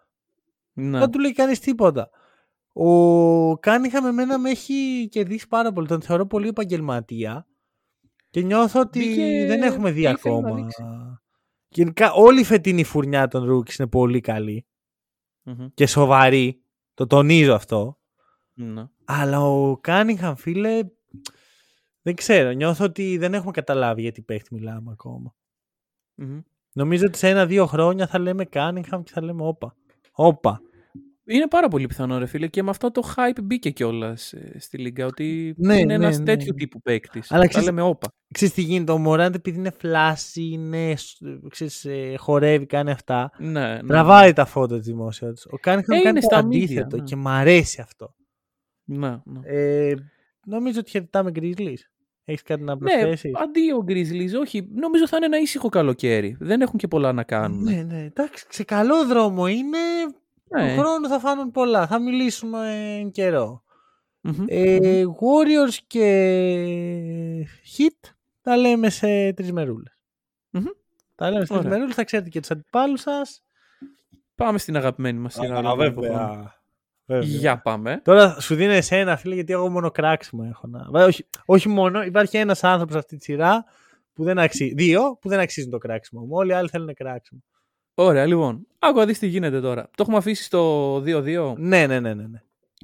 Ναι. 0.74 1.00
Δεν 1.00 1.10
του 1.12 1.20
λέει 1.20 1.34
κανείς 1.34 1.60
τίποτα. 1.60 2.10
Ο 2.74 3.58
Κάνιγχαμ 3.58 4.06
εμένα 4.06 4.40
με 4.40 4.50
έχει 4.50 5.08
κερδίσει 5.12 5.48
πάρα 5.48 5.72
πολύ. 5.72 5.88
Τον 5.88 6.02
θεωρώ 6.02 6.26
πολύ 6.28 6.48
επαγγελματία 6.48 7.48
και 8.30 8.42
νιώθω 8.42 8.80
ότι 8.80 9.00
Μπήκε- 9.00 9.48
δεν 9.48 9.62
έχουμε 9.62 9.92
δει 9.92 10.00
ήθελε 10.02 10.14
να 10.34 10.40
ακόμα. 10.40 10.56
δείξει. 10.56 10.84
Γενικά 11.68 12.12
όλη 12.12 12.40
η 12.40 12.44
φετινή 12.44 12.84
φουρνιά 12.84 13.28
των 13.28 13.50
Rookies 13.52 13.80
είναι 13.80 13.88
πολύ 13.88 14.20
καλή 14.20 14.66
Μμμ. 15.44 15.68
και 15.74 15.86
σοβαρή. 15.88 16.62
Το 16.94 17.08
τονίζω 17.08 17.54
αυτό. 17.54 18.00
Ναι. 18.54 18.84
Αλλά 19.06 19.40
ο 19.42 19.78
Κάνιγχαμ, 19.78 20.36
φίλε, 20.36 20.80
δεν 22.02 22.16
ξέρω. 22.16 22.52
Νιώθω 22.52 22.86
ότι 22.86 23.18
δεν 23.18 23.34
έχουμε 23.34 23.52
καταλάβει 23.52 24.02
γιατί 24.02 24.22
παίχτη 24.22 24.54
μιλάμε 24.54 24.92
ακόμα. 24.92 25.36
Μμμ. 26.16 26.40
Νομίζω 26.74 27.06
ότι 27.06 27.18
σε 27.18 27.30
ένα-δύο 27.30 27.66
χρόνια 27.66 28.08
θα 28.08 28.20
λέμε 28.20 28.46
Κάνιγχαμ 28.46 29.04
και 29.04 29.12
θα 29.14 29.22
λέμε 29.24 29.44
όπα. 29.48 29.76
Όπα. 30.16 30.62
Είναι 31.26 31.48
πάρα 31.48 31.68
πολύ 31.68 31.86
πιθανό, 31.88 32.18
ρε 32.18 32.26
φίλε, 32.26 32.48
και 32.48 32.64
με 32.64 32.70
αυτό 32.70 32.92
το 32.92 33.14
hype 33.16 33.40
μπήκε 33.44 33.70
κιόλας 33.70 34.34
στη 34.58 34.78
Λίγκα. 34.78 35.06
Ότι 35.06 35.54
Ναι, 35.58 35.74
είναι 35.76 35.86
ναι, 35.86 35.94
ένας 35.94 36.18
ναι. 36.20 36.26
τέτοιου 36.26 36.54
τύπου 36.54 36.82
παίκτης. 36.82 37.32
Αλλά 37.32 37.42
Τα 37.42 37.48
ξέρεις- 37.48 37.68
λέμε 37.68 37.82
όπα. 37.82 38.08
Ξέρεις 38.34 38.54
τι 38.54 38.62
γίνεται, 38.62 38.92
ο 38.92 38.98
Μωράντ 38.98 39.36
επειδή 39.36 39.58
είναι 39.58 39.70
φλάση, 39.72 40.44
είναι, 40.44 40.96
σ- 40.96 41.22
ξέρεις, 41.50 41.86
ε, 41.86 42.16
χορεύει, 42.18 42.66
κάνει 42.66 42.92
αυτά. 42.92 43.32
Ναι, 43.38 43.50
ναι. 43.74 43.84
Τραβάει 43.88 44.34
τα 44.34 44.46
φώτα 44.46 44.78
της 44.78 44.86
δημόσιας. 44.86 45.46
Ο 45.50 45.58
Κάνιχαμ 45.58 45.98
Ε, 45.98 46.02
κάνει 46.02 46.10
είναι 46.10 46.20
το 46.20 46.26
στα 46.26 46.38
αντίθετο 46.38 46.96
media, 46.98 47.00
ναι. 47.00 47.04
και 47.04 47.16
μ' 47.16 47.28
αρέσει 47.28 47.82
αυτό. 47.82 48.16
Ναι, 48.84 49.10
ναι. 49.24 49.40
Ε, 49.44 49.94
νομίζω 50.46 50.80
ότι 50.80 50.90
χαιρετάμε 50.90 51.32
Grizzlies. 51.36 51.78
Έχεις 52.26 52.42
κάτι 52.42 52.64
να 52.64 52.76
Ναι, 52.76 52.80
προσθέσεις; 52.80 53.36
αντίο 53.36 53.84
Grizzlies, 53.88 54.40
όχι. 54.40 54.68
Νομίζω 54.74 55.08
θα 55.08 55.18
είναι 55.18 55.26
ένα 55.26 55.40
ήσυχο 55.40 55.70
καλοκαίρι. 55.70 56.38
Δεν 56.40 56.62
έχουν 56.62 56.80
και 56.80 56.88
πολλά 56.88 57.14
να 57.14 57.24
κάνουν. 57.24 57.64
ναι, 57.64 57.84
ναι, 57.84 58.04
εντάξει, 58.04 58.46
σε 58.50 58.64
καλό 58.64 59.06
δρόμο 59.06 59.48
είναι. 59.48 59.78
Ναι. 60.50 60.76
Του 60.76 60.80
χρόνου 60.82 61.08
θα 61.08 61.20
φάνουν 61.20 61.52
πολλά. 61.52 61.88
Θα 61.88 62.00
μιλήσουμε 62.00 62.98
εν 63.00 63.12
καιρό. 63.12 63.64
Μμμ. 64.22 64.44
Ε, 64.48 65.04
Warriors 65.06 65.78
και 65.88 66.06
Hit 67.78 68.10
τα 68.42 68.58
λέμε 68.58 68.90
σε 68.90 69.34
τρεις 69.34 69.52
μερούλες. 69.52 70.00
Μμμ. 70.50 70.64
Τα 71.16 71.30
λέμε 71.32 71.46
σε 71.46 71.48
τρεις 71.48 71.60
Ωραία. 71.60 71.72
μερούλες, 71.72 71.96
θα 71.96 72.04
ξέρετε 72.04 72.30
και 72.30 72.40
τους 72.40 72.52
αντιπάλους 72.52 73.02
σας. 73.02 73.44
Πάμε 74.36 74.58
στην 74.58 74.76
αγαπημένη 74.78 75.20
μας 75.20 75.34
σειρά. 75.34 75.58
Α, 75.58 75.62
λοιπόν, 75.62 75.78
βέβαια. 75.78 76.54
Από- 77.06 77.20
Βέβαια. 77.20 77.38
Για 77.38 77.62
πάμε. 77.62 78.02
Τώρα 78.04 78.40
σου 78.40 78.56
δίνω 78.56 78.72
εσένα, 78.72 79.18
φίλε, 79.18 79.34
γιατί 79.36 79.54
εγώ 79.54 79.70
μόνο 79.70 79.92
κράξιμο 79.92 80.46
έχω 80.50 80.68
να. 80.68 80.88
Βα- 80.92 81.06
Όχι, 81.06 81.26
όχι 81.46 81.70
μόνο, 81.70 82.04
υπάρχει 82.04 82.38
ένας 82.38 82.64
άνθρωπος 82.64 82.92
σε 82.94 83.00
αυτή 83.00 83.18
τη 83.18 83.24
σειρά 83.24 83.66
που 84.14 84.24
δεν 84.24 84.40
αξίζει. 84.40 84.74
Δύο 84.74 85.18
που 85.22 85.30
δεν 85.30 85.40
αξίζουν 85.40 85.70
το 85.72 85.78
κράξιμο 85.78 86.22
μου. 86.22 86.36
Όλοι 86.36 86.50
οι 86.52 86.54
άλλοι 86.54 86.70
θέλουν 86.70 86.94
κράξιμο. 86.94 87.44
Ωραία, 87.94 88.26
λοιπόν. 88.26 88.68
Άκου 88.80 88.98
να 88.98 89.06
δεις 89.06 89.20
τι 89.20 89.28
γίνεται 89.28 89.62
τώρα. 89.62 89.84
Το 89.84 89.90
έχουμε 90.04 90.18
αφήσει 90.18 90.44
στο 90.44 90.96
2-2. 90.98 91.54
Ναι, 91.58 91.88
ναι, 91.88 92.00
ναι, 92.00 92.14
ναι. 92.14 92.28
ναι. 92.28 92.42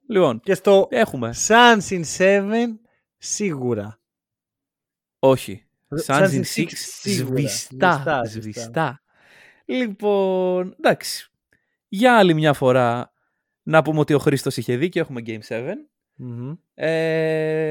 Λοιπόν, 0.07 0.39
Και 0.39 0.53
στο 0.53 0.87
έχουμε. 0.91 1.33
Suns 1.47 1.89
in 1.89 2.01
7 2.17 2.53
σίγουρα. 3.17 3.99
Όχι. 5.19 5.65
Suns 6.05 6.19
Suns 6.19 6.29
in 6.29 6.33
in 6.33 6.41
6 6.55 6.61
six, 6.61 6.67
σίγουρα. 6.73 7.37
σβηστά. 7.39 7.91
Σβηστά, 7.93 8.25
Σβηστά. 8.25 9.01
Λοιπόν, 9.65 10.75
εντάξει. 10.77 11.29
Για 11.87 12.17
άλλη 12.17 12.33
μια 12.33 12.53
φορά 12.53 13.11
να 13.69 13.81
πούμε 13.81 13.99
ότι 13.99 14.13
ο 14.13 14.19
Χρήστος 14.19 14.57
είχε 14.57 14.75
δει 14.77 14.89
και 14.89 14.99
έχουμε 14.99 15.21
Game 15.25 15.39
7. 15.47 15.63
Μμμ. 16.15 16.53
Ε, 16.73 17.69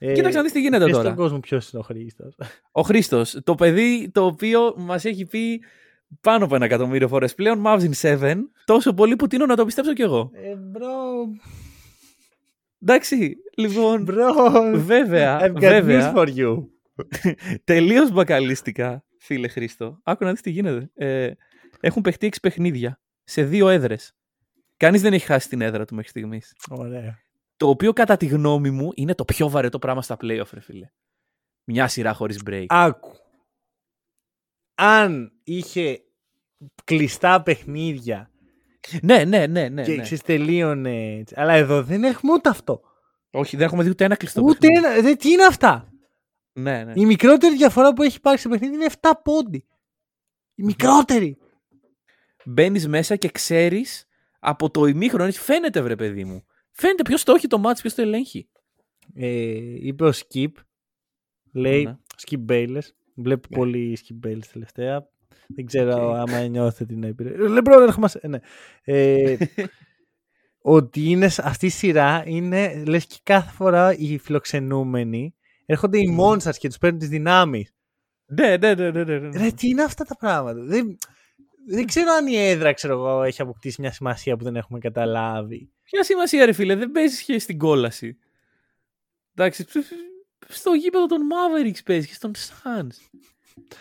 Ε, 0.00 0.12
κοίταξε 0.12 0.36
να 0.36 0.42
δεις 0.42 0.52
τι 0.52 0.60
γίνεται 0.60 0.84
πες 0.84 0.92
τώρα. 0.92 1.04
στον 1.04 1.16
κόσμο 1.16 1.40
ποιος 1.40 1.70
είναι 1.72 1.82
ο 1.82 1.84
Χρήστος. 1.84 2.36
Ο 2.72 2.82
Χρήστος, 2.82 3.38
το 3.44 3.54
παιδί 3.54 4.10
το 4.12 4.24
οποίο 4.24 4.74
μας 4.76 5.04
έχει 5.04 5.26
πει 5.26 5.62
πάνω 6.20 6.44
από 6.44 6.54
ένα 6.54 6.64
εκατομμύριο 6.64 7.08
φορές 7.08 7.34
πλέον 7.34 7.62
Mavs 7.66 7.80
in 7.80 8.18
7, 8.20 8.34
τόσο 8.64 8.94
πολύ 8.94 9.16
που 9.16 9.26
τείνω 9.26 9.46
να 9.46 9.56
το 9.56 9.64
πιστέψω 9.64 9.92
κι 9.92 10.02
εγώ. 10.02 10.30
Ε, 10.34 10.54
bro. 10.54 10.88
Εντάξει, 12.82 13.36
λοιπόν, 13.56 14.02
Bro. 14.02 14.32
βέβαια, 14.74 15.38
I've 15.42 15.54
got 15.56 15.60
βέβαια. 15.60 16.12
news 16.14 16.16
for 16.18 16.28
you. 16.36 16.64
Τελείως 17.64 18.10
μπακαλίστικα, 18.12 19.04
φίλε 19.18 19.48
Χρήστο. 19.48 20.00
Άκου 20.02 20.24
να 20.24 20.30
δεις 20.30 20.40
τι 20.40 20.50
γίνεται. 20.50 20.90
Ε, 20.94 21.30
έχουν 21.80 22.02
παιχτεί 22.02 22.26
6 22.26 22.36
παιχνίδια 22.42 23.00
σε 23.24 23.42
δύο 23.44 23.68
έδρες. 23.68 24.12
Κανείς 24.78 25.02
δεν 25.02 25.12
έχει 25.12 25.26
χάσει 25.26 25.48
την 25.48 25.60
έδρα 25.60 25.84
του 25.84 25.94
μέχρι 25.94 26.10
στιγμής. 26.10 26.56
Ωραία. 26.70 27.18
Το 27.56 27.68
οποίο 27.68 27.92
κατά 27.92 28.16
τη 28.16 28.26
γνώμη 28.26 28.70
μου 28.70 28.90
είναι 28.94 29.14
το 29.14 29.24
πιο 29.24 29.48
βαρετό 29.48 29.78
πράγμα 29.78 30.02
στα 30.02 30.16
playoff, 30.20 30.50
ρε 30.52 30.60
φίλε. 30.60 30.90
Μια 31.64 31.88
σειρά 31.88 32.12
χωρίς 32.12 32.40
break. 32.46 32.64
Άκου. 32.68 33.12
Αν 34.74 35.32
είχε 35.44 36.02
κλειστά 36.84 37.42
παιχνίδια 37.42 38.30
ναι, 39.02 39.24
ναι, 39.24 39.46
ναι, 39.46 39.68
ναι. 39.68 39.84
και 39.84 39.94
ναι. 39.94 40.02
ξέρεις, 40.02 40.22
τελείωνε 40.22 41.16
έτσι. 41.16 41.34
Αλλά 41.36 41.52
εδώ 41.52 41.82
δεν 41.82 42.04
έχουμε 42.04 42.32
ούτε 42.32 42.48
αυτό. 42.48 42.80
Όχι, 43.30 43.56
δεν 43.56 43.66
έχουμε 43.66 43.82
δει 43.82 43.90
ούτε 43.90 44.04
ένα 44.04 44.16
κλειστό 44.16 44.42
ούτε 44.42 44.66
παιχνίδι. 44.66 44.86
ένα. 44.86 45.02
Δε, 45.02 45.14
τι 45.14 45.30
είναι 45.30 45.44
αυτά; 45.44 45.92
Ναι, 46.52 46.84
ναι. 46.84 46.92
Η 46.94 47.06
μικρότερη 47.06 47.56
διαφορά 47.56 47.92
που 47.92 48.02
έχει 48.02 48.16
υπάρξει 48.16 48.42
σε 48.42 48.48
παιχνίδι 48.48 48.74
είναι 48.74 48.86
7 49.00 49.10
πόντι. 49.24 49.66
Η 50.54 50.62
μικρότερη. 50.62 51.38
Μπαίνεις 52.44 52.88
μέσα 52.88 53.16
και 53.16 53.28
ξέρεις 53.28 54.07
από 54.38 54.70
το 54.70 54.84
ημίχρονο. 54.86 55.24
έτσι, 55.24 55.40
Φαίνεται, 55.40 55.80
βρε 55.80 55.96
παιδί 55.96 56.24
μου. 56.24 56.44
Φαίνεται 56.70 57.02
ποιος 57.02 57.22
το 57.24 57.32
έχει 57.32 57.46
το 57.46 57.58
μάτι, 57.58 57.80
ποιος 57.80 57.94
το 57.94 58.02
ελέγχει. 58.02 58.48
Ε, 59.14 59.26
είπε 59.86 60.04
ο 60.06 60.12
Skip. 60.14 60.52
Λέει 61.52 61.84
Ναι. 61.84 61.96
Skip 62.26 62.44
Bayless. 62.52 62.82
Βλέπω 63.14 63.48
πολύ 63.48 63.98
Skip 64.02 64.26
Bayless 64.28 64.44
τελευταία. 64.52 65.08
Δεν 65.46 65.66
ξέρω 65.66 66.08
Οκ. 66.10 66.16
άμα 66.16 66.46
νιώθετε 66.46 66.84
την 66.84 67.02
έπειρε. 67.02 67.48
Λεμπρό, 67.48 67.82
έρχομαι. 67.82 68.08
σε- 68.08 68.20
Ναι. 68.28 68.38
Ε, 68.84 69.36
ότι 70.60 71.04
είναι, 71.10 71.28
σ- 71.28 71.40
αυτή 71.44 71.66
η 71.66 71.70
σειρά 71.70 72.22
είναι, 72.26 72.84
λες 72.86 73.06
και 73.06 73.16
κάθε 73.22 73.52
φορά 73.52 73.94
οι 73.98 74.18
φιλοξενούμενοι 74.18 75.34
έρχονται 75.66 75.98
οι 75.98 76.16
Monsters 76.20 76.56
και 76.58 76.68
τους 76.68 76.78
παίρνουν 76.78 76.98
τις 76.98 77.08
δυνάμεις. 77.08 77.72
Ναι, 78.26 78.56
ναι, 78.56 78.74
ναι, 78.74 78.90
ναι, 78.90 79.04
ναι, 79.04 79.18
ναι. 79.18 79.38
Ρε, 79.38 79.50
τι 79.50 79.68
είναι 79.68 79.82
αυτά 79.82 80.04
τα 80.04 80.16
πράγματα. 80.16 80.62
Δεν, 80.64 80.96
δεν 81.68 81.86
ξέρω 81.86 82.12
αν 82.12 82.26
η 82.26 82.36
έδρα, 82.36 82.72
ξέρω 82.72 82.92
εγώ, 82.92 83.22
έχει 83.22 83.42
αποκτήσει 83.42 83.80
μια 83.80 83.92
σημασία 83.92 84.36
που 84.36 84.44
δεν 84.44 84.56
έχουμε 84.56 84.78
καταλάβει. 84.78 85.70
Ποια 85.82 86.04
σημασία, 86.04 86.44
ρε 86.44 86.52
φίλε, 86.52 86.74
δεν 86.74 86.90
παίζεις 86.90 87.22
και 87.22 87.38
στην 87.38 87.58
κόλαση. 87.58 88.18
Εντάξει, 89.34 89.64
ψ- 89.64 89.78
ψ- 89.78 89.92
στο 90.58 90.72
γήπεδο 90.72 91.06
των 91.06 91.20
Mavericks 91.22 91.78
παίζεις 91.84 92.08
και 92.08 92.14
στον 92.14 92.32
Suns. 92.36 93.20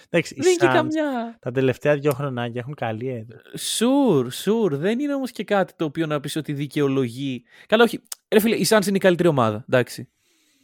Εντάξει, 0.10 0.34
οι 0.34 0.42
Δεν 0.42 0.52
είναι 0.52 0.60
και 0.60 0.68
Suns 0.68 0.74
καμιά. 0.74 1.38
τα 1.42 1.52
τελευταία 1.52 1.96
δύο 1.98 2.12
χρονάκια 2.14 2.60
έχουν 2.62 2.74
καλή 2.74 3.08
έδρα. 3.08 3.42
Σουρ, 3.58 4.32
σουρ. 4.32 4.76
Δεν 4.76 5.00
είναι 5.00 5.14
όμως 5.14 5.32
και 5.32 5.44
κάτι 5.44 5.74
το 5.76 5.86
οποίο 5.86 6.06
να 6.06 6.20
πεις 6.20 6.36
ότι 6.36 6.54
δικαιολογεί. 6.54 7.44
Καλά, 7.68 7.84
όχι. 7.84 8.00
Ρε 8.34 8.40
φίλε, 8.40 8.56
η 8.56 8.66
Suns 8.70 8.86
είναι 8.88 8.98
η 8.98 9.00
καλύτερη 9.00 9.28
ομάδα. 9.30 9.66
Εντάξει. 9.70 10.10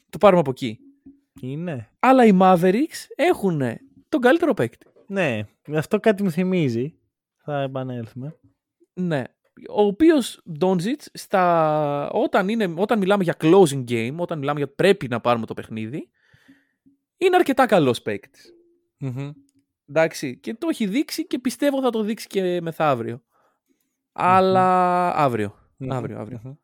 Το 0.10 0.18
πάρουμε 0.18 0.40
από 0.40 0.50
εκεί. 0.50 0.80
Είναι. 1.42 1.90
Αλλά 2.00 2.26
οι 2.26 2.38
Mavericks 2.42 3.06
έχουν 3.16 3.62
τον 4.10 4.22
καλύτερο 4.22 4.54
παίκτη. 4.54 4.86
Ναι, 5.08 5.42
αυτό 5.76 6.00
κάτι 6.00 6.24
μου 6.24 6.32
θυμίζει. 6.32 6.98
Θα 7.44 7.62
επανέλθουμε. 7.62 8.40
Ναι. 8.94 9.24
Ο 9.70 9.82
οποίος 9.82 10.42
Ντόντζιτ, 10.58 11.02
όταν, 12.12 12.50
είναι... 12.50 12.74
όταν 12.78 13.00
μιλάμε 13.00 13.24
για 13.24 13.36
closing 13.40 13.84
game, 13.90 14.16
όταν 14.18 14.40
μιλάμε 14.40 14.60
για 14.60 14.74
πρέπει 14.74 15.08
να 15.08 15.20
πάρουμε 15.20 15.46
το 15.46 15.54
παιχνίδι, 15.54 16.10
είναι 17.18 17.36
αρκετά 17.36 17.66
καλός 17.66 18.02
παίκτης. 18.02 18.54
Εντάξει, 19.90 20.38
και 20.40 20.54
το 20.54 20.68
έχει 20.70 20.88
δείξει 20.88 21.28
και 21.28 21.40
πιστεύω 21.40 21.82
θα 21.82 21.90
το 21.90 22.02
δείξει 22.02 22.28
και 22.28 22.62
μεθαύριο. 22.62 23.24
Αλλά 24.12 25.10
αύριο. 25.16 25.56
Αύριο, 25.90 26.20
αύριο. 26.20 26.58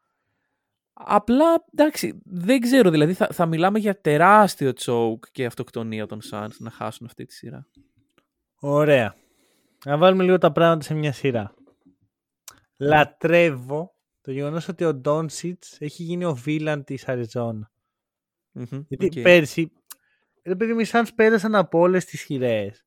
Απλά, 0.93 1.65
εντάξει, 1.73 2.21
δεν 2.23 2.59
ξέρω, 2.59 2.89
δηλαδή 2.89 3.13
θα, 3.13 3.27
θα 3.31 3.45
μιλάμε 3.45 3.79
για 3.79 4.01
τεράστιο 4.01 4.73
τσόουκ 4.73 5.25
και 5.31 5.45
αυτοκτονία 5.45 6.05
των 6.05 6.19
Suns 6.31 6.55
να 6.57 6.69
χάσουν 6.69 7.05
αυτή 7.05 7.25
τη 7.25 7.33
σειρά. 7.33 7.67
Ωραία. 8.59 9.15
Να 9.85 9.97
βάλουμε 9.97 10.23
λίγο 10.23 10.37
τα 10.37 10.51
πράγματα 10.51 10.85
σε 10.85 10.93
μια 10.93 11.11
σειρά. 11.11 11.53
Λατρεύω 12.77 13.95
το 14.21 14.31
γεγονός 14.31 14.67
ότι 14.67 14.85
ο 14.85 14.93
Ντόνσιτς 14.93 15.77
έχει 15.79 16.03
γίνει 16.03 16.25
ο 16.25 16.33
villain 16.33 16.83
της 16.83 17.07
Αριζόνα 17.07 17.71
Γιατί 18.87 19.09
okay. 19.11 19.21
πέρσι, 19.21 19.71
ρε 20.43 20.55
παιδί 20.55 20.73
μου, 20.73 20.79
οι 20.79 20.85
Suns 20.91 21.07
πέρασαν 21.15 21.55
από 21.55 21.79
όλες 21.79 22.05
τις 22.05 22.21
χειρές. 22.21 22.85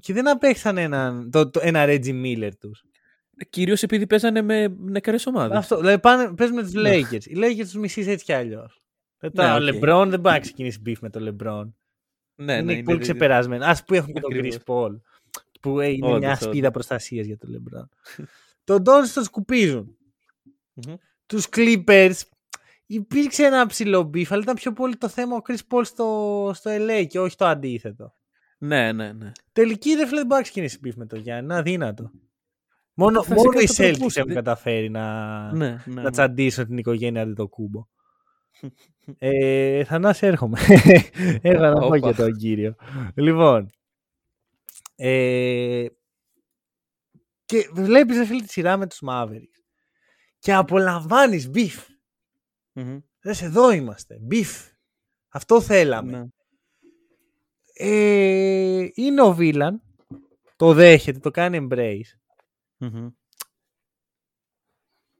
Και 0.00 0.12
δεν 0.12 0.28
απέκτησαν 0.28 0.78
έναν, 0.78 1.30
το, 1.30 1.50
το, 1.50 1.60
ένα 1.62 1.84
Reggie 1.86 2.24
Miller 2.24 2.50
τους. 2.58 2.84
Κυρίως 3.50 3.82
επειδή 3.82 4.06
παίζανε 4.06 4.42
με 4.42 4.68
νεκρές 4.68 5.26
ομάδες. 5.26 5.56
Αυτό. 5.56 5.76
Δηλαδή 5.76 5.98
πάνε, 5.98 6.34
παίζουν 6.34 6.56
με 6.56 6.62
τους 6.62 6.72
ναι. 6.72 6.90
Lakers. 6.94 7.24
Οι 7.24 7.34
Lakers 7.36 7.62
τους 7.62 7.74
μισείς 7.74 8.06
έτσι 8.06 8.24
κι 8.24 8.32
αλλιώς. 8.32 8.82
Ναι, 9.32 9.52
ο 9.52 9.56
LeBron 9.56 10.06
δεν 10.08 10.20
μπορεί 10.20 10.34
να 10.34 10.38
ξεκινήσει 10.38 10.80
beef 10.80 11.00
με 11.00 11.10
τον 11.10 11.22
LeBron. 11.28 11.72
Ναι, 12.34 12.52
είναι 12.52 12.62
ναι, 12.62 12.82
πολύ 12.82 12.96
είναι, 12.96 12.98
ξεπερασμένο. 12.98 13.64
Α 13.64 13.76
που 13.86 13.94
έχουν 13.94 14.12
και 14.12 14.20
τον 14.20 14.30
Chris 14.34 14.56
Paul. 14.66 15.00
Που 15.62 15.80
είναι 15.80 16.06
Όντως, 16.06 16.18
μια 16.18 16.34
ασπίδα 16.34 16.70
προστασίας 16.70 17.26
για 17.26 17.38
τον 17.38 17.50
LeBron. 17.50 17.88
τον 18.64 18.82
Don 18.86 19.02
τον 19.14 19.24
σκουπίζουν. 19.24 19.96
τους 21.26 21.46
Clippers 21.56 22.20
υπήρξε 22.86 23.44
ένα 23.44 23.66
ψηλό 23.66 24.02
beef, 24.02 24.32
αλλά 24.32 24.42
ήταν 24.42 24.54
πιο 24.54 24.72
πολύ 24.72 24.96
το 24.96 25.08
θέμα 25.08 25.36
ο 25.36 25.40
Chris 25.48 25.58
Paul 25.68 25.82
στο, 25.84 26.50
στο 26.54 26.70
LA 26.74 27.06
και 27.08 27.20
όχι 27.20 27.36
το 27.36 27.46
αντίθετο. 27.46 28.14
Ναι, 28.58 28.92
ναι, 28.92 29.12
ναι. 29.12 29.32
Τελικοί 29.52 29.96
δεν 29.96 30.06
μπορεί 30.08 30.26
να 30.26 30.42
ξεκινήσει 30.42 30.78
beef 30.80 30.94
με 30.96 31.06
τον 31.06 31.18
Γιάννη. 31.18 31.44
Είναι 31.44 31.56
αδύνατο. 31.56 32.10
Μόνο, 32.94 33.24
μόνο 33.28 33.60
οι 33.60 33.68
Celtics 33.76 34.16
έχουν 34.16 34.34
καταφέρει 34.34 34.90
να, 34.90 35.52
ναι, 35.52 35.68
ναι, 35.68 35.94
να 35.94 36.02
ναι. 36.02 36.10
τσαντήσουν 36.10 36.66
την 36.66 36.78
οικογένεια 36.78 37.32
Αντετοκούμπο. 37.32 37.86
ε, 39.18 39.84
Θανάση 39.84 40.26
έρχομαι. 40.26 40.58
Έχω 41.42 41.60
να 41.60 41.72
πω 41.72 41.98
και 41.98 42.12
τον 42.12 42.36
κύριο. 42.36 42.74
Λοιπόν. 43.14 43.70
Ε, 44.94 45.86
και 47.44 47.70
βλέπεις 47.72 48.26
φίλε 48.26 48.42
τη 48.42 48.52
σειρά 48.52 48.76
με 48.76 48.86
τους 48.86 49.02
Mavericks 49.08 49.62
και 50.38 50.54
απολαμβάνεις 50.54 51.48
beef. 51.48 51.86
Mm-hmm. 52.74 53.00
εδώ 53.22 53.70
είμαστε. 53.70 54.18
Beef. 54.20 54.70
Αυτό 55.28 55.60
θέλαμε. 55.60 56.18
Ναι. 56.18 56.26
Ε, 57.74 58.88
είναι 58.94 59.22
ο 59.22 59.34
villain. 59.34 59.82
Το 60.56 60.72
δέχεται, 60.72 61.18
το 61.18 61.30
κάνει 61.30 61.68
embrace. 61.70 62.18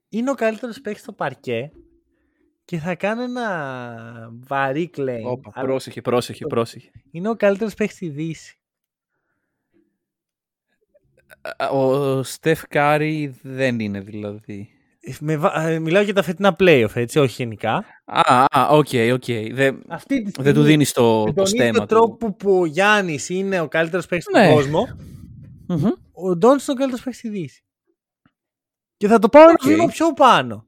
Είναι 0.08 0.30
ο 0.30 0.34
καλύτερος 0.34 0.80
παίκτης 0.80 1.02
στο 1.02 1.12
παρκέ 1.12 1.72
και 2.64 2.78
θα 2.78 2.94
κάνω 2.94 3.22
ένα 3.22 4.30
βαρύ 4.32 4.90
claim. 4.96 5.22
Όπα, 5.24 5.50
πρόσεχε, 5.50 6.00
πρόσεχε, 6.00 6.46
πρόσεχε. 6.46 6.90
Είναι 7.10 7.28
ο 7.28 7.36
καλύτερος 7.36 7.74
παίκτης 7.74 7.96
στη 7.96 8.08
Δύση. 8.08 8.61
Ο 11.72 12.22
Στεφ 12.22 12.62
Κάρι 12.68 13.38
δεν 13.42 13.80
είναι 13.80 14.00
δηλαδή. 14.00 14.68
Με, 15.20 15.40
ε, 15.54 15.78
μιλάω 15.78 16.02
για 16.02 16.14
τα 16.14 16.22
φετινά 16.22 16.56
playoff, 16.58 16.94
έτσι, 16.94 17.18
όχι 17.18 17.42
γενικά. 17.42 17.84
Α, 18.04 18.44
ok, 18.70 18.88
ok. 19.12 19.24
Δεν, 19.52 19.82
δεν 20.38 20.54
του 20.54 20.62
δίνεις 20.62 20.92
το, 20.92 21.32
το 21.32 21.44
στέμα. 21.44 21.70
Με 21.72 21.78
τον 21.78 21.86
τρόπο 21.86 22.32
που 22.32 22.58
ο 22.60 22.64
Γιάννης 22.66 23.28
είναι 23.28 23.60
ο 23.60 23.68
καλύτερος 23.68 24.06
παίκτης 24.06 24.34
ναι. 24.34 24.44
στον 24.44 24.54
κόσμο, 24.54 24.88
mm-hmm. 25.68 25.92
ο 26.12 26.36
Ντόνι 26.36 26.60
είναι 26.62 26.72
ο 26.72 26.74
καλύτερος 26.74 27.02
παίκτης 27.02 27.18
στη 27.18 27.28
Δύση. 27.28 27.64
Και 28.96 29.08
θα 29.08 29.18
το 29.18 29.28
πάω 29.28 29.44
okay. 29.44 29.48
ένα 29.48 29.74
βήμα 29.76 29.86
πιο 29.86 30.12
πάνω. 30.12 30.66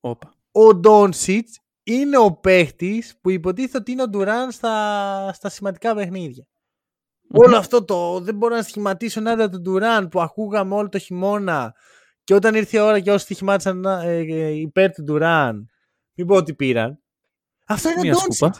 Οπα. 0.00 0.34
Ο 0.52 0.74
Ντόνσιτ 0.74 1.48
είναι 1.82 2.18
ο 2.18 2.32
παίχτη 2.32 3.04
που 3.20 3.30
υποτίθεται 3.30 3.78
ότι 3.78 3.92
είναι 3.92 4.02
ο 4.02 4.08
Ντουράν 4.08 4.50
στα, 4.50 5.32
στα 5.32 5.48
σημαντικά 5.48 5.94
παιχνίδια. 5.94 6.46
Mm-hmm. 7.32 7.46
Όλο 7.46 7.56
αυτό 7.56 7.84
το 7.84 8.20
δεν 8.20 8.34
μπορώ 8.34 8.54
να 8.54 8.62
σχηματίσω 8.62 9.20
ένα 9.20 9.48
του 9.48 9.60
Ντουράν 9.60 10.08
που 10.08 10.20
ακούγαμε 10.20 10.74
όλο 10.74 10.88
το 10.88 10.98
χειμώνα 10.98 11.74
και 12.24 12.34
όταν 12.34 12.54
ήρθε 12.54 12.76
η 12.76 12.80
ώρα 12.80 13.00
και 13.00 13.10
όσοι 13.10 13.24
στοιχημάτισαν 13.24 13.84
ε, 13.84 14.16
ε, 14.16 14.48
υπέρ 14.48 14.92
του 14.92 15.02
Ντουράν, 15.02 15.70
μην 16.14 16.26
πω 16.26 16.34
ότι 16.34 16.54
πήραν. 16.54 17.02
Αυτό 17.66 17.88
είναι 17.90 18.10
ο 18.10 18.14
Ντόνσιτ. 18.14 18.54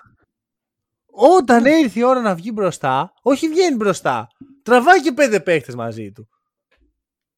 Όταν 1.06 1.64
ήρθε 1.64 2.00
η 2.00 2.02
ώρα 2.02 2.20
να 2.20 2.34
βγει 2.34 2.50
μπροστά, 2.54 3.12
όχι 3.22 3.48
βγαίνει 3.48 3.76
μπροστά. 3.76 4.26
Τραβάει 4.62 5.02
και 5.02 5.12
πέντε 5.12 5.40
παίχτε 5.40 5.74
μαζί 5.74 6.12
του. 6.12 6.28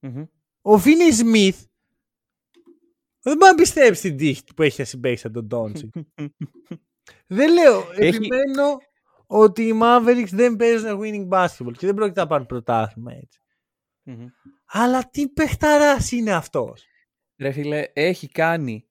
Mm-hmm. 0.01 0.29
Ο 0.63 0.79
Φίνι 0.79 1.13
Σμιθ 1.13 1.65
δεν 3.21 3.37
μπορεί 3.37 3.51
να 3.51 3.57
πιστέψει 3.57 4.03
την 4.03 4.17
τύχη 4.17 4.43
που 4.57 4.63
έχει 4.63 4.85
συμπαίξει 4.85 5.31
τον 5.31 5.47
Ντόνσι. 5.47 5.91
δεν 7.37 7.53
λέω. 7.53 7.81
Έχει... 7.93 8.17
Επιμένω 8.17 8.79
ότι 9.37 9.63
οι 9.63 9.81
Mavericks 9.83 10.29
δεν 10.31 10.57
παίζουν 10.57 11.01
winning 11.03 11.29
basketball 11.29 11.73
και 11.79 11.87
δεν 11.87 11.95
πρόκειται 11.95 12.21
να 12.21 12.27
πάρουν 12.27 12.47
πρωτάθλημα 12.47 13.13
Αλλά 14.67 15.09
τι 15.11 15.29
παιχταράς 15.29 16.13
είναι 16.13 16.33
αυτός; 16.33 16.85
Ρε 17.39 17.51
φίλε, 17.51 17.85
έχει 17.93 18.29
κάνει 18.29 18.85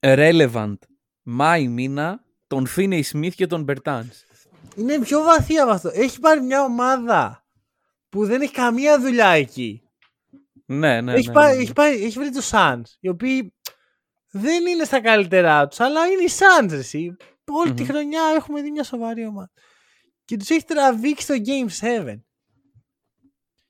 relevant 0.00 0.76
Μάη 1.22 1.68
μήνα 1.68 2.24
τον 2.46 2.66
Φίνεϊ 2.66 3.02
Σμιθ 3.02 3.34
και 3.34 3.46
τον 3.46 3.62
Μπερτάν. 3.62 4.10
Είναι 4.76 4.98
πιο 4.98 5.22
βαθύ 5.22 5.58
από 5.58 5.70
αυτό. 5.70 5.90
Έχει 5.92 6.20
πάρει 6.20 6.40
μια 6.40 6.62
ομάδα 6.62 7.44
που 8.08 8.26
δεν 8.26 8.40
έχει 8.40 8.52
καμία 8.52 9.00
δουλειά 9.00 9.28
εκεί. 9.28 9.82
Ναι, 10.66 11.00
ναι, 11.00 11.12
έχει, 11.12 11.26
ναι, 11.26 11.32
πάει, 11.32 11.56
ναι. 11.56 11.62
Έχει, 11.62 11.72
πάει, 11.72 12.04
έχει 12.04 12.18
βρει 12.18 12.30
τους 12.30 12.50
Suns, 12.52 12.82
οι 13.00 13.08
οποίοι 13.08 13.54
δεν 14.30 14.66
είναι 14.66 14.84
στα 14.84 15.00
καλύτερά 15.00 15.68
τους, 15.68 15.80
αλλά 15.80 16.06
είναι 16.06 16.22
οι 16.22 16.30
Suns, 16.30 16.72
εσύ. 16.72 17.16
Όλη 17.52 17.70
mm-hmm. 17.70 17.76
τη 17.76 17.84
χρονιά 17.84 18.22
έχουμε 18.36 18.62
δει 18.62 18.70
μια 18.70 18.84
σοβαρή 18.84 19.26
ομάδα. 19.26 19.50
Και 20.24 20.36
τους 20.36 20.50
έχεις 20.50 20.64
τραβήξει 20.64 21.24
στο 21.24 21.34
Game 21.34 22.06
7. 22.08 22.18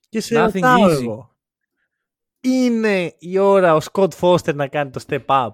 Και 0.08 0.20
σε 0.20 0.40
ρωτάω 0.40 0.88
εγώ. 0.88 1.34
Είναι 2.40 3.14
η 3.18 3.38
ώρα 3.38 3.74
ο 3.74 3.80
Σκοτ 3.80 4.12
Φώστερ 4.12 4.54
να 4.54 4.68
κάνει 4.68 4.90
το 4.90 5.04
step 5.08 5.24
up; 5.26 5.50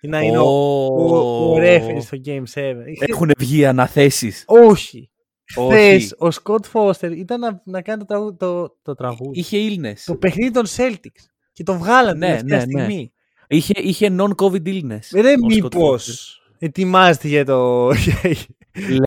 Ή 0.00 0.08
να 0.08 0.20
είναι 0.22 0.38
oh. 0.38 0.44
ο, 0.44 0.94
ο, 0.96 1.52
ο 1.52 1.56
referee 1.58 2.00
στο 2.00 2.18
Game 2.24 2.42
7. 2.54 2.74
Έχουν 2.98 3.30
βγει 3.38 3.66
αναθέσεις. 3.66 4.44
Όχι. 4.46 5.10
Χθες 5.52 6.14
ο 6.18 6.30
Σκοτ 6.30 6.66
Φώστερ 6.66 7.12
ήταν 7.12 7.40
να, 7.40 7.62
να 7.64 7.82
κάνει 7.82 7.98
το, 7.98 8.04
τραγούδι, 8.04 8.36
το, 8.36 8.76
το 8.82 8.94
τραγούδι. 8.94 9.38
Είχε 9.38 9.58
illness. 9.68 10.02
Το 10.04 10.16
παιχνίδι 10.16 10.50
των 10.50 10.66
Celtics. 10.76 11.24
Και 11.52 11.62
το 11.62 11.74
βγάλανε 11.74 12.26
ναι, 12.26 12.34
ναι, 12.42 12.56
ναι. 12.56 12.60
στιγμή. 12.60 13.12
Είχε, 13.48 13.72
είχε 13.76 14.16
non-COVID 14.18 14.66
illness. 14.66 14.98
Δεν 15.10 15.40
μήπως 15.46 16.37
ετοιμάζεται 16.58 17.28
για 17.28 17.44
το. 17.44 17.88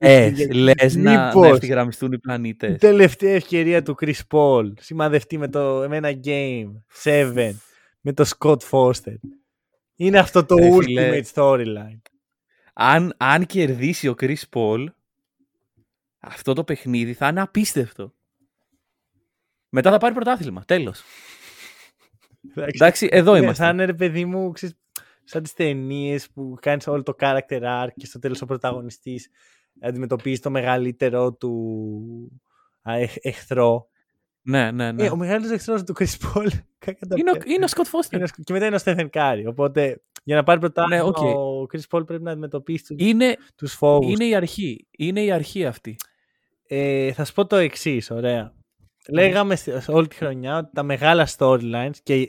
Λες, 0.02 0.48
λες 0.52 0.96
να, 0.96 1.36
να 1.36 1.48
ευθυγραμμιστούν 1.48 2.12
οι 2.12 2.20
πλανήτες. 2.20 2.74
Η 2.74 2.78
τελευταία 2.78 3.34
ευκαιρία 3.34 3.84
του 3.84 3.96
Chris 4.02 4.20
Paul 4.30 4.72
σημαδευτεί 4.80 5.38
με, 5.38 5.48
το, 5.48 5.86
με 5.90 5.98
ένα 5.98 6.20
game 6.24 6.72
7 7.04 7.52
με 8.02 8.14
το 8.14 8.30
Scott 8.38 8.58
Foster. 8.70 9.16
Είναι 9.96 10.20
αυτό 10.20 10.46
το 10.46 10.56
Ρε, 10.56 10.70
ultimate 10.72 11.24
storyline. 11.34 12.02
Αν, 12.74 13.14
αν 13.18 13.46
κερδίσει 13.46 14.08
ο 14.08 14.16
Chris 14.20 14.42
Paul, 14.54 14.86
αυτό 16.20 16.54
το 16.54 16.64
παιχνίδι 16.64 17.14
θα 17.14 17.28
είναι 17.28 17.42
απίστευτο. 17.42 18.14
Μετά 19.70 19.92
θα 19.92 19.98
πάρει 19.98 20.14
πρωτάθλημα. 20.14 20.64
Τέλος. 20.66 21.04
Εντάξει, 22.56 23.08
εδώ 23.12 23.34
ναι, 23.34 23.40
είμαστε. 23.40 23.64
Θα 23.64 23.70
είναι 23.70 23.86
ρε 23.86 23.94
παιδί 23.94 24.26
μου, 24.26 24.52
ξέρεις, 24.52 24.76
σαν 25.32 25.44
τις 25.44 25.54
ταινίες 25.54 26.30
που 26.30 26.58
κάνεις 26.62 26.88
όλο 26.88 27.04
το 27.04 27.16
character 27.20 27.62
arc 27.62 27.90
και 27.96 28.06
στο 28.06 28.20
τέλος 28.20 28.42
ο 28.42 28.46
πρωταγωνιστής 28.46 29.30
αντιμετωπίζεις 29.82 30.40
το 30.40 30.50
μεγαλύτερο 30.50 31.34
του 31.34 32.42
εχθρό. 33.22 33.90
Ναι, 34.42 34.72
ναι, 34.72 34.92
ναι. 34.92 35.06
Ε, 35.06 35.10
ο 35.10 35.16
μεγαλύτερος 35.16 35.58
εχθρός 35.58 35.84
του 35.84 35.94
Chris 36.00 36.04
Paul. 36.06 36.48
είναι, 37.18 37.32
ο, 37.32 37.38
είναι 37.46 37.66
ο 37.66 37.68
Scott 37.70 38.18
Foster. 38.18 38.26
και 38.44 38.54
μετά 38.54 38.66
είναι 38.66 38.76
ο 38.76 38.80
Stephen 38.84 39.10
Curry. 39.10 39.44
Οπότε 39.48 40.02
για 40.24 40.36
να 40.36 40.44
πάρει 40.44 40.60
πρωτάθλημα 40.60 41.04
ναι, 41.04 41.10
okay. 41.10 41.36
ο 41.36 41.62
Chris 41.62 41.98
Paul 41.98 42.06
πρέπει 42.06 42.24
να 42.24 42.32
αντιμετωπίσει 42.32 42.84
του 42.84 42.96
είναι, 42.98 43.38
τους 43.56 43.74
φόβους. 43.74 44.12
Είναι 44.12 44.26
η 44.26 44.36
αρχή. 44.36 44.88
Είναι 44.92 45.24
η 45.24 45.32
αρχή 45.32 45.66
αυτή. 45.66 45.96
Ε, 46.68 47.14
θα 47.14 47.26
σου 47.26 47.34
πω 47.34 47.46
το 47.46 47.56
εξής, 47.56 48.12
ωραία. 48.12 48.54
Λέγαμε 49.10 49.58
όλη 49.88 50.08
τη 50.08 50.16
χρονιά 50.16 50.58
ότι 50.58 50.70
τα 50.74 50.84
μεγάλα 50.84 51.28
storylines 51.38 51.96
και 52.04 52.28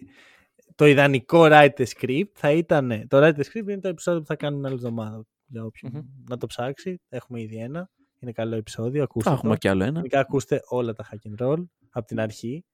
το 0.83 0.89
ιδανικό 0.89 1.47
write 1.51 1.71
the 1.77 1.85
script 1.97 2.31
θα 2.33 2.51
ήταν. 2.51 3.05
Το 3.09 3.19
write 3.19 3.35
the 3.35 3.41
script 3.41 3.69
είναι 3.69 3.81
το 3.81 3.89
επεισόδιο 3.89 4.21
που 4.21 4.27
θα 4.27 4.37
κάνουμε 4.37 4.67
άλλη 4.69 4.77
εβδομάδα. 4.77 5.25
Για 5.47 5.65
οποιον 5.65 6.09
να 6.29 6.37
το 6.37 6.47
ψάξει. 6.47 7.01
Έχουμε 7.09 7.41
ήδη 7.41 7.57
ένα. 7.57 7.91
Είναι 8.19 8.33
καλό 8.33 8.57
επεισόδιο. 8.57 9.03
Ακούστε. 9.03 9.29
Θα 9.29 9.35
έχουμε 9.35 9.53
το. 9.53 9.59
κι 9.59 9.69
άλλο 9.69 9.85
ένα. 9.85 9.95
Γενικά 9.97 10.21
ακούστε 10.21 10.61
όλα 10.69 10.93
τα 10.93 11.09
hack 11.11 11.31
and 11.31 11.47
roll 11.47 11.65
από 11.91 12.07
την 12.07 12.21
αρχή. 12.21 12.65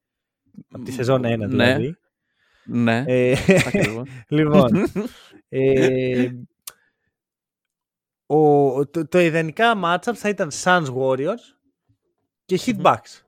Από 0.70 0.84
τη 0.84 0.92
σεζόν 0.92 1.22
1 1.24 1.48
δηλαδή. 1.48 1.96
Ναι, 2.64 3.04
Ε, 3.06 3.36
ακριβώς. 3.66 4.09
λοιπόν. 4.28 4.70
ε, 5.48 6.30
ο, 8.26 8.86
το, 8.86 9.09
το 9.09 9.18
ιδανικά 9.18 9.72
matchup 9.84 10.14
θα 10.14 10.28
ήταν 10.28 10.50
Suns 10.62 10.86
Warriors 10.96 11.56
και 12.44 12.59
Heat 12.64 12.74
Μμμ. 12.74 12.82
Bucks. 12.84 13.22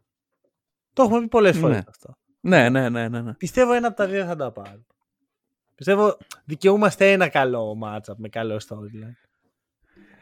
Το 0.93 1.03
έχουμε 1.03 1.21
πει 1.21 1.29
πολλές 1.29 1.59
φορές 1.59 1.77
Ναι. 1.77 1.83
αυτό. 1.89 2.19
Ναι, 2.41 2.69
ναι, 2.69 2.89
ναι, 2.89 3.09
ναι, 3.09 3.21
ναι. 3.21 3.35
Πιστεύω 3.35 3.73
ένα 3.73 3.87
από 3.87 3.97
τα 3.97 4.07
δύο 4.07 4.25
θα 4.25 4.37
τα 4.37 4.53
πάρουν. 4.53 4.87
Πιστεύω 5.75 6.17
δικαιούμαστε 6.45 7.13
ένα 7.13 7.29
καλό 7.29 7.79
matchup 7.85 8.15
με 8.17 8.29
καλό 8.29 8.61
storyline. 8.69 9.29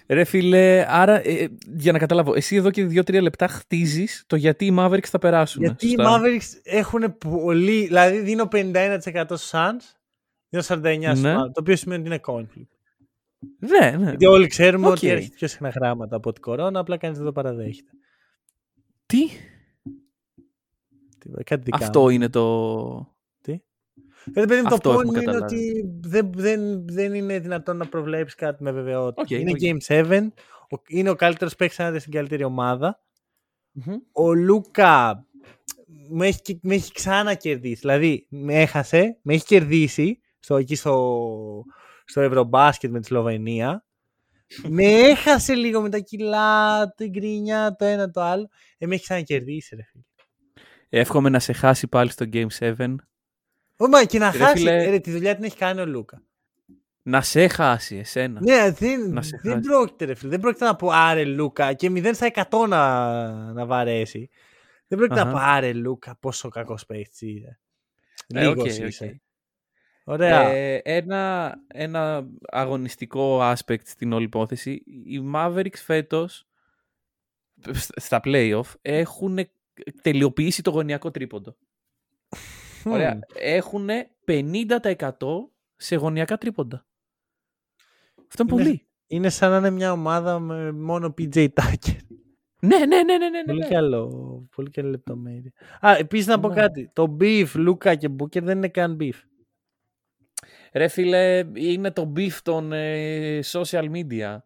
Ρε 0.08 0.24
φίλε, 0.24 0.84
άρα 0.88 1.28
ε, 1.28 1.32
ε, 1.32 1.48
για 1.76 1.92
να 1.92 1.98
καταλάβω, 1.98 2.34
εσύ 2.34 2.56
εδώ 2.56 2.70
και 2.70 2.84
δύο-τρία 2.84 3.22
λεπτά 3.22 3.48
χτίζεις 3.48 4.24
το 4.26 4.36
γιατί 4.36 4.66
οι 4.66 4.76
Mavericks 4.78 5.06
θα 5.06 5.18
περάσουν. 5.18 5.62
Γιατί 5.62 5.86
οι 5.86 5.94
σωστά; 5.98 6.20
Mavericks 6.20 6.60
έχουν 6.62 7.18
πολύ. 7.18 7.86
Δηλαδή 7.86 8.18
δίνω 8.18 8.48
51% 8.52 9.24
στους 9.24 9.50
Suns, 9.52 9.82
δίνω 10.48 10.62
49% 10.62 11.10
στους 11.10 11.20
Ναι. 11.20 11.34
Mavericks, 11.34 11.52
το 11.52 11.60
οποίο 11.60 11.76
σημαίνει 11.76 12.00
ότι 12.00 12.10
είναι 12.10 12.20
coin 12.26 12.58
flip. 12.58 12.66
Ναι, 13.58 13.90
ναι. 13.90 14.08
Γιατί 14.08 14.26
όλοι 14.26 14.46
ξέρουμε 14.46 14.86
Οκ. 14.86 14.92
ότι 14.92 15.08
έρχεται 15.08 15.34
πιο 15.34 15.48
συχνά 15.48 15.68
γράμματα 15.68 16.16
από 16.16 16.32
την 16.32 16.42
κορώνα, 16.42 16.80
απλά 16.80 16.96
κανείς 16.96 17.16
δεν 17.16 17.26
το 17.26 17.32
παραδέχεται. 17.32 17.90
Τι, 19.06 19.18
Τι- 21.36 21.44
Κάτι 21.44 21.62
δικά 21.62 21.76
αυτό 21.84 22.00
μου. 22.00 22.08
είναι 22.08 22.28
το... 22.28 23.16
Γιατί 24.24 24.46
παιδί 24.48 24.62
μου, 24.62 24.68
το 24.68 24.74
Αυτό 24.74 24.90
point 24.90 24.94
έχουμε 25.02 25.18
είναι 25.18 25.24
καταλάβει. 25.24 25.54
ότι 25.56 25.90
δεν, 26.00 26.32
δεν, 26.34 26.86
δεν 26.88 27.14
είναι 27.14 27.38
δυνατόν 27.38 27.76
να 27.76 27.86
προβλέψεις 27.88 28.34
κάτι 28.34 28.62
με 28.62 28.70
βεβαιότητα. 28.72 29.22
Οκ, 29.22 29.30
είναι 29.30 29.50
ok. 29.50 29.58
Game 29.60 29.76
7, 30.10 30.26
ο- 30.70 30.82
είναι 30.88 31.10
ο 31.10 31.14
καλύτερος 31.14 31.56
παίκτης 31.56 31.80
ανάδε 31.80 31.98
στην 31.98 32.12
καλύτερη 32.12 32.44
ομάδα. 32.44 33.00
Μμμ. 33.72 33.94
Ο 34.12 34.34
Λούκα 34.34 35.26
με 36.08 36.26
έχει, 36.26 36.40
και- 36.42 36.58
με 36.62 36.74
έχει 36.74 36.92
ξανακερδίσει. 36.92 37.80
Δηλαδή, 37.80 38.26
με 38.30 38.54
έχασε, 38.54 39.18
με 39.22 39.34
έχει 39.34 39.44
κερδίσει 39.44 40.20
στο, 40.38 40.56
εκεί 40.56 40.74
στο, 40.74 41.64
στο 42.04 42.20
Ευρωμπάσκετ 42.20 42.90
με 42.90 43.00
τη 43.00 43.06
Σλοβενία. 43.06 43.84
με 44.68 44.84
έχασε 44.84 45.54
λίγο 45.54 45.80
με 45.80 45.88
τα 45.88 45.98
κιλά, 45.98 46.88
την 46.94 47.10
γκρινιά, 47.10 47.76
το 47.78 47.84
ένα 47.84 48.10
το 48.10 48.20
άλλο. 48.20 48.48
Ε, 48.78 48.86
με 48.86 48.94
έχει 48.94 49.02
ξανακερδίσει, 49.02 49.76
ρε 49.76 49.82
φίλε. 49.82 50.02
Εύχομαι 50.88 51.28
να 51.28 51.38
σε 51.38 51.52
χάσει 51.52 51.86
πάλι 51.86 52.10
στο 52.10 52.26
Game 52.32 52.46
7. 52.58 52.94
Ω, 53.76 54.06
και 54.06 54.18
να 54.18 54.30
Ρε 54.30 54.38
χάσει. 54.38 54.56
φίλε- 54.56 54.86
ε, 54.86 54.90
ρε, 54.90 54.98
τη 54.98 55.10
δουλειά 55.10 55.34
την 55.34 55.44
έχει 55.44 55.56
κάνει 55.56 55.80
ο 55.80 55.86
Λούκα. 55.86 56.22
Να 57.02 57.20
σε 57.20 57.48
χάσει 57.48 57.96
εσένα. 57.96 58.40
Ναι, 58.40 58.70
δεν, 58.70 59.12
Να 59.12 59.22
σε 59.22 59.40
δεν 59.42 59.52
χάσει. 59.52 59.68
πρόκειται, 59.68 60.04
ρε 60.04 60.14
φίλε. 60.14 60.30
Δεν 60.30 60.40
πρόκειται 60.40 60.64
να 60.64 60.76
πω 60.76 60.88
άρε 60.90 61.24
Λούκα 61.24 61.72
και 61.72 61.90
0 61.90 62.10
στα 62.14 62.26
100 62.50 62.66
να, 62.68 63.32
να 63.52 63.66
βαρέσει. 63.66 64.28
Δεν 64.88 64.98
πρόκειται 64.98 65.20
να 65.24 65.30
Αχα. 65.30 65.38
πω 65.38 65.44
άρε 65.44 65.72
Λούκα 65.72 66.16
πόσο 66.20 66.48
κακός 66.48 66.86
παίχτης 66.86 67.20
είναι. 67.20 67.58
Ε, 68.26 68.40
Λίγος 68.48 68.78
οκ, 68.78 68.86
είσαι. 68.88 69.04
οκ. 69.04 69.10
Ωραία. 70.04 70.40
Ε, 70.48 70.80
ένα, 70.84 71.54
ένα 71.66 72.26
αγωνιστικό 72.50 73.40
aspect 73.52 73.84
στην 73.84 74.12
όλη 74.12 74.24
υπόθεση. 74.24 74.70
Οι 74.86 75.30
Mavericks 75.34 75.76
φέτος 75.84 76.46
σ- 77.70 78.00
στα 78.00 78.20
playoff 78.24 78.72
έχουν 78.82 79.38
τελειοποιήσει 80.02 80.62
το 80.62 80.70
γωνιακό 80.70 81.10
τρίποντο. 81.10 81.56
Μμμ. 82.84 82.92
Ωραία. 82.92 83.18
Έχουν 83.34 83.88
50% 84.24 85.10
σε 85.76 85.96
γωνιακά 85.96 86.38
τρίποντα. 86.38 86.86
Αυτό 88.30 88.42
είναι 88.42 88.52
Είναι- 88.52 88.62
πολύ. 88.62 88.82
Είναι 89.06 89.28
σαν 89.28 89.50
να 89.50 89.56
είναι 89.56 89.70
μια 89.70 89.92
ομάδα 89.92 90.38
με 90.38 90.72
μόνο 90.72 91.14
PJ 91.18 91.48
Tucker. 91.48 91.96
Ναι, 92.60 92.78
ναι, 92.78 92.86
ναι, 92.86 93.02
ναι, 93.02 93.18
ναι, 93.18 93.28
ναι. 93.28 93.44
Πολύ 93.44 93.58
ναι. 93.58 93.68
καλό. 93.68 94.08
Πολύ 94.54 94.70
καλή 94.70 94.90
λεπτομέρεια. 94.90 95.52
Α, 95.80 95.96
επίσης 95.96 96.26
να 96.26 96.40
πω 96.40 96.48
Ναι. 96.48 96.54
κάτι. 96.54 96.90
Το 96.92 97.16
beef, 97.20 97.46
Λούκα 97.54 97.94
και 97.94 98.08
Μπούκερ 98.08 98.42
δεν 98.44 98.56
είναι 98.56 98.68
καν 98.68 98.96
beef. 99.00 99.12
Ρε 100.72 100.88
φίλε, 100.88 101.44
είναι 101.54 101.90
το 101.90 102.12
beef 102.16 102.32
των 102.42 102.72
ε, 102.72 103.40
social 103.52 103.90
media. 103.90 104.38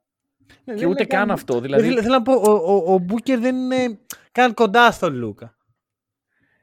Ναι, 0.65 0.75
Και 0.75 0.81
δεν 0.81 0.89
ούτε 0.89 1.03
είναι 1.03 1.15
καν 1.15 1.29
beef. 1.29 1.33
αυτό. 1.33 1.55
Ρε 1.55 1.61
Δηλαδή, 1.61 1.83
φίλε, 1.89 2.01
θέλω 2.03 2.15
να 2.15 2.23
πω, 2.23 2.33
ο, 2.33 2.51
ο, 2.51 2.93
ο 2.95 2.99
Μπούκερ 2.99 3.39
δεν 3.39 3.57
είναι 3.57 3.99
καν 4.33 4.55
κοντά 4.55 4.91
στον 4.91 5.15
Λούκα. 5.15 5.57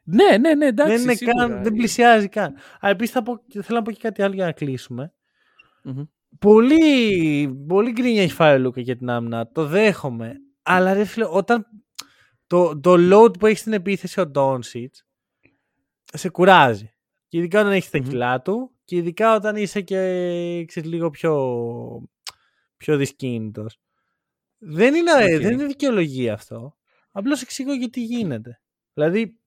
ναι, 0.03 0.37
ναι, 0.37 0.53
ναι, 0.55 0.65
εντάξει. 0.65 0.93
δεν, 0.93 1.01
είναι 1.03 1.13
σίγουρα. 1.13 1.47
καν, 1.47 1.63
δεν 1.63 1.73
πλησιάζει 1.73 2.27
καν. 2.29 2.53
Α, 2.85 2.89
επίσης 2.89 3.11
θέλω 3.51 3.77
να 3.77 3.81
πω 3.81 3.91
και 3.91 3.99
κάτι 4.01 4.21
άλλο 4.21 4.33
για 4.33 4.45
να 4.45 4.51
κλείσουμε. 4.51 5.13
Μμμ. 5.83 6.03
Πολύ, 6.39 7.63
πολύ 7.67 7.91
γκρίνια 7.91 8.21
έχει 8.21 8.33
φάει 8.33 8.55
ο 8.55 8.59
Λούκα 8.59 8.81
για 8.81 8.95
την 8.95 9.09
άμυνα. 9.09 9.51
Το 9.51 9.65
δέχομαι. 9.65 10.35
Αλλά 10.63 10.93
ρε 10.93 11.03
φίλε, 11.03 11.25
όταν 11.29 11.65
το, 12.47 12.79
το 12.79 12.95
load 12.97 13.39
που 13.39 13.45
έχει 13.45 13.57
στην 13.57 13.73
επίθεση 13.73 14.19
ο 14.19 14.27
Ντόνσιτς 14.27 15.05
σε 16.03 16.29
κουράζει. 16.29 16.93
Και 17.27 17.37
ειδικά 17.37 17.59
όταν 17.59 17.71
έχεις 17.71 17.89
τα 17.89 17.97
Μμμ. 17.99 18.07
κιλά 18.07 18.41
του 18.41 18.71
και 18.85 18.95
ειδικά 18.95 19.35
όταν 19.35 19.55
είσαι 19.55 19.81
και 19.81 19.97
ξέρεις, 20.67 20.89
λίγο 20.89 21.09
πιο, 21.09 21.33
πιο 22.79 22.97
δυσκίνητος. 22.97 23.79
Δεν 24.57 24.95
είναι, 24.95 25.11
Οκ. 25.13 25.41
δεν 25.41 25.51
είναι 25.51 25.65
δικαιολογία 25.65 26.33
αυτό. 26.33 26.75
Απλώς 27.11 27.41
εξηγώ 27.41 27.73
γιατί 27.73 28.03
γίνεται. 28.03 28.61
Δηλαδή, 28.93 29.37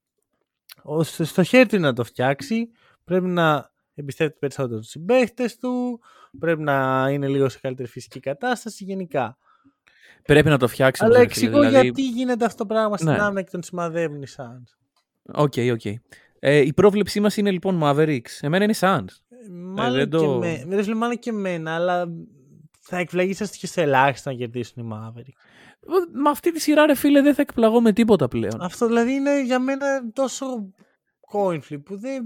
ο- 0.83 1.03
στο 1.03 1.25
στο 1.25 1.43
χέρι 1.43 1.69
του 1.69 1.77
είναι 1.77 1.87
να 1.87 1.93
το 1.93 2.05
φτιάξει. 2.05 2.71
Πρέπει 3.05 3.27
να 3.27 3.71
εμπιστεύεται 3.95 4.37
περισσότερο 4.39 4.79
τους 4.81 4.89
συμπαίχτες 4.89 5.57
του. 5.57 6.01
Πρέπει 6.39 6.63
να 6.63 7.09
είναι 7.11 7.29
λίγο 7.29 7.49
σε 7.49 7.59
καλύτερη 7.61 7.89
φυσική 7.89 8.21
κατάσταση 8.21 8.85
γενικά. 8.85 9.37
Πρέπει 10.23 10.49
να 10.49 10.59
το 10.59 10.69
φτιάξουμε. 10.69 11.09
Αλλά 11.09 11.19
ρε 11.19 11.29
φίλε, 11.29 11.47
εξηγώ 11.47 11.61
δηλαδή- 11.67 11.85
γιατί 11.87 12.09
γίνεται 12.09 12.45
αυτό 12.45 12.59
το 12.59 12.75
πράγμα 12.75 12.97
στην 12.97 13.09
Ναι. 13.11 13.19
άμυνα 13.23 13.43
και 13.43 13.51
τον 13.51 13.63
σημαδεύουν 13.63 14.23
οι 14.23 14.27
Suns. 14.37 14.77
Ok, 15.23 15.53
ok. 15.73 15.85
Ε, 16.39 16.59
η 16.59 16.73
πρόβλεψή 16.73 17.21
μας 17.21 17.37
είναι 17.37 17.51
λοιπόν 17.51 17.81
Mavericks. 17.83 18.39
Εμένα 18.41 18.65
είναι 18.65 18.75
Suns. 18.81 19.05
Ε, 19.29 19.51
Μάλλον, 19.51 19.97
δεν 19.97 20.11
το- 20.11 20.19
και 20.21 20.27
με, 20.27 20.65
με, 20.67 20.75
ρε 20.77 20.83
φίλε, 20.83 20.95
μάλλον 20.95 21.19
και 21.19 21.31
εμένα, 21.31 21.75
αλλά 21.75 22.09
θα 22.85 22.97
εκπλαγείς 22.97 23.41
έστω 23.41 23.57
και 23.57 23.67
σε 23.67 23.83
ελάχιστα 23.83 24.31
να 24.31 24.37
κερδίσουν 24.37 24.85
οι 24.85 24.89
Mavericks. 24.93 25.41
Με 26.13 26.31
αυτή 26.31 26.53
τη 26.53 26.61
σειρά 26.61 26.87
ρε 26.87 26.95
φίλε 26.95 27.23
δεν 27.23 27.35
θα 27.35 27.43
εκπλαγώ 27.43 27.81
με 27.81 27.93
τίποτα 27.93 28.29
πλέον. 28.29 28.61
Αυτό 28.61 28.87
δηλαδή 28.87 29.13
είναι 29.13 29.43
για 29.43 29.59
μένα 29.59 30.11
τόσο 30.13 30.47
coin 31.33 31.59
flip 31.71 31.83
που 31.85 31.99
δεν, 31.99 32.25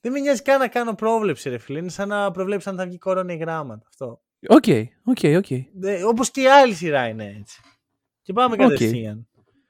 δεν 0.00 0.12
με 0.12 0.18
νοιάζει 0.20 0.42
καν 0.42 0.58
να 0.58 0.68
κάνω 0.68 0.94
πρόβλεψη 0.94 1.48
ρε 1.48 1.58
φίλε. 1.58 1.78
Είναι 1.78 1.88
σαν 1.88 2.08
να 2.08 2.30
προβλέψεις 2.30 2.70
αν 2.70 2.76
θα 2.76 2.86
βγει 2.86 2.98
κορώνα 2.98 3.32
ή 3.32 3.36
γράμματα 3.36 3.86
αυτό. 3.88 4.20
Ok, 4.48 4.64
ok, 5.04 5.36
ok. 5.36 5.50
Ε, 5.50 6.04
όπως 6.04 6.30
και 6.30 6.40
η 6.40 6.48
άλλη 6.48 6.74
σειρά 6.74 7.06
είναι 7.08 7.36
έτσι. 7.38 7.60
Και 8.22 8.32
πάμε 8.32 8.54
Οκ. 8.54 8.60
κατευθείαν. 8.60 9.28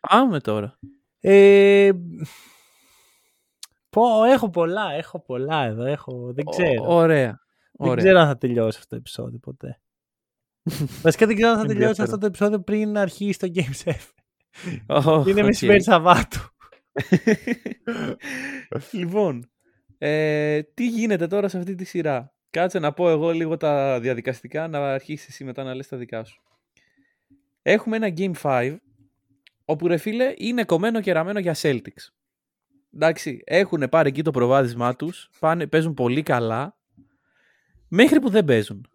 Πάμε 0.09 0.41
τώρα. 0.41 0.79
Ε, 1.20 1.91
πω, 3.91 4.25
έχω 4.25 4.51
πολλά, 4.51 4.93
έχω 4.93 5.20
πολλά 5.20 5.64
εδώ. 5.64 5.85
Έχω, 5.85 6.33
δεν 6.33 6.45
ξέρω. 6.45 6.85
Ω- 6.85 6.95
ωραία. 6.95 7.41
δεν 7.73 7.91
ωραία. 7.91 8.05
ξέρω 8.05 8.18
αν 8.18 8.27
θα 8.27 8.37
τελειώσει 8.39 8.77
αυτό 8.79 8.89
το 8.89 8.97
επεισόδιο 8.97 9.39
ποτέ. 9.39 9.81
Βασικά 11.02 11.26
δεν 11.26 11.36
ξέρω 11.36 11.50
αν 11.50 11.58
θα 11.58 11.64
τελειώσει 11.66 12.00
Ενδιαφέρον. 12.00 12.04
αυτό 12.04 12.18
το 12.18 12.26
επεισόδιο 12.26 12.60
πριν 12.60 12.96
αρχίσει 12.96 13.38
το 13.38 13.48
Game 13.54 13.92
7. 13.92 15.06
Ω, 15.06 15.28
Είναι 15.28 15.40
οκ. 15.40 15.46
μεσημέρι 15.46 15.82
Σαββάτου. 15.82 16.40
λοιπόν, 18.92 19.50
ε, 19.98 20.62
τι 20.62 20.86
γίνεται 20.88 21.26
τώρα 21.26 21.48
σε 21.48 21.58
αυτή 21.58 21.74
τη 21.74 21.84
σειρά; 21.84 22.34
Κάτσε 22.50 22.78
να 22.78 22.92
πω 22.92 23.10
εγώ 23.10 23.30
λίγο 23.30 23.56
τα 23.56 24.00
διαδικαστικά, 24.00 24.68
να 24.68 24.92
αρχίσεις 24.92 25.28
εσύ 25.28 25.44
μετά 25.44 25.62
να 25.62 25.74
λες 25.74 25.88
τα 25.88 25.96
δικά 25.96 26.24
σου. 26.24 26.42
Έχουμε 27.62 27.96
ένα 27.96 28.12
Game 28.16 28.32
5, 28.42 28.76
όπου 29.64 29.86
ρε 29.88 29.96
φίλε 29.96 30.34
είναι 30.36 30.64
κομμένο 30.64 31.00
και 31.00 31.12
ραμμένο 31.12 31.38
για 31.38 31.54
Celtics. 31.56 32.08
Εντάξει, 32.94 33.42
έχουν 33.44 33.88
πάρει 33.90 34.08
εκεί 34.08 34.22
το 34.22 34.30
προβάδισμά 34.30 34.96
τους, 34.96 35.30
πάνε, 35.38 35.66
παίζουν 35.66 35.94
πολύ 35.94 36.22
καλά, 36.22 36.78
μέχρι 37.88 38.20
που 38.20 38.28
δεν 38.30 38.44
παίζουν. 38.44 38.86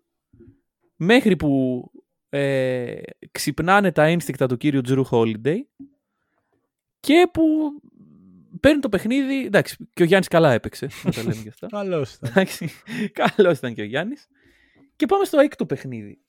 Μέχρι 0.98 1.36
που 1.36 1.84
ε, 2.30 3.00
ξυπνάνε 3.32 3.92
τα 3.92 4.04
ένστικτα 4.04 4.48
του 4.48 4.58
κύριου 4.58 4.82
Τζρου 4.82 5.06
Holiday 5.10 5.58
και 7.00 7.30
που 7.34 7.44
παίρνει 8.60 8.82
το 8.82 8.90
παιχνίδι. 8.90 9.46
Εντάξει, 9.46 9.78
και 9.94 10.04
ο 10.04 10.06
Γιάννης 10.06 10.28
καλά 10.28 10.54
έπαιξε. 10.54 10.88
Να 11.04 11.12
τα 11.12 11.24
λέμε 11.24 11.42
και 11.44 11.50
αυτά. 11.50 11.68
Καλώ 11.78 12.00
ήταν. 12.00 12.30
Εντάξει, 12.30 12.70
καλός 13.14 13.58
ήταν 13.58 13.74
και 13.74 13.82
ο 13.82 13.86
Γιάννης. 13.86 14.28
Και 14.96 15.06
πάμε 15.06 15.26
στο 15.26 15.40
έκτο 15.40 15.66
παιχνίδι. 15.66 16.20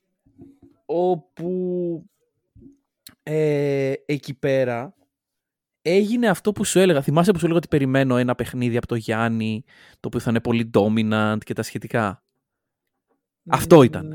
Όπου 0.86 2.04
ε, 3.22 3.92
εκεί 4.06 4.34
πέρα 4.34 4.94
έγινε 5.82 6.28
αυτό 6.28 6.52
που 6.52 6.64
σου 6.64 6.78
έλεγα. 6.78 7.02
Θυμάσαι 7.02 7.32
που 7.32 7.38
σου 7.38 7.44
έλεγα 7.44 7.60
ότι 7.60 7.68
περιμένω 7.68 8.16
ένα 8.16 8.34
παιχνίδι 8.34 8.76
από 8.76 8.86
το 8.86 8.94
Γιάννη, 8.94 9.64
το 9.90 10.08
οποίο 10.08 10.20
θα 10.20 10.30
είναι 10.30 10.40
πολύ 10.40 10.70
dominant 10.74 11.38
και 11.44 11.52
τα 11.52 11.62
σχετικά; 11.62 12.22
Αυτό 13.48 13.82
ήταν. 13.82 14.14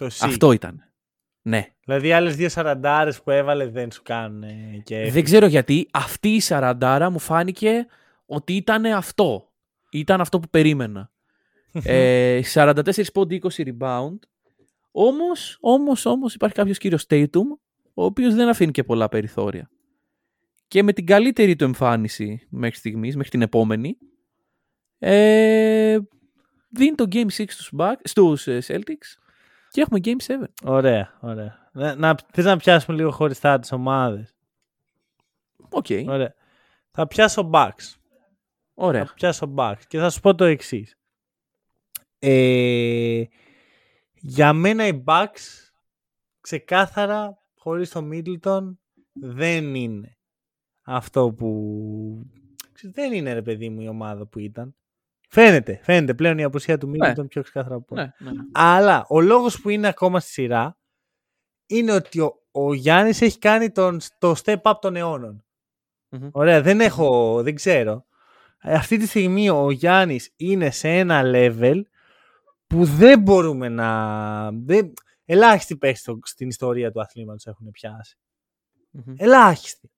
Μμμ, 0.00 0.06
Το 0.06 0.06
C. 0.06 0.18
Αυτό 0.20 0.52
ήταν. 0.52 0.82
Ναι. 1.42 1.74
Δηλαδή 1.84 2.06
οι 2.06 2.12
άλλες 2.12 2.36
δύο 2.36 2.48
σαραντάρες 2.48 3.22
που 3.22 3.30
έβαλες 3.30 3.70
δεν 3.70 3.92
σου 3.92 4.02
κάνουν 4.02 4.42
ε, 4.42 4.80
και. 4.84 5.10
Δεν 5.10 5.24
ξέρω 5.24 5.46
γιατί 5.46 5.88
αυτή 5.92 6.28
η 6.28 6.40
σαραντάρα 6.40 7.10
μου 7.10 7.18
φάνηκε 7.18 7.86
ότι 8.26 8.52
ήταν 8.52 8.84
αυτό. 8.84 9.52
Ήταν 9.90 10.20
αυτό 10.20 10.40
που 10.40 10.48
περίμενα. 10.48 11.10
ε, 11.84 12.40
44 12.54 13.12
πόντι 13.12 13.42
20 13.56 13.62
rebound. 13.66 14.18
Όμως, 14.90 15.58
όμως, 15.60 16.06
όμως 16.06 16.34
υπάρχει 16.34 16.54
κάποιος 16.54 16.78
κύριος 16.78 17.06
Tatum 17.08 17.58
ο 17.94 18.04
οποίος 18.04 18.34
δεν 18.34 18.48
αφήνει 18.48 18.70
και 18.72 18.84
πολλά 18.84 19.08
περιθώρια. 19.08 19.70
Και 20.68 20.82
με 20.82 20.92
την 20.92 21.06
καλύτερη 21.06 21.56
του 21.56 21.64
εμφάνιση 21.64 22.46
μέχρι 22.50 22.76
στιγμής, 22.78 23.16
μέχρι 23.16 23.30
την 23.30 23.42
επόμενη, 23.42 23.96
ε, 24.98 25.98
δίνει 26.68 26.94
το 26.94 27.06
Game 27.12 27.26
6 27.26 27.28
στους, 27.28 27.72
Bucks, 27.78 28.00
στους 28.02 28.46
ε, 28.46 28.58
Celtics 28.66 29.23
και 29.74 29.80
έχουμε 29.80 30.00
Game 30.04 30.42
7. 30.42 30.44
Ωραία, 30.64 31.18
ωραία. 31.20 31.70
Να, 31.72 31.94
να, 31.94 32.14
θες 32.32 32.44
να 32.44 32.56
πιάσουμε 32.56 32.96
λίγο 32.96 33.10
χωριστά 33.10 33.58
τις 33.58 33.72
ομάδες. 33.72 34.34
Ok. 35.68 35.86
Okay. 35.88 36.04
Ωραία. 36.08 36.34
Θα 36.90 37.06
πιάσω 37.06 37.50
Bucks. 37.52 37.94
Ωραία. 38.74 39.06
Θα 39.06 39.14
πιάσω 39.14 39.54
Bucks 39.56 39.80
και 39.88 39.98
θα 39.98 40.10
σου 40.10 40.20
πω 40.20 40.34
το 40.34 40.44
εξής. 40.44 40.98
Ε, 42.18 43.22
για 44.14 44.52
μένα 44.52 44.86
οι 44.86 45.02
Bucks 45.06 45.72
ξεκάθαρα 46.40 47.38
χωρίς 47.54 47.90
το 47.90 48.08
Middleton 48.12 48.76
δεν 49.12 49.74
είναι 49.74 50.18
αυτό 50.82 51.32
που 51.32 51.50
δεν 52.82 53.12
είναι 53.12 53.32
ρε 53.32 53.42
παιδί 53.42 53.68
μου 53.68 53.80
η 53.80 53.88
ομάδα 53.88 54.26
που 54.26 54.38
ήταν. 54.38 54.76
Φαίνεται, 55.34 55.80
φαίνεται 55.82 56.14
πλέον 56.14 56.38
η 56.38 56.44
απουσία 56.44 56.78
του 56.78 56.90
Middleton 56.90 57.16
ναι. 57.16 57.26
πιο 57.26 57.42
ξεκάθαρα 57.42 57.74
από 57.74 57.94
ναι, 57.94 58.12
ναι, 58.18 58.30
ναι. 58.30 58.42
Αλλά 58.52 59.06
ο 59.08 59.20
λόγος 59.20 59.60
που 59.60 59.68
είναι 59.68 59.88
ακόμα 59.88 60.20
στη 60.20 60.30
σειρά 60.30 60.78
είναι 61.66 61.92
ότι 61.92 62.20
ο, 62.20 62.42
ο 62.50 62.74
Γιάννης 62.74 63.20
έχει 63.20 63.38
κάνει 63.38 63.70
τον, 63.70 64.00
το 64.18 64.34
step 64.44 64.60
up 64.62 64.72
των 64.80 64.96
αιώνων. 64.96 65.44
Mm-hmm. 66.10 66.30
Ωραία, 66.32 66.62
δεν 66.62 66.80
έχω, 66.80 67.42
δεν 67.42 67.54
ξέρω. 67.54 68.06
Αυτή 68.60 68.96
τη 68.96 69.06
στιγμή 69.06 69.50
ο 69.50 69.70
Γιάννης 69.70 70.32
είναι 70.36 70.70
σε 70.70 70.88
ένα 70.88 71.22
level 71.24 71.80
που 72.66 72.84
δεν 72.84 73.20
μπορούμε 73.20 73.68
να... 73.68 74.50
Δεν, 74.52 74.92
ελάχιστοι 75.24 75.76
παίχτες 75.76 76.16
στην 76.22 76.48
ιστορία 76.48 76.90
του 76.90 77.00
αθλήματος 77.00 77.46
έχουν 77.46 77.70
πιάσει. 77.70 78.18
Mm-hmm. 78.98 79.14
Ελάχιστοι. 79.16 79.90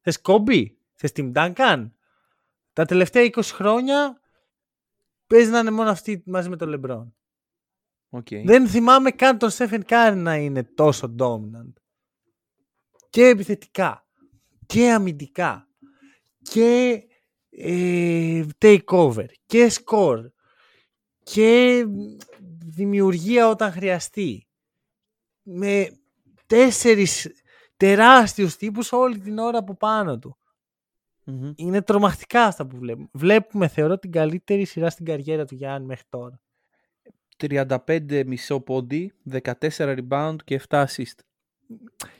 Θες 0.00 0.20
Κόμπι, 0.20 0.78
θες 0.94 1.12
Τιμ 1.12 1.32
Duncan. 1.34 1.90
Τα 2.72 2.84
τελευταία 2.84 3.30
20 3.32 3.40
χρόνια 3.44 4.20
παίζει 5.28 5.50
να 5.50 5.58
είναι 5.58 5.70
μόνο 5.70 5.90
αυτή 5.90 6.22
μαζί 6.26 6.48
με 6.48 6.56
τον 6.56 6.68
Λεμπρόν. 6.68 7.16
Okay. 8.10 8.42
Δεν 8.44 8.68
θυμάμαι 8.68 9.10
καν 9.10 9.38
τον 9.38 9.50
Στέφεν 9.50 9.84
Κάρι 9.84 10.16
να 10.16 10.36
είναι 10.36 10.62
τόσο 10.64 11.14
dominant. 11.18 11.72
Και 13.10 13.26
επιθετικά. 13.26 14.06
Και 14.66 14.90
αμυντικά. 14.90 15.68
Και 16.42 17.02
ε, 17.50 18.46
takeover. 18.58 19.26
Και 19.46 19.70
score. 19.72 20.24
Και 21.22 21.84
δημιουργία 22.66 23.48
όταν 23.48 23.72
χρειαστεί. 23.72 24.48
Με 25.42 25.98
τέσσερις 26.46 27.30
τεράστιους 27.76 28.56
τύπους 28.56 28.92
όλη 28.92 29.18
την 29.18 29.38
ώρα 29.38 29.58
από 29.58 29.76
πάνω 29.76 30.18
του. 30.18 30.37
Είναι 31.56 31.82
τρομακτικά 31.82 32.44
αυτά 32.44 32.66
που 32.66 32.76
βλέπουμε. 32.76 33.08
Βλέπουμε, 33.12 33.68
θεωρώ, 33.68 33.98
την 33.98 34.12
καλύτερη 34.12 34.64
σειρά 34.64 34.90
στην 34.90 35.04
καριέρα 35.04 35.44
του 35.44 35.54
Γιάννη 35.54 35.86
μέχρι 35.86 36.04
τώρα. 36.08 36.40
35 37.36 38.22
μισό 38.26 38.60
πόντι, 38.60 39.12
14 39.30 39.52
rebound 39.68 40.36
και 40.44 40.60
7 40.68 40.84
assist. 40.84 41.18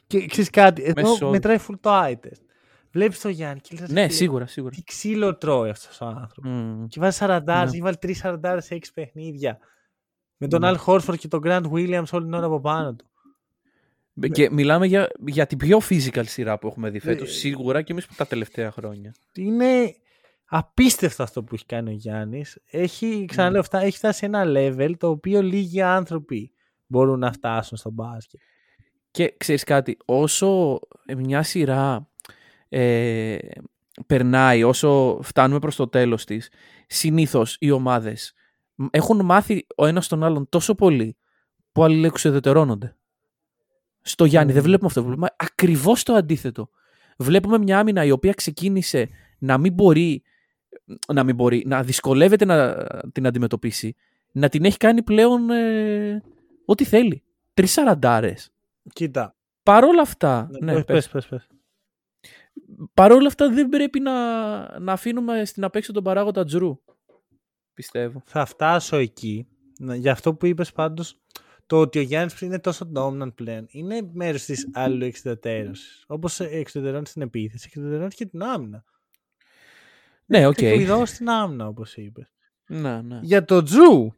Και 0.07 0.27
ξέρεις 0.27 0.51
κάτι, 0.51 0.83
εδώ 0.83 1.11
Μέσω... 1.11 1.31
μετράει 1.31 1.59
full 1.69 1.75
το 1.81 1.91
eye 1.93 2.13
test. 2.13 2.43
Βλέπεις 2.91 3.21
το 3.21 3.29
Γιάννη 3.29 3.61
και 3.61 3.77
λες, 3.81 3.91
Ναι, 3.91 4.09
σίγουρα, 4.09 4.47
σίγουρα. 4.47 4.75
Τι 4.75 4.83
ξύλο 4.83 5.37
τρώει 5.37 5.71
αυτός 5.71 6.01
ο 6.01 6.05
άνθρωπος. 6.05 6.53
Mm. 6.55 6.87
Και 6.89 7.01
βάζει 7.01 7.19
40, 7.21 7.41
ναι. 7.45 7.63
έχει 7.63 7.81
βάλει 7.81 7.97
3 8.03 8.13
40 8.23 8.57
σε 8.61 8.75
6 8.75 8.79
παιχνίδια. 8.95 9.59
Με 10.37 10.49
τον 10.49 10.61
mm. 10.65 10.75
Al 10.75 10.77
Horford 10.87 11.19
και 11.19 11.29
τον 11.29 11.41
Grant 11.45 11.71
Williams 11.73 12.11
όλη 12.11 12.25
την 12.25 12.35
ώρα 12.35 12.47
από 12.47 12.61
πάνω 12.61 12.95
του. 12.95 13.08
Και 14.33 14.51
μιλάμε 14.51 14.87
για, 14.87 15.09
για 15.27 15.47
την 15.47 15.59
πιο 15.59 15.81
physical 15.89 16.27
σειρά 16.27 16.59
που 16.59 16.67
έχουμε 16.67 16.91
δει 16.91 16.99
φέτος, 16.99 17.29
ε, 17.31 17.33
σίγουρα 17.33 17.83
και 17.83 17.93
εμείς 17.93 18.07
τα 18.17 18.27
τελευταία 18.27 18.71
χρόνια. 18.71 19.15
Είναι 19.35 19.95
απίστευτο 20.45 21.23
αυτό 21.23 21.43
που 21.43 21.55
έχει 21.55 21.67
κάνει 21.67 21.91
ο 21.91 21.93
Γιάννης. 21.93 22.59
Έχει, 22.71 23.25
ξαναλέω, 23.29 23.63
mm. 23.71 23.79
έχει 23.81 23.97
φτάσει 23.97 24.19
σε 24.19 24.27
ένα 24.27 24.45
level 24.47 24.93
το 24.99 25.09
οποίο 25.09 25.43
λίγοι 25.43 25.83
άνθρωποι 25.83 26.53
μπορούν 26.87 27.19
να 27.19 27.33
φτάσουν 27.33 27.77
στο 27.77 27.91
μπάσκετ. 27.91 28.41
Και 29.11 29.35
ξέρεις 29.37 29.65
κάτι, 29.65 29.97
όσο 30.05 30.81
μια 31.17 31.43
σειρά 31.43 32.09
ε, 32.69 33.37
περνάει, 34.07 34.63
όσο 34.63 35.21
φτάνουμε 35.23 35.59
προς 35.59 35.77
το 35.77 35.89
τέλος 35.89 36.25
της, 36.25 36.51
συνήθως 36.87 37.57
οι 37.61 37.71
ομάδες 37.71 38.35
έχουν 38.91 39.25
μάθει 39.25 39.67
ο 39.77 39.87
ένας 39.87 40.09
τον 40.09 40.25
άλλον 40.25 40.49
τόσο 40.49 40.75
πολύ 40.75 41.17
που 41.73 41.85
αλληλεξουδετερώνονται. 41.85 42.98
Στο 44.09 44.25
Γιάννη 44.25 44.53
δεν 44.53 44.63
βλέπουμε 44.63 44.87
αυτό. 44.87 45.03
Βλέπουμε 45.05 45.29
ακριβώς 45.37 46.03
το 46.03 46.13
αντίθετο. 46.13 46.71
Βλέπουμε 47.17 47.59
μια 47.59 47.79
άμυνα 47.79 48.05
η 48.05 48.11
οποία 48.11 48.33
ξεκίνησε 48.33 49.09
να 49.39 49.59
μην 49.59 49.73
μπορεί 49.73 50.23
να, 51.15 51.25
μην 51.25 51.35
μπορεί, 51.35 51.65
να 51.67 51.83
δυσκολεύεται 51.83 52.45
να 52.45 52.87
την 53.13 53.27
αντιμετωπίσει, 53.27 53.95
να 54.33 54.49
την 54.49 54.65
έχει 54.65 54.77
κάνει 54.77 55.03
πλέον 55.03 55.51
ε, 55.51 56.23
ό,τι 56.65 56.85
θέλει. 56.85 57.23
Τρεις 57.55 57.73
σαραντάρες. 57.73 58.51
Κοίτα. 58.93 59.37
Παρόλα 59.63 60.03
αυτά. 60.03 60.49
Ναι, 60.61 60.73
ναι 60.73 60.85
πες, 60.85 61.09
πες, 61.09 61.27
πες. 61.27 61.47
Παρόλα 62.95 63.27
αυτά 63.27 63.51
δεν 63.51 63.69
πρέπει 63.69 64.01
να, 64.01 64.79
να 64.79 64.93
αφήνουμε 64.93 65.45
στην 65.45 65.65
απέξω 65.65 65.93
τον 65.93 66.03
παράγοντα 66.03 66.45
Τζρου. 66.45 66.81
Πιστεύω. 67.75 68.23
Θα 68.25 68.45
φτάσω 68.45 68.97
εκεί. 68.97 69.49
Για 69.95 70.13
αυτό 70.13 70.35
που 70.35 70.47
είπες 70.47 70.73
πάντως 70.73 71.19
το 71.69 71.81
ότι 71.81 71.99
ο 71.99 72.03
Γιάννης 72.03 72.41
είναι 72.41 72.59
τόσο 72.59 72.91
dominant 72.95 73.35
πλέον 73.35 73.67
είναι 73.69 74.11
μέρος 74.13 74.45
της 74.45 74.69
άλλου 74.73 75.05
εξουδετερώσης. 75.05 76.05
Όπως 76.07 76.41
εξουδετερώνει 76.41 77.07
στην 77.07 77.23
επίθεση, 77.23 77.65
εξουδετερώνει 77.67 78.11
και 78.11 78.27
την 78.27 78.43
άμυνα. 78.43 78.85
Ναι, 80.27 80.47
OK. 80.47 80.55
Okay. 80.59 80.87
Και 80.87 81.05
στην 81.05 81.29
άμυνα, 81.29 81.67
όπως 81.67 81.97
είπες. 81.97 82.33
Ναι, 82.67 83.03
ναι. 83.03 83.21
Για 83.23 83.45
το 83.45 83.63
Τζου. 83.63 84.13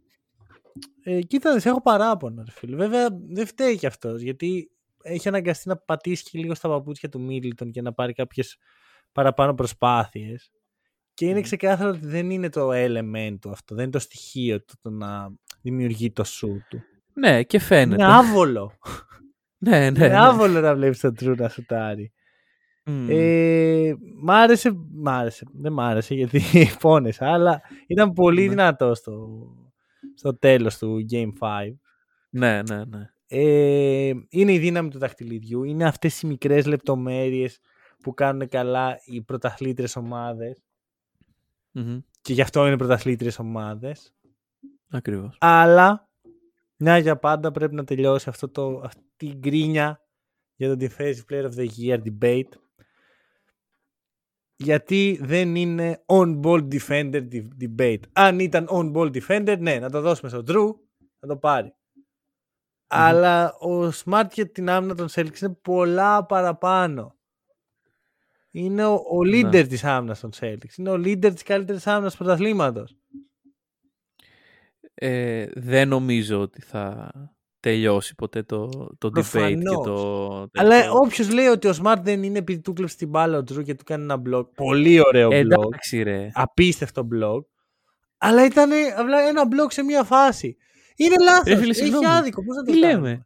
Ε, 1.03 1.21
κοίτα, 1.21 1.61
έχω 1.65 1.83
παράπονα, 1.83 2.43
ρε 2.45 2.51
φίλε. 2.51 2.77
Βέβαια, 2.77 3.09
δεν 3.29 3.47
φταίει 3.47 3.77
κι 3.77 3.87
αυτός, 3.87 4.21
γιατί 4.21 4.71
έχει 5.03 5.29
αναγκαστεί 5.29 5.69
να 5.69 5.77
πατήσει 5.77 6.25
και 6.25 6.39
λίγο 6.39 6.55
στα 6.55 6.69
παπούτσια 6.69 7.09
του 7.09 7.21
Μίλτον 7.21 7.71
και 7.71 7.83
να 7.83 7.93
πάρει 7.93 8.13
κάποιες 8.13 8.57
παραπάνω 9.13 9.55
προσπάθειες. 9.55 10.51
Και 11.15 11.27
είναι 11.27 11.41
ξεκάθαρο 11.41 11.91
ότι 11.91 12.07
δεν 12.07 12.31
είναι 12.31 12.49
το 12.49 12.69
element 12.73 13.37
του 13.41 13.51
αυτό, 13.51 13.75
δεν 13.75 13.85
είναι 13.85 13.93
το 13.93 13.99
στοιχείο 13.99 14.63
του 14.65 14.75
το 14.83 14.91
να 14.91 15.35
δημιουργεί 15.63 16.13
το 16.13 16.25
σουτ 16.25 16.65
του. 16.69 16.83
Ναι, 17.13 17.43
και 17.43 17.59
φαίνεται. 17.59 18.03
Είναι 18.03 18.13
άβολο. 18.13 18.73
ναι, 19.59 19.79
ναι. 19.79 19.87
Είναι 19.87 20.09
ναι. 20.09 20.19
άβολο 20.19 20.61
να 20.61 20.75
βλέπεις 20.75 21.01
τον 21.01 21.15
Jrue 21.15 21.35
να 21.35 21.49
σουτάρει. 21.49 22.13
Mm. 22.87 23.07
Ε, 23.09 23.93
μ' 24.23 24.31
άρεσε, 24.31 24.71
μ' 24.93 25.09
άρεσε, 25.09 25.47
δεν 25.53 25.73
μ' 25.73 25.81
άρεσε 25.81 26.15
γιατί 26.15 26.43
πόνεσα, 26.81 27.33
αλλά 27.33 27.61
ήταν 27.87 28.13
πολύ 28.13 28.43
ναι. 28.43 28.49
δυνατό 28.49 28.95
στο, 28.95 29.29
στο 30.15 30.39
τέλος 30.39 30.79
του 30.79 31.07
Game 31.11 31.33
5. 31.41 31.75
Ναι, 32.31 32.63
ναι, 32.63 32.85
ναι. 32.85 33.11
Ε, 33.27 34.13
είναι 34.29 34.53
η 34.53 34.59
δύναμη 34.59 34.91
του 34.91 34.99
δαχτυλιδιού, 34.99 35.65
είναι 35.65 35.85
αυτές 35.85 36.23
οι 36.23 36.27
μικρές 36.27 36.67
λεπτομέρειες 36.67 37.59
που 38.03 38.15
κάνουν 38.15 38.49
καλά 38.49 38.99
οι 39.05 39.23
πρωταθλήτρες 39.23 39.97
και 42.23 42.33
γι' 42.33 42.43
αυτό 42.43 42.67
είναι 42.67 42.77
πρωταθλήτρες 42.77 43.39
ομάδες. 43.39 44.15
Ακριβώς. 44.91 45.37
Αλλά 45.41 46.10
μια 46.83 46.99
για 46.99 47.19
πάντα 47.19 47.51
πρέπει 47.51 47.75
να 47.75 47.85
τελειώσει 47.85 48.29
αυτό 48.29 48.49
το, 48.49 48.81
αυτή 48.85 49.27
η 49.27 49.35
γκρίνια 49.37 50.05
για 50.55 50.77
το 50.77 50.87
Defensive 50.87 51.25
Player 51.31 51.45
of 51.45 51.55
the 51.55 51.69
Year 51.79 51.99
debate. 52.03 52.49
Γιατί 54.57 55.19
δεν 55.23 55.57
είναι 55.57 56.05
on-ball 56.07 56.69
defender 56.69 57.29
debate. 57.61 58.01
Αν 58.13 58.39
ήταν 58.39 58.69
on-ball 58.71 59.21
defender, 59.21 59.59
ναι, 59.59 59.79
να 59.79 59.91
το 59.91 60.01
δώσουμε 60.01 60.31
στον 60.31 60.45
Drew, 60.49 60.75
να 61.21 61.29
το 61.29 61.37
παρει 61.37 61.75
Αλλά 62.87 63.55
ο 63.55 63.89
Smart 63.89 64.29
για 64.33 64.51
την 64.51 64.71
άμυνα 64.71 64.95
των 64.95 65.09
Celtics 65.11 65.41
είναι 65.41 65.59
πολλά 65.63 66.27
παραπάνω. 66.27 67.19
Είναι 68.51 68.85
ο, 68.85 68.93
ο 68.93 69.19
leader 69.25 69.51
ναι. 69.51 69.67
της 69.67 69.85
άμυνας 69.85 70.21
των 70.21 70.31
Celtics. 70.41 70.77
Είναι 70.77 70.91
ο 70.91 70.95
leader 70.95 71.33
της 71.33 71.43
καλύτερης 71.43 71.87
άμυνας 71.87 72.17
πρωταθλήματος 72.17 72.97
ε, 75.03 75.47
δεν 75.55 75.89
νομίζω 75.89 76.41
ότι 76.41 76.61
θα 76.61 77.11
τελειώσει 77.61 78.15
ποτέ 78.15 78.43
το, 78.43 78.69
το 78.99 79.11
debate 79.15 79.59
και 79.59 79.85
το... 79.85 80.49
Αλλά 80.55 80.91
όποιος 80.91 81.31
λέει 81.33 81.47
ότι 81.47 81.69
ο 81.69 81.75
Smart 81.83 81.97
δεν 82.03 82.23
είναι 82.23 82.39
επειδή 82.39 82.61
του 82.61 82.73
κλέψει 82.73 82.97
την 82.97 83.09
μπάλα 83.09 83.39
ο 83.39 83.43
Τζρου 83.43 83.63
και 83.63 83.75
του 83.75 83.85
κάνει 83.85 84.03
ένα 84.03 84.23
blog. 84.29 84.45
Πολύ 84.55 85.01
ωραίο 85.01 85.29
blog. 85.29 85.33
Εντάξει, 85.33 86.03
ρε. 86.03 86.31
Απίστευτο 86.33 87.09
blog. 87.15 87.41
Αλλά 88.19 88.45
ήταν 88.45 88.71
απλά 88.99 89.21
ένα 89.21 89.43
blog 89.43 89.67
σε 89.69 89.83
μία 89.83 90.05
φάση. 90.05 90.57
Είναι 90.97 91.15
λάθος. 91.23 91.81
Έχει 91.81 92.07
άδικο. 92.07 92.45
Πώς 92.45 92.57
να 92.57 92.63
το 92.63 92.73
Τι 92.73 92.79
λέμε; 92.79 93.25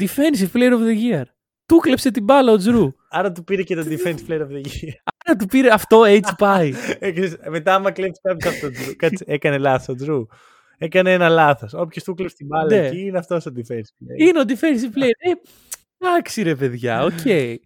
Defensive 0.00 0.56
Player 0.56 0.72
of 0.72 0.80
the 0.80 1.12
Year. 1.12 1.22
Του 1.66 1.76
κλέψε 1.76 2.10
την 2.10 2.24
μπάλα 2.24 2.52
ο 2.52 2.56
Τζρου. 2.56 2.92
Άρα 3.10 3.32
του 3.32 3.44
πήρε 3.44 3.62
και 3.62 3.74
το 3.74 3.84
Defensive 3.88 4.28
Player 4.28 4.40
of 4.40 4.50
the 4.50 4.62
Year. 4.62 4.94
Άρα 5.28 5.36
του 5.36 5.46
πήρε 5.46 5.72
αυτό, 5.72 6.04
έτσι 6.04 6.34
πάει. 6.44 6.72
Μετά, 7.48 7.74
άμα 7.74 7.90
κλέψεις 7.90 8.20
κάποιο 8.22 8.50
από 8.50 8.60
τον 8.60 8.72
Τζρου. 8.72 8.92
Έκανε 9.24 9.58
λάθος 9.58 9.88
ο 9.88 9.94
Jrue. 9.94 10.26
Έκανε 10.78 11.12
ένα 11.12 11.28
λάθος. 11.28 11.72
Όποιος 11.74 12.04
του 12.04 12.14
κλέψει 12.14 12.36
την 12.36 12.46
μπάλα 12.46 12.76
ναι. 12.76 12.86
εκεί 12.86 13.00
είναι 13.00 13.18
αυτός 13.18 13.46
ο 13.46 13.52
defensive 13.56 13.78
player. 13.78 14.18
Είναι 14.18 14.40
ο 14.40 14.44
defensive 14.46 14.98
player. 14.98 15.18
Ε, 15.18 15.32
Εντάξει 15.98 16.42
ρε 16.42 16.56
παιδιά, 16.56 17.02
OK. 17.04 17.12
Okay. 17.24 17.56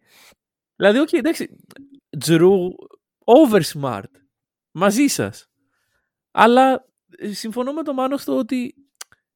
δηλαδή, 0.77 0.99
OK, 0.99 1.09
okay, 1.09 1.19
εντάξει. 1.19 1.57
Jrue, 2.19 2.53
over 3.25 3.61
smart. 3.75 4.11
Μαζί 4.73 5.07
σας. 5.07 5.51
Αλλά 6.31 6.87
ε, 7.17 7.33
συμφωνώ 7.33 7.73
με 7.73 7.83
τον 7.83 7.95
Μάνο 7.95 8.17
στο 8.17 8.39
ότι 8.39 8.75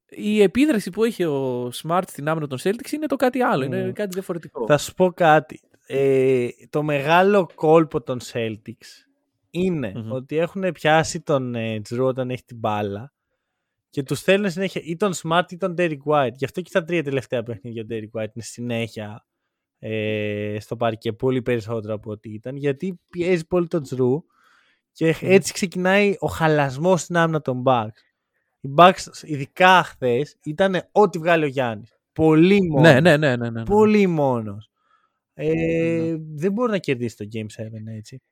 η 0.09 0.43
επίδραση 0.43 0.91
που 0.91 1.05
έχει 1.05 1.25
ο 1.25 1.71
Smart 1.83 2.03
στην 2.07 2.29
άμυνα 2.29 2.47
των 2.47 2.59
Celtics 2.63 2.91
είναι 2.93 3.07
το 3.07 3.17
κάτι 3.17 3.43
άλλο, 3.43 3.65
είναι 3.65 3.93
κάτι 3.93 4.11
διαφορετικό. 4.13 4.67
Θα 4.67 4.79
σου 4.79 4.95
πω 4.95 5.13
κάτι. 5.13 5.61
Ε, 5.87 6.49
το 6.71 6.83
μεγάλο 6.83 7.49
κόλπο 7.55 8.03
των 8.03 8.19
Celtics 8.33 9.07
ειναι 9.51 9.93
ότι 10.09 10.37
έχουν 10.37 10.73
πιάσει 10.73 11.21
τον 11.21 11.55
ε, 11.55 11.81
όταν 11.99 12.31
έχει 12.31 12.45
την 12.45 12.59
μπάλα 12.59 13.13
και 13.91 14.03
τους 14.03 14.21
θέλουν 14.21 14.51
συνέχεια 14.51 14.81
ή 14.85 14.97
τον 14.97 15.13
Smart 15.23 15.53
ή 15.53 15.57
τον 15.57 15.75
Derek 15.79 15.99
White. 16.05 16.33
Γι' 16.33 16.45
αυτό 16.45 16.61
και 16.61 16.69
στα 16.69 16.85
τρία 16.85 17.03
τελευταία 17.03 17.43
παιχνίδια 17.43 17.83
ο 17.83 17.87
Derek 17.91 18.21
White 18.21 18.35
είναι 18.35 18.45
συνέχεια 18.45 19.27
ε, 19.79 20.57
στο 20.61 20.77
παρκέ 20.77 21.13
πολύ 21.13 21.43
περισσότερο 21.43 21.95
από 21.95 22.11
ό,τι 22.11 22.33
ήταν 22.33 22.57
γιατί 22.57 23.01
πιέζει 23.11 23.47
πολύ 23.47 23.67
τον 23.67 23.83
Τζρου 23.83 24.25
και 24.93 25.17
έτσι 25.21 25.53
ξεκινάει 25.53 26.17
ο 26.19 26.27
χαλασμός 26.27 27.01
στην 27.01 27.17
άμυνα 27.17 27.41
των 27.41 27.63
Bucks. 27.67 28.01
Οι 28.61 28.69
Bucks 28.77 29.23
ειδικά 29.23 29.83
χθες 29.83 30.37
ήταν 30.43 30.89
ό,τι 30.93 31.19
βγάλει 31.19 31.45
ο 31.45 31.49
Γιάννης. 31.49 31.99
Πολύ 32.13 32.63
μόνος. 32.63 32.93
Ναι, 32.93 33.01
ναι, 33.01 33.17
ναι, 33.17 33.37
ναι, 33.37 33.51
ναι, 33.51 33.63
Πολύ 33.63 34.07
μόνος. 34.07 34.71
Ε, 35.39 36.17
Δεν 36.19 36.53
μπορεί 36.53 36.71
να 36.71 36.79
κερδίσει 36.79 37.17
το 37.17 37.25
Game 37.33 37.47
7 37.47 37.47
έτσι. 37.97 38.23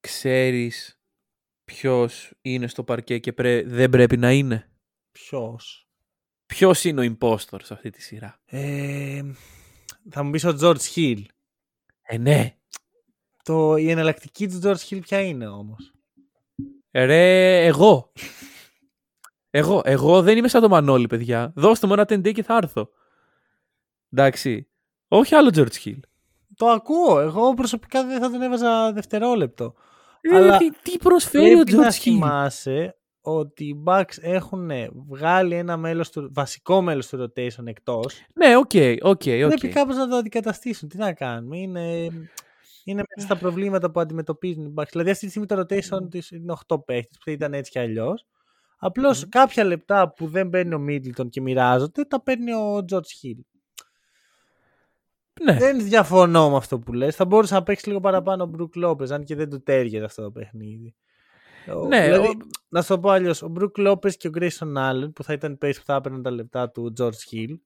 Ξέρεις 0.00 1.00
ποιος 1.64 2.32
είναι 2.40 2.66
στο 2.66 2.84
παρκέ 2.84 3.18
και 3.18 3.32
δεν 3.66 3.90
πρέπει 3.90 4.16
να 4.16 4.32
είναι; 4.32 4.70
Ποιος; 5.12 5.88
Ποιος 6.46 6.84
είναι 6.84 7.06
ο 7.08 7.16
impostor 7.18 7.58
σε 7.62 7.74
αυτή 7.74 7.90
τη 7.90 8.02
σειρά; 8.02 8.40
Ε, 8.44 9.22
θα 10.10 10.22
μου 10.22 10.30
πεις 10.30 10.44
ο 10.44 10.56
George 10.60 10.94
Hill. 10.94 11.22
Ε, 12.02 12.18
ναι. 12.18 12.56
Το, 13.42 13.76
η 13.76 13.90
εναλλακτική 13.90 14.48
του 14.48 14.60
George 14.62 14.88
Hill 14.90 15.00
ποια 15.00 15.20
είναι 15.20 15.46
όμως; 15.48 15.92
Ε, 16.90 17.04
ρε, 17.04 17.64
εγώ. 17.66 18.12
εγώ. 19.50 19.82
Εγώ 19.84 20.22
δεν 20.22 20.36
είμαι 20.36 20.48
σαν 20.48 20.60
το 20.60 20.68
Μανώλη, 20.68 21.06
παιδιά. 21.06 21.52
Δώστε 21.56 21.86
μου 21.86 21.92
ένα 21.92 22.04
τεντέ 22.04 22.32
και 22.32 22.42
θα 22.42 22.56
έρθω. 22.56 22.90
Εντάξει. 24.10 24.68
Όχι 25.08 25.34
άλλο 25.34 25.50
George 25.54 25.84
Hill. 25.84 25.98
Το 26.60 26.66
ακούω. 26.66 27.20
Εγώ 27.20 27.54
προσωπικά 27.54 28.06
δεν 28.06 28.20
θα 28.20 28.30
τον 28.30 28.42
έβαζα 28.42 28.92
δευτερόλεπτο. 28.92 29.74
Ε, 30.20 30.36
Αλλά 30.36 30.56
τι, 30.56 30.70
τι 30.70 30.98
προσφέρει 30.98 31.54
ο 31.54 31.62
George 31.66 31.70
Hill. 31.70 31.76
Να 31.76 31.90
θυμάσαι 31.90 32.96
ότι 33.20 33.64
οι 33.64 33.82
Bucks 33.86 34.16
έχουν 34.20 34.70
βγάλει 35.08 35.54
ένα 35.54 35.76
μέλος 35.76 36.10
του, 36.10 36.30
βασικό 36.32 36.82
μέλος 36.82 37.08
του 37.08 37.22
rotation 37.22 37.66
εκτός. 37.66 38.26
Ναι, 38.34 38.56
OK, 38.56 38.70
okay, 38.72 38.96
OK, 39.02 39.22
okay, 39.24 39.44
Πρέπει 39.46 39.68
κάπως 39.68 39.96
να 39.96 40.08
το 40.08 40.16
αντικαταστήσουν. 40.16 40.88
Τι 40.88 40.96
να 40.96 41.12
κάνουμε. 41.12 41.58
Είναι, 41.58 42.04
είναι 42.84 43.02
μέσα 43.08 43.26
στα 43.26 43.36
προβλήματα 43.36 43.90
που 43.90 44.00
αντιμετωπίζουν 44.00 44.64
οι 44.64 44.74
Bucks. 44.76 44.88
Δηλαδή 44.90 45.10
αυτή 45.10 45.24
τη 45.24 45.30
στιγμή 45.30 45.48
το 45.48 45.60
rotation 45.60 46.10
της 46.10 46.30
είναι 46.30 46.54
8 46.66 46.84
παίχτες 46.84 47.18
που 47.24 47.30
ήταν 47.30 47.54
έτσι 47.54 47.70
κι 47.70 47.78
αλλιώς. 47.78 48.26
Απλώς 48.78 49.28
κάποια 49.28 49.64
λεπτά 49.64 50.12
που 50.12 50.26
δεν 50.28 50.48
παίρνει 50.48 50.74
ο 50.74 50.84
Middleton 50.88 51.28
και 51.30 51.40
μοιράζονται, 51.40 52.04
τα 52.04 52.22
παίρνει 52.22 52.52
ο 52.52 52.84
George 52.90 52.96
Hill. 53.22 53.40
Ναι. 55.44 55.58
Δεν 55.58 55.84
διαφωνώ 55.84 56.50
με 56.50 56.56
αυτό 56.56 56.78
που 56.78 56.92
λες. 56.92 57.16
Θα 57.16 57.24
μπορούσε 57.24 57.54
να 57.54 57.62
παίξει 57.62 57.88
λίγο 57.88 58.00
παραπάνω 58.00 58.44
ο 58.44 58.50
Brook 58.58 58.84
Lopez, 58.84 59.10
αν 59.10 59.24
και 59.24 59.34
δεν 59.34 59.50
του 59.50 59.62
τέριαζε 59.62 60.04
αυτό 60.04 60.22
το 60.22 60.30
παιχνίδι. 60.30 60.94
Ναι, 61.88 62.04
δηλαδή, 62.04 62.26
ο... 62.26 62.36
να 62.68 62.82
σου 62.82 62.88
το 62.88 62.98
πω 62.98 63.10
αλλιώς. 63.10 63.42
Ο 63.42 63.48
Μπρουκ 63.48 63.78
Λόπες 63.78 64.16
και 64.16 64.28
ο 64.28 64.30
Grayson 64.34 64.76
Allen, 64.76 65.12
που 65.14 65.22
θα 65.24 65.32
ήταν 65.32 65.58
παίκτη 65.58 65.78
που 65.78 65.84
θα 65.84 65.94
έπαιρναν 65.94 66.22
τα 66.22 66.30
λεπτά 66.30 66.70
του 66.70 66.92
George 66.98 67.32
Hill, 67.32 67.58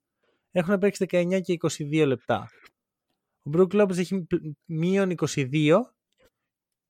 έχουν 0.51 0.79
παίξει 0.79 1.07
19 1.11 1.41
και 1.43 1.57
22 1.61 2.05
λεπτά. 2.07 2.49
Ο 3.43 3.51
Μπρουκ 3.51 3.72
Λόπες 3.72 3.99
έχει 3.99 4.27
μείον 4.64 5.14
22 5.35 5.79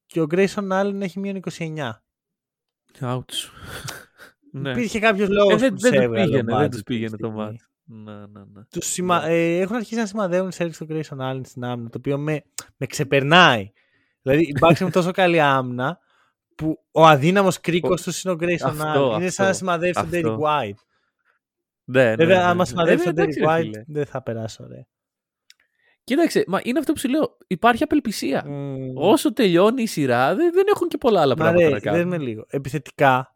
και 0.07 0.21
ο 0.21 0.27
Grayson 0.31 0.71
Allen 0.73 1.01
έχει 1.01 1.19
μείον 1.19 1.41
29. 1.59 1.91
Ouch. 3.01 3.21
ναι. 4.53 4.71
Υπήρχε 4.71 4.99
κάποιος 4.99 5.29
λόγος 5.29 5.63
ε, 5.63 5.69
που 5.71 5.79
δεν, 5.79 6.11
πήγαινε, 6.11 6.57
δεν 6.57 6.71
τους 6.71 6.83
πήγαινε 6.83 7.17
το 7.17 7.31
μάτι. 7.31 7.65
Ναι, 7.85 8.13
ναι, 8.13 8.41
ναι. 8.53 8.65
Τους 8.71 8.87
σημα... 8.87 9.21
ναι. 9.21 9.33
Ε, 9.33 9.59
έχουν 9.61 9.77
αρχίσει 9.77 10.01
να 10.01 10.07
σημαδεύουν 10.07 10.53
σε 10.53 10.69
τον 10.69 10.87
Grayson 10.91 11.19
Allen 11.19 11.41
στην 11.45 11.65
άμυνα, 11.65 11.89
το 11.89 11.99
οποίο 11.99 12.19
με, 12.19 12.43
με 12.77 12.87
ξεπερνάει. 12.87 13.73
Δηλαδή, 14.23 14.43
υπάρχει 14.49 14.91
τόσο 14.91 15.11
καλή 15.11 15.41
άμυνα 15.41 15.99
που 16.55 16.85
ο 16.91 17.07
αδύναμος 17.07 17.61
κρίκος 17.61 18.03
τους 18.03 18.23
είναι 18.23 18.35
ο 18.35 18.37
Grayson 18.41 18.81
Allen. 18.81 19.17
Είναι 19.17 19.31
σαν 19.31 19.47
να 19.47 19.53
σημαδεύει 19.53 19.93
τον 19.93 20.09
Derek 20.13 20.39
White. 20.39 20.83
Ναι, 21.85 22.05
ναι, 22.05 22.15
Βέβαια, 22.15 22.49
άμα 22.49 22.65
σημαδεύεις 22.65 23.05
τον 23.05 23.15
Derek 23.17 23.49
White, 23.49 23.83
δεν 23.87 24.07
θα 24.07 24.23
περάσει 24.23 24.63
ωραία. 24.63 24.87
Κοίταξε, 26.05 26.45
μα 26.47 26.61
είναι 26.63 26.79
αυτό 26.79 26.93
που 26.93 26.99
σου 26.99 27.09
λέω. 27.09 27.37
Υπάρχει 27.47 27.83
απελπισία. 27.83 28.45
Όσο 28.95 29.33
τελειώνει 29.33 29.83
η 29.83 29.87
σειρά, 29.87 30.35
δεν, 30.35 30.53
δεν 30.53 30.65
έχουν 30.75 30.89
και 30.89 30.99
πολλά 30.99 31.21
άλλα 31.21 31.35
πράγματα 31.35 31.69
να 31.69 31.81
κάνουν. 31.81 32.09
Δεν 32.09 32.21
λίγο. 32.21 32.45
Επιθετικά 32.49 33.35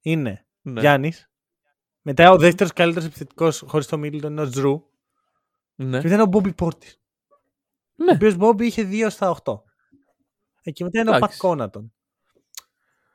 είναι 0.00 0.46
ναι. 0.62 0.80
Γιάννης. 0.80 1.28
Μετά 2.06 2.30
ο 2.30 2.36
δεύτερος 2.36 2.72
καλύτερος 2.72 3.08
επιθετικός 3.08 3.64
χωρίς 3.66 3.86
το 3.86 3.98
Μίλτον 3.98 4.30
είναι 4.32 4.40
ο 4.40 4.48
Τζρου. 4.48 4.82
Ναι. 5.74 5.96
Και 5.96 6.02
μετά 6.02 6.14
είναι 6.14 6.22
ο 6.22 6.26
Μπόμπι 6.26 6.52
Πόρτη. 6.52 6.88
Ναι. 7.94 8.10
Ο 8.10 8.14
οποίος 8.14 8.36
Μπόμπι 8.36 8.66
είχε 8.66 8.88
2 8.90 9.06
στα 9.10 9.36
8. 9.44 9.54
Εκεί 10.62 10.84
μετά 10.84 11.00
είναι 11.00 11.16
ο 11.16 11.18
Πατ 11.18 11.32
Κόνατον. 11.36 11.92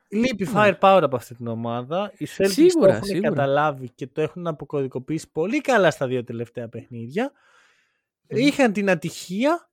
Λείπει 0.08 0.44
ναι. 0.44 0.50
firepower 0.54 1.00
από 1.02 1.16
αυτή 1.16 1.34
την 1.34 1.46
ομάδα. 1.46 2.12
Οι 2.16 2.26
Celtics 2.36 2.50
σίγουρα, 2.50 2.86
το 2.88 2.92
έχουν 2.94 3.04
σίγουρα. 3.04 3.28
καταλάβει 3.28 3.90
και 3.90 4.06
το 4.06 4.20
έχουν 4.20 4.46
αποκωδικοποιήσει 4.46 5.30
πολύ 5.30 5.60
καλά 5.60 5.90
στα 5.90 6.06
δύο 6.06 6.24
τελευταία 6.24 6.68
παιχνίδια. 6.68 7.32
Mm. 7.32 8.36
Είχαν 8.36 8.72
την 8.72 8.90
ατυχία 8.90 9.70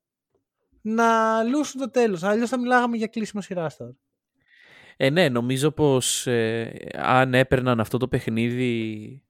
να 0.82 1.44
λούσουν 1.44 1.80
το 1.82 1.90
τέλος. 1.90 2.24
Αλλιώς 2.24 2.50
θα 2.50 2.60
μιλάγαμε 2.60 2.98
για 2.98 3.08
κλείσιμο 3.08 3.42
σειρά 3.42 3.72
τώρα. 3.78 3.96
Ε, 4.98 5.10
ναι, 5.10 5.30
νομίζω 5.30 5.72
πως 5.72 6.28
ε, 6.28 6.90
αν 6.94 7.34
έπαιρναν 7.34 7.80
αυτό 7.80 7.98
το 7.98 8.08
παιχνίδι, 8.08 9.24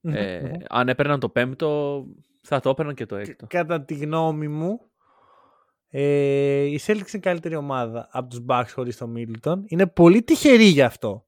ε, 0.00 0.52
αν 0.68 0.88
έπαιρναν 0.88 1.20
το 1.20 1.28
πέμπτο, 1.28 2.04
θα 2.42 2.60
το 2.60 2.70
έπαιρναν 2.70 2.94
και 2.94 3.06
το 3.06 3.16
έκτο. 3.16 3.46
Κατά 3.46 3.84
τη 3.84 3.94
γνώμη 3.94 4.48
μου, 4.48 4.80
ε, 5.88 6.62
η 6.62 6.80
Celtics 6.86 7.12
είναι 7.12 7.20
καλύτερη 7.20 7.54
ομάδα 7.54 8.08
από 8.10 8.28
τους 8.28 8.44
Bucks 8.48 8.68
χωρίς 8.72 8.96
τον 8.96 9.14
Middleton. 9.16 9.56
Είναι 9.66 9.86
πολύ 9.86 10.22
τυχερή 10.22 10.64
γι' 10.64 10.82
αυτό. 10.82 11.26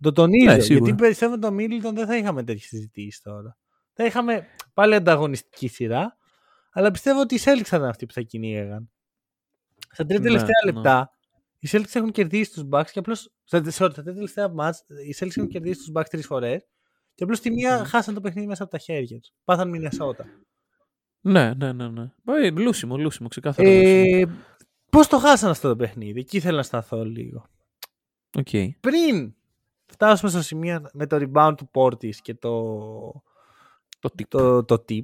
Το 0.00 0.12
τονίζω. 0.12 0.56
Ναι, 0.56 0.56
γιατί 0.56 0.94
περισσεύω 0.94 1.38
τον 1.38 1.56
Middleton 1.60 1.92
δεν 1.94 2.06
θα 2.06 2.16
είχαμε 2.16 2.44
τέτοιες 2.44 2.66
συζητήσεις 2.66 3.20
τώρα. 3.20 3.56
Θα 3.92 4.04
είχαμε 4.04 4.46
πάλι 4.74 4.94
ανταγωνιστική 4.94 5.68
σειρά. 5.68 6.16
Αλλά 6.72 6.90
πιστεύω 6.90 7.20
ότι 7.20 7.34
οι 7.34 7.38
Celtics 7.44 7.64
θα 7.64 7.76
ήταν 7.76 7.88
αυτοί 7.88 8.06
που 8.06 8.12
θα 8.12 8.20
κυνήγαγαν. 8.20 8.90
Στα 9.90 10.04
τρία 10.04 10.18
ναι, 10.18 10.24
τελευταία 10.24 10.56
ναι, 10.64 10.72
λεπτά 10.72 11.17
οι 11.58 11.68
Celtics 11.70 11.94
έχουν 11.94 12.10
κερδίσει 12.10 12.52
τους 12.52 12.64
Bucks 12.72 12.90
και 12.92 12.98
απλώς... 12.98 13.32
Στα, 13.44 13.70
στα 13.70 13.90
τρία 13.90 14.14
τελευταία 14.14 14.48
μάτς 14.48 14.84
οι 15.06 15.16
Celtics 15.18 15.36
έχουν 15.36 15.48
κερδίσει 15.48 15.78
τους 15.78 15.90
Bucks 15.94 16.08
τρεις 16.10 16.26
φορές 16.26 16.66
και 17.14 17.24
απλώς 17.24 17.40
τη 17.40 17.50
μία 17.50 17.84
χάσαν 17.84 18.14
το 18.14 18.20
παιχνίδι 18.20 18.46
μέσα 18.46 18.62
από 18.62 18.72
τα 18.72 18.78
χέρια 18.78 19.20
τους. 19.20 19.30
Πάθαν 19.44 19.68
Μινεσότα. 19.68 20.24
Ναι, 21.20 21.54
ναι, 21.54 21.72
ναι. 21.72 21.88
ναι. 21.88 22.10
Ε, 22.24 22.50
λούσιμο, 22.50 22.96
λούσιμο, 22.96 23.28
ξεκάθαρα. 23.28 23.68
Ε, 23.68 24.26
Πώς 24.90 25.06
το 25.06 25.18
χάσανε 25.18 25.50
αυτό 25.50 25.68
το 25.68 25.76
παιχνίδι, 25.76 26.20
εκεί 26.20 26.40
θέλω 26.40 26.56
να 26.56 26.62
σταθώ 26.62 27.04
λίγο. 27.04 27.46
Okay. 28.36 28.68
Πριν 28.80 29.34
φτάσουμε 29.86 30.30
στο 30.30 30.42
σημείο 30.42 30.88
με 30.92 31.06
το 31.06 31.16
rebound 31.20 31.54
του 31.56 31.70
Portis 31.74 32.14
και 32.14 32.34
το, 32.34 32.52
το, 33.98 34.10
tip. 34.18 34.24
το, 34.28 34.64
το 34.64 34.84
tip, 34.88 35.02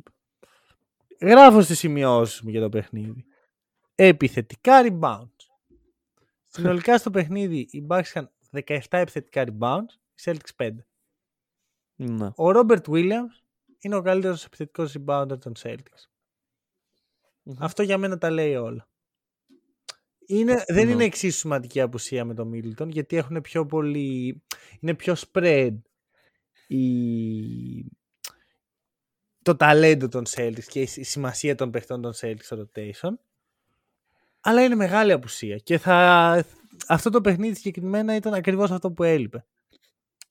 γράφω 1.20 1.60
στις 1.60 1.78
σημειώσεις 1.78 2.40
μου 2.40 2.50
για 2.50 2.60
το 2.60 2.68
παιχνίδι. 2.68 3.24
Επιθετικά 3.94 4.82
rebound. 4.82 5.33
Συνολικά 6.56 6.98
στο 6.98 7.10
παιχνίδι 7.10 7.66
οι 7.70 7.86
Bucks 7.88 8.02
είχαν 8.04 8.30
17 8.66 8.78
επιθετικά 8.90 9.44
rebound, 9.46 9.86
οι 10.14 10.22
Celtics 10.24 10.56
5. 10.56 10.70
Ναι. 11.96 12.26
Ο 12.26 12.50
Robert 12.54 12.82
Williams 12.86 13.42
είναι 13.78 13.94
ο 13.94 14.02
καλύτερος 14.02 14.44
επιθετικός 14.44 14.96
rebounder 14.98 15.38
των 15.40 15.52
Celtics. 15.58 16.08
Αυτό 17.58 17.82
για 17.82 17.98
μένα 17.98 18.18
τα 18.18 18.30
λέει 18.30 18.54
όλα. 18.54 18.88
Είναι, 20.26 20.64
δεν 20.66 20.88
είναι 20.88 21.04
εξίσου 21.04 21.38
σημαντική 21.38 21.80
απουσία 21.80 22.24
με 22.24 22.34
τον 22.34 22.48
Μίλτον 22.48 22.90
γιατί 22.90 23.16
έχουν 23.16 23.40
πιο 23.40 23.66
πολύ. 23.66 24.42
είναι 24.80 24.94
πιο 24.94 25.14
spread 25.16 25.76
η, 26.66 26.84
το 29.42 29.56
ταλέντο 29.56 30.08
των 30.08 30.24
Celtics 30.28 30.64
και 30.64 30.80
η 30.80 30.86
σημασία 30.86 31.54
των 31.54 31.70
παιχτών 31.70 32.02
των 32.02 32.12
Celtics 32.20 32.42
στο 32.42 32.68
rotation. 32.68 33.14
Αλλά 34.46 34.64
είναι 34.64 34.74
μεγάλη 34.74 35.12
απουσία 35.12 35.56
και 35.56 35.78
θα, 35.78 36.44
αυτό 36.88 37.10
το 37.10 37.20
παιχνίδι 37.20 37.54
συγκεκριμένα 37.54 38.14
ήταν 38.14 38.34
ακριβώς 38.34 38.70
αυτό 38.70 38.90
που 38.90 39.02
έλειπε. 39.02 39.44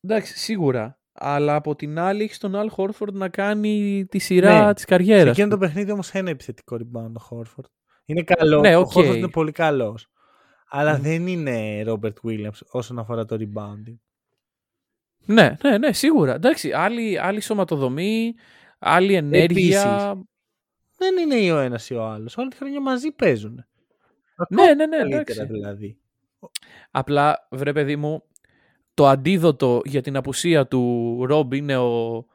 Εντάξει, 0.02 0.38
σίγουρα 0.38 0.98
αλλά 1.14 1.56
από 1.56 1.76
την 1.76 2.00
άλλη 2.00 2.24
έχεις 2.24 2.38
τον 2.38 2.56
Αλ 2.56 2.70
Χόρφορντ 2.70 3.16
να 3.16 3.30
κάνει 3.30 4.06
τη 4.10 4.20
σειρά 4.20 4.66
ναι. 4.66 4.74
της 4.74 4.86
καριέρας. 4.86 5.24
Σε 5.24 5.30
εκείνο 5.30 5.48
το 5.48 5.58
παιχνίδι 5.58 5.92
όμως 5.92 6.12
ένα 6.12 6.30
επιθετικό 6.30 6.78
rebound 6.80 7.12
ο 7.14 7.20
Χόρφορντ. 7.20 7.68
Είναι 8.06 8.24
καλό. 8.24 8.60
Ναι, 8.60 8.76
okay. 8.76 8.82
Ο 8.82 8.86
Χόρφορντ 8.86 9.18
είναι 9.18 9.30
πολύ 9.30 9.52
καλός. 9.52 10.08
Αλλά 10.70 10.98
δεν 10.98 11.28
είναι 11.28 11.84
Ρόμπερτ 11.84 12.18
Williams 12.24 12.60
όσον 12.72 13.00
αφορά 13.00 13.26
το 13.26 13.38
rebounding. 13.40 13.98
Ναι, 15.26 15.56
ναι, 15.64 15.78
ναι, 15.78 15.94
σίγουρα. 15.94 16.34
Εντάξει, 16.34 16.72
άλλη, 16.72 17.20
άλλη 17.20 17.42
σωματοδομή, 17.42 18.34
άλλη 18.80 19.14
ενέργεια. 19.14 20.18
δεν 20.98 21.18
είναι 21.18 21.36
ή 21.36 21.50
ο 21.50 21.60
ένας 21.60 21.90
ή 21.90 21.94
ο 21.94 22.04
άλλος. 22.04 22.38
Όλη 22.38 22.50
τη 22.50 22.56
χρονιά 22.56 22.82
μαζί 22.82 23.12
παίζουν. 23.12 23.66
Ναι, 24.56 24.74
ναι, 24.74 24.86
ναι, 24.86 24.98
Καλύτερα 24.98 25.20
εντάξει. 25.20 25.46
δηλαδή. 25.46 25.98
Απλά, 26.92 27.48
βρε 27.52 27.74
παιδί 27.74 27.96
μου, 27.96 28.24
το 28.94 29.08
αντίδοτο 29.08 29.82
για 29.86 30.02
την 30.02 30.16
απουσία 30.16 30.68
του 30.68 31.24
Ρομπ 31.26 31.54
είναι 31.54 31.78
ο 31.78 32.26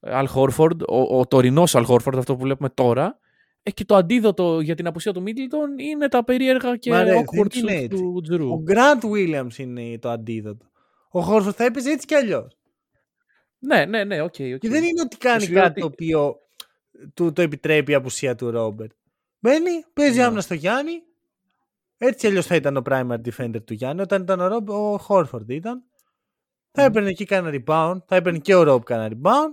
Αλ 0.00 0.26
Χόρφορντ, 0.26 0.82
ο, 0.82 1.18
ο 1.18 1.26
τωρινός 1.26 1.74
Αλ 1.74 1.84
Χόρφορντ, 1.84 2.18
αυτό 2.18 2.36
που 2.36 2.42
βλέπουμε 2.42 2.68
τώρα. 2.68 3.18
Ε, 3.62 3.70
και 3.70 3.84
το 3.84 3.94
αντίδοτο 3.96 4.60
για 4.60 4.74
την 4.74 4.86
απουσία 4.86 5.12
του 5.12 5.22
Μίτλτον 5.22 5.78
είναι 5.78 6.08
τα 6.08 6.24
περίεργα 6.24 6.76
και 6.76 6.90
Μα 6.90 7.02
ρε, 7.02 7.18
awkward 7.18 7.50
δεν 7.50 7.62
είναι 7.62 7.72
shoots 7.72 7.82
έτσι. 7.82 7.88
του 7.88 8.20
Τζρου. 8.22 8.50
Ο 8.52 8.60
Grant 8.62 9.02
Williams 9.04 9.56
είναι 9.58 9.98
το 9.98 10.08
αντίδοτο. 10.10 10.66
Ο 11.10 11.20
Χόρφορντ 11.20 11.54
θα 11.58 11.64
έπαιζε 11.64 11.90
έτσι 11.90 12.06
κι 12.06 12.14
αλλιώς. 12.14 12.56
Ναι, 13.58 13.84
ναι, 13.84 14.04
ναι, 14.04 14.20
OK. 14.20 14.34
OK. 14.54 14.58
Και 14.58 14.68
δεν 14.68 14.82
είναι 14.84 15.00
ότι 15.00 15.16
κάνει 15.16 15.42
Σου 15.42 15.52
λέω 15.52 15.62
κάτι 15.62 15.70
ότι- 15.70 15.80
το 15.80 15.86
οποίο 15.86 16.36
του 17.14 17.32
το 17.32 17.42
επιτρέπει 17.42 17.92
η 17.92 17.94
απουσία 17.94 18.34
του 18.34 18.50
Robert. 18.50 18.90
Μπαίνει, 19.38 19.84
παίζει 19.92 20.18
Ναι. 20.18 20.24
άμυνα 20.24 20.40
στο 20.40 20.54
Γιάννη. 20.54 21.02
Έτσι 21.98 22.26
αλλιώς 22.26 22.46
θα 22.46 22.54
ήταν 22.54 22.76
ο 22.76 22.82
primary 22.84 23.20
defender 23.24 23.64
του 23.64 23.72
Γιάννη. 23.74 24.02
Όταν 24.02 24.22
ήταν 24.22 24.40
ο, 24.40 24.46
Ρομπ, 24.46 24.68
ο 24.68 24.98
Χόρφορντ 24.98 25.50
ήταν. 25.50 25.84
Θα 26.70 26.82
Μμμ. 26.82 26.88
έπαιρνε 26.88 27.08
εκεί 27.08 27.24
κάνα 27.24 27.50
rebound. 27.52 27.96
Θα 28.06 28.16
έπαιρνε 28.16 28.38
και 28.38 28.54
ο 28.54 28.62
Ρομπ 28.62 28.82
κάνα 28.82 29.08
rebound. 29.12 29.50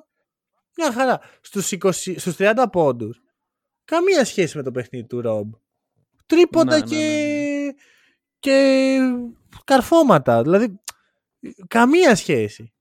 Μια 0.77 0.91
χαρά. 0.91 1.19
Στους, 1.41 1.71
20, 1.71 1.91
στους 1.91 2.35
30 2.37 2.65
πόντους. 2.71 3.21
Καμία 3.85 4.25
σχέση 4.25 4.57
με 4.57 4.63
το 4.63 4.71
παιχνίδι 4.71 5.07
του 5.07 5.21
Ρομπ. 5.21 5.53
Τρίποντα 6.25 6.77
Ναι, 6.77 6.77
ναι, 6.77 6.85
και, 6.85 6.95
ναι, 7.65 7.71
και 8.39 8.97
καρφώματα. 9.63 10.41
Δηλαδή, 10.41 10.79
καμία 11.67 12.15
σχέση. 12.15 12.73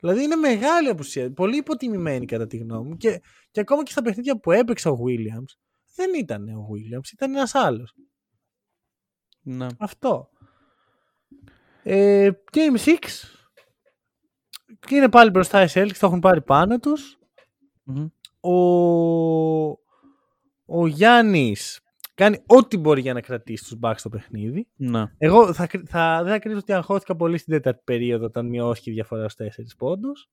Δηλαδή 0.00 0.22
είναι 0.22 0.36
μεγάλη 0.36 0.88
απουσία. 0.88 1.32
Πολύ 1.32 1.56
υποτιμημένη 1.56 2.26
κατά 2.26 2.46
τη 2.46 2.56
γνώμη 2.56 2.88
μου. 2.88 2.96
Και, 2.96 3.20
και 3.50 3.60
ακόμα 3.60 3.82
και 3.82 3.90
στα 3.90 4.02
παιχνίδια 4.02 4.38
που 4.40 4.50
έπαιξε 4.50 4.88
ο 4.88 4.98
Williams, 5.06 5.56
δεν 5.94 6.10
ήταν 6.14 6.48
ο 6.48 6.68
Williams, 6.72 7.12
ήταν 7.12 7.34
ένας 7.34 7.54
άλλος. 7.54 7.94
Ναι. 9.42 9.66
Αυτό. 9.78 10.28
Ε, 11.82 12.30
Game 12.52 12.78
6. 12.84 12.92
Και 14.80 14.94
είναι 14.94 15.08
πάλι 15.08 15.30
μπροστά 15.30 15.62
οι 15.62 15.66
Celtics, 15.74 15.96
το 15.98 16.06
έχουν 16.06 16.20
πάρει 16.20 16.42
πάνω 16.42 16.78
τους. 16.78 17.18
Μμμ. 17.82 18.06
Ο, 18.40 18.54
ο 20.66 20.86
Γιάννης 20.86 21.80
κάνει 22.14 22.42
ό,τι 22.46 22.76
μπορεί 22.76 23.00
για 23.00 23.12
να 23.12 23.20
κρατήσει 23.20 23.64
τους 23.64 23.78
Bucks 23.82 23.94
στο 23.96 24.08
παιχνίδι. 24.08 24.68
Ναι. 24.76 25.04
Εγώ 25.18 25.52
θα, 25.52 25.66
κρι- 25.66 25.88
θα, 25.88 26.20
δεν 26.22 26.32
θα 26.32 26.38
κρίνω 26.38 26.58
ότι 26.58 26.72
αγχώθηκα 26.72 27.16
πολύ 27.16 27.38
στην 27.38 27.52
τέταρτη 27.52 27.80
περίοδο 27.84 28.24
όταν 28.24 28.46
μειώθηκε 28.46 28.90
η 28.90 28.92
διαφορά 28.92 29.28
στους 29.28 29.46
4 29.56 29.60
πόντους. 29.78 30.28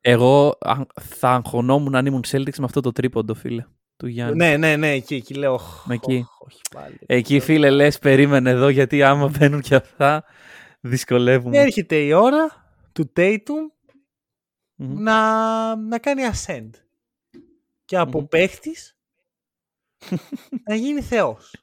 Εγώ 0.00 0.56
α- 0.60 0.84
θα 1.00 1.30
αγχωνόμουν 1.30 1.94
αν 1.94 2.06
ήμουν 2.06 2.24
Celtics 2.26 2.58
με 2.58 2.64
αυτό 2.64 2.80
το 2.80 2.92
τρίποντο, 2.92 3.34
φίλε, 3.34 3.64
του 3.98 4.06
Γιάννη. 4.06 4.36
Ναι, 4.36 4.56
ναι, 4.56 4.76
ναι, 4.76 4.90
εκεί, 4.92 5.14
εκεί 5.14 5.34
λέω. 5.34 5.52
«Οχ, 5.52 5.86
Με 5.86 5.94
εκεί. 5.94 6.16
οχ, 6.28 6.40
όχι 6.40 6.60
πάλι. 6.74 6.98
Εκεί, 7.06 7.40
φίλε, 7.40 7.70
λες, 7.70 7.98
περίμενε 7.98 8.50
εδώ, 8.50 8.68
γιατί 8.68 9.02
άμα 9.02 9.28
μπαίνουν 9.28 9.60
και 9.60 9.74
αυτά, 9.74 10.24
δυσκολεύουμε. 10.80 11.58
Έρχεται 11.58 11.96
η 11.96 12.12
ώρα 12.12 12.70
του 12.92 13.12
Tatum 13.16 13.70
Μμμ. 14.74 15.02
να, 15.02 15.76
να 15.76 15.98
κάνει 15.98 16.22
ascend. 16.32 16.70
Και 17.84 17.96
από 17.96 18.18
Μμμ. 18.18 18.26
παίχτης 18.26 18.96
να 20.66 20.74
γίνει 20.74 21.02
θεός. 21.02 21.54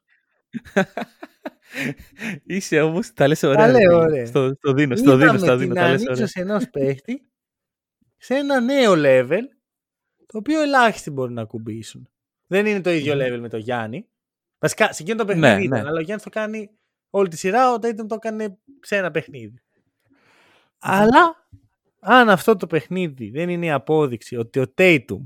Είσαι 2.43 2.81
όμως, 2.81 3.13
τα 3.13 3.27
λες 3.27 3.43
ωραία. 3.43 3.57
Τα 3.57 3.65
ρε 3.65 3.71
λέω 3.71 3.81
φίλε. 3.81 3.93
ωραία. 4.03 4.25
Στο, 4.25 4.53
στο 4.57 4.73
δίνω, 4.73 4.95
στο 4.95 5.17
δίνω, 5.17 5.37
στο 5.37 5.45
Είδαμε 5.45 5.55
δίνω. 5.55 5.73
την 5.73 5.73
Τα 5.73 5.89
λες 5.89 6.01
ωραία. 6.01 6.13
ανύψωση 6.13 6.39
ενός 6.39 6.69
παίχτη 6.69 7.29
σε 8.17 8.35
ένα 8.35 8.59
νέο 8.59 8.93
level 8.97 9.41
το 10.25 10.37
οποίο 10.37 10.61
ελάχιστοι 10.61 11.11
μπορούν 11.11 11.33
να 11.33 11.41
ακουμπήσουν. 11.41 12.09
Δεν 12.47 12.65
είναι 12.65 12.81
το 12.81 12.89
ίδιο 12.89 13.15
Μμμ. 13.15 13.21
level 13.21 13.39
με 13.39 13.49
το 13.49 13.57
Γιάννη. 13.57 14.07
Βασικά, 14.59 14.93
σε 14.93 15.03
εκείνο 15.03 15.17
το 15.17 15.25
παιχνίδι 15.25 15.55
Ναι, 15.57 15.63
ήταν, 15.63 15.81
ναι. 15.81 15.87
αλλά 15.89 15.97
ο 15.97 16.01
Γιάννης 16.01 16.23
το 16.23 16.29
κάνει 16.29 16.69
όλη 17.09 17.27
τη 17.27 17.37
σειρά, 17.37 17.71
ο 17.71 17.75
Tatum 17.75 18.05
το 18.07 18.15
έκανε 18.15 18.57
σε 18.81 18.95
ένα 18.97 19.11
παιχνίδι. 19.11 19.61
Αλλά 20.79 21.47
αν 21.99 22.29
αυτό 22.29 22.55
το 22.55 22.67
παιχνίδι 22.67 23.29
δεν 23.29 23.49
είναι 23.49 23.65
η 23.65 23.71
απόδειξη 23.71 24.35
ότι 24.35 24.59
ο 24.59 24.73
Tatum 24.77 25.19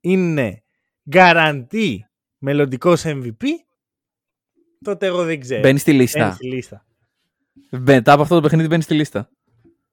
είναι 0.00 0.62
γκαραντή 1.10 2.06
μελλοντικός 2.38 3.02
MVP, 3.06 3.44
τότε 4.84 5.06
εγώ 5.06 5.24
δεν 5.24 5.40
ξέρω. 5.40 5.60
Μπαίνει 5.60 5.78
στη 5.78 5.90
Μπαίνει 5.90 6.02
λίστα. 6.02 6.32
στη 6.32 6.46
λίστα. 6.46 6.84
Μετά 7.70 8.12
από 8.12 8.22
αυτό 8.22 8.34
το 8.34 8.40
παιχνίδι 8.40 8.68
μπαίνει 8.68 8.82
στη 8.82 8.94
λίστα. 8.94 9.30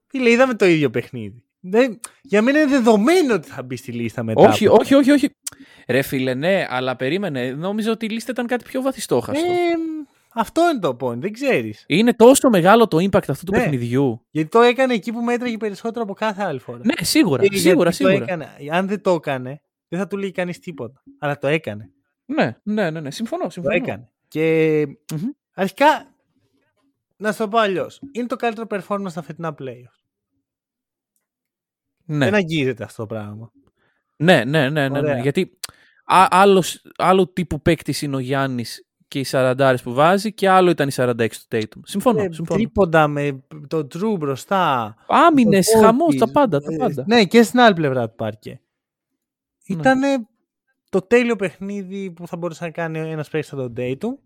Φίλε, 0.08 0.30
είδαμε 0.30 0.54
το 0.54 0.66
ίδιο 0.66 0.90
παιχνίδι. 0.90 1.44
Δεν, 1.70 2.00
για 2.22 2.42
μένα 2.42 2.60
είναι 2.60 2.70
δεδομένο 2.70 3.34
ότι 3.34 3.48
θα 3.50 3.64
μπει 3.64 3.76
στη 3.76 3.92
λίστα 3.92 4.24
μετά. 4.24 4.50
Όχι, 4.50 4.66
από- 4.68 4.78
όχι, 4.80 4.94
όχι, 4.94 5.12
όχι. 5.12 5.30
Ρε 5.88 6.02
φίλε, 6.02 6.34
ναι, 6.34 6.66
αλλά 6.70 6.96
περίμενε. 6.96 7.52
Νόμιζα 7.52 7.92
ότι 7.92 8.06
η 8.06 8.10
λίστα 8.10 8.32
ήταν 8.32 8.46
κάτι 8.48 8.64
πιο 8.64 8.82
βαθιστόχαστο. 8.82 9.52
Ε, 9.52 9.56
αυτό 10.34 10.70
είναι 10.70 10.80
το 10.80 10.98
point, 11.02 11.18
δεν 11.18 11.32
ξέρεις. 11.34 11.84
Είναι 11.88 12.14
τόσο 12.14 12.50
μεγάλο 12.50 12.88
το 12.88 12.98
impact 12.98 13.30
αυτού 13.30 13.46
του 13.46 13.52
Ναι. 13.52 13.58
παιχνιδιού. 13.58 14.26
Γιατί 14.30 14.50
το 14.50 14.62
έκανε 14.62 14.94
εκεί 14.94 15.12
που 15.12 15.22
μέτραγε 15.22 15.58
περισσότερο 15.58 16.04
από 16.04 16.14
κάθε 16.14 16.44
άλλη 16.44 16.60
φορά. 16.60 16.80
Ναι, 16.84 16.94
σίγουρα, 17.06 17.44
Και 17.48 17.58
σίγουρα, 17.58 17.90
γιατί 17.90 18.04
το 18.04 18.10
σίγουρα. 18.10 18.24
έκανε. 18.24 18.50
Αν 18.78 18.88
δεν 18.88 19.02
το 19.02 19.12
έκανε, 19.12 19.62
δεν 19.88 20.00
θα 20.00 20.08
του 20.08 20.18
λέει 20.18 20.32
κανείς 20.32 20.60
τίποτα. 20.60 21.04
Αλλά 21.20 21.38
το 21.38 21.48
έκανε. 21.48 21.90
Ναι, 22.26 22.56
ναι, 22.64 22.90
ναι, 22.90 23.00
ναι. 23.00 23.12
Συμφωνώ, 23.12 23.44
Το 23.44 23.50
συμφωνώ. 23.50 23.76
έκανε. 23.76 24.10
Και 24.28 24.86
Μμμ. 25.16 25.30
αρχικά, 25.56 26.16
να 27.18 27.32
σου 27.32 27.38
το 27.38 27.48
πω 27.48 27.58
αλλιώς. 27.58 28.00
Είναι 28.12 28.28
το 28.28 28.36
καλύτερο 28.36 28.68
performance 28.70 29.10
στα 29.10 29.22
φετινά 29.22 29.56
playoffs. 29.60 30.07
Ναι. 32.08 32.26
Δεν 32.26 32.34
αγγίζεται 32.34 32.84
αυτό 32.84 33.02
το 33.02 33.16
πράγμα. 33.16 33.52
Ναι, 34.16 34.44
ναι, 34.44 34.70
ναι, 34.70 34.90
ναι, 34.90 34.98
Ωραία. 34.98 35.16
ναι. 35.16 35.22
Γιατί 35.22 35.58
α, 36.06 36.28
άλλος, 36.30 36.82
άλλο 36.98 37.28
τύπου 37.28 37.62
παίκτη 37.62 38.06
είναι 38.06 38.16
ο 38.16 38.20
Γιάννης 38.20 38.88
και 39.08 39.20
οι 39.20 39.26
40 39.32 39.76
που 39.84 39.94
βάζει 39.94 40.34
και 40.34 40.50
άλλο 40.50 40.70
ήταν 40.70 40.88
οι 40.88 40.92
46 40.96 41.16
του 41.16 41.58
Tatum. 41.58 41.82
Συμφωνώ. 41.84 42.22
Ε, 42.22 42.32
συμφωνώ. 42.32 42.60
τρίποντα 42.60 43.08
με 43.08 43.44
το 43.68 43.88
Drew 43.94 44.18
μπροστά. 44.18 44.96
Άμυνες, 45.08 45.68
το 45.72 45.80
χαμός, 45.80 46.16
Portis, 46.16 46.18
τα 46.18 46.32
πάντα. 46.32 46.60
Τα 46.62 46.74
ε, 46.74 46.78
πάντα. 46.78 47.04
Ναι, 47.08 47.26
και 47.26 47.44
στην 47.44 47.60
άλλη 47.60 47.76
πλευρά 47.76 48.10
του 48.10 48.16
πάρκε. 48.16 48.62
Ναι. 49.68 49.80
Ήταν 49.80 50.28
το 50.90 51.02
τέλειο 51.02 51.36
παιχνίδι 51.36 52.12
που 52.12 52.28
θα 52.28 52.38
μπορούσε 52.38 52.64
να 52.64 52.70
κάνει 52.72 53.00
ένας 53.00 53.30
παίκτης 53.30 53.50
στον 53.50 53.74
Dayton. 53.78 54.18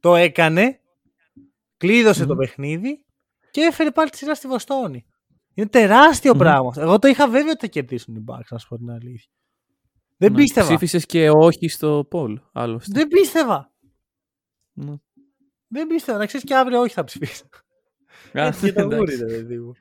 Το 0.00 0.16
έκανε. 0.16 0.80
κλείδωσε 1.76 2.24
το 2.24 2.32
Μμμ. 2.34 2.38
παιχνίδι 2.38 3.04
και 3.50 3.60
έφερε 3.60 3.90
πάλι 3.90 4.10
τη 4.10 4.16
σειρά 4.16 4.34
στη 4.34 4.48
Βοστόνη. 4.48 5.04
Είναι 5.54 5.68
τεράστιο 5.68 6.32
Μμμ. 6.32 6.38
πράγμα. 6.38 6.68
αυτό. 6.68 6.80
Εγώ 6.80 6.98
το 6.98 7.08
είχα 7.08 7.28
βέβαιο 7.28 7.50
ότι 7.50 7.60
θα 7.60 7.66
κερδίσουν 7.66 8.14
οι 8.14 8.24
Bucks, 8.28 8.46
να 8.50 8.58
σου 8.58 8.68
πω 8.68 8.76
την 8.76 8.90
αλήθεια. 8.90 9.30
Δεν 10.16 10.32
Ναι. 10.32 10.38
πίστευα. 10.38 10.66
Ψήφισες 10.68 11.06
και 11.06 11.30
όχι 11.30 11.68
στο 11.68 12.08
poll, 12.12 12.34
άλλωστε. 12.52 12.92
Δεν 12.94 13.08
πίστευα. 13.08 13.72
Ναι. 14.72 14.94
Δεν 15.68 15.86
πίστευα. 15.86 16.18
Να 16.18 16.26
ξέρεις 16.26 16.46
και 16.46 16.54
αύριο 16.54 16.80
όχι 16.80 16.94
θα 16.94 17.04
ψηφίσω. 17.04 17.44
Α, 18.38 18.46
Έτσι 18.46 18.64
για 18.64 18.74
το 18.74 18.80
εντάξει. 18.80 18.98
γούρι, 18.98 19.16
ρε 19.16 19.26
παιδί 19.36 19.58
μου. 19.58 19.72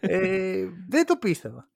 ε, 0.00 0.66
δεν 0.88 1.06
το 1.06 1.16
πίστευα. 1.16 1.68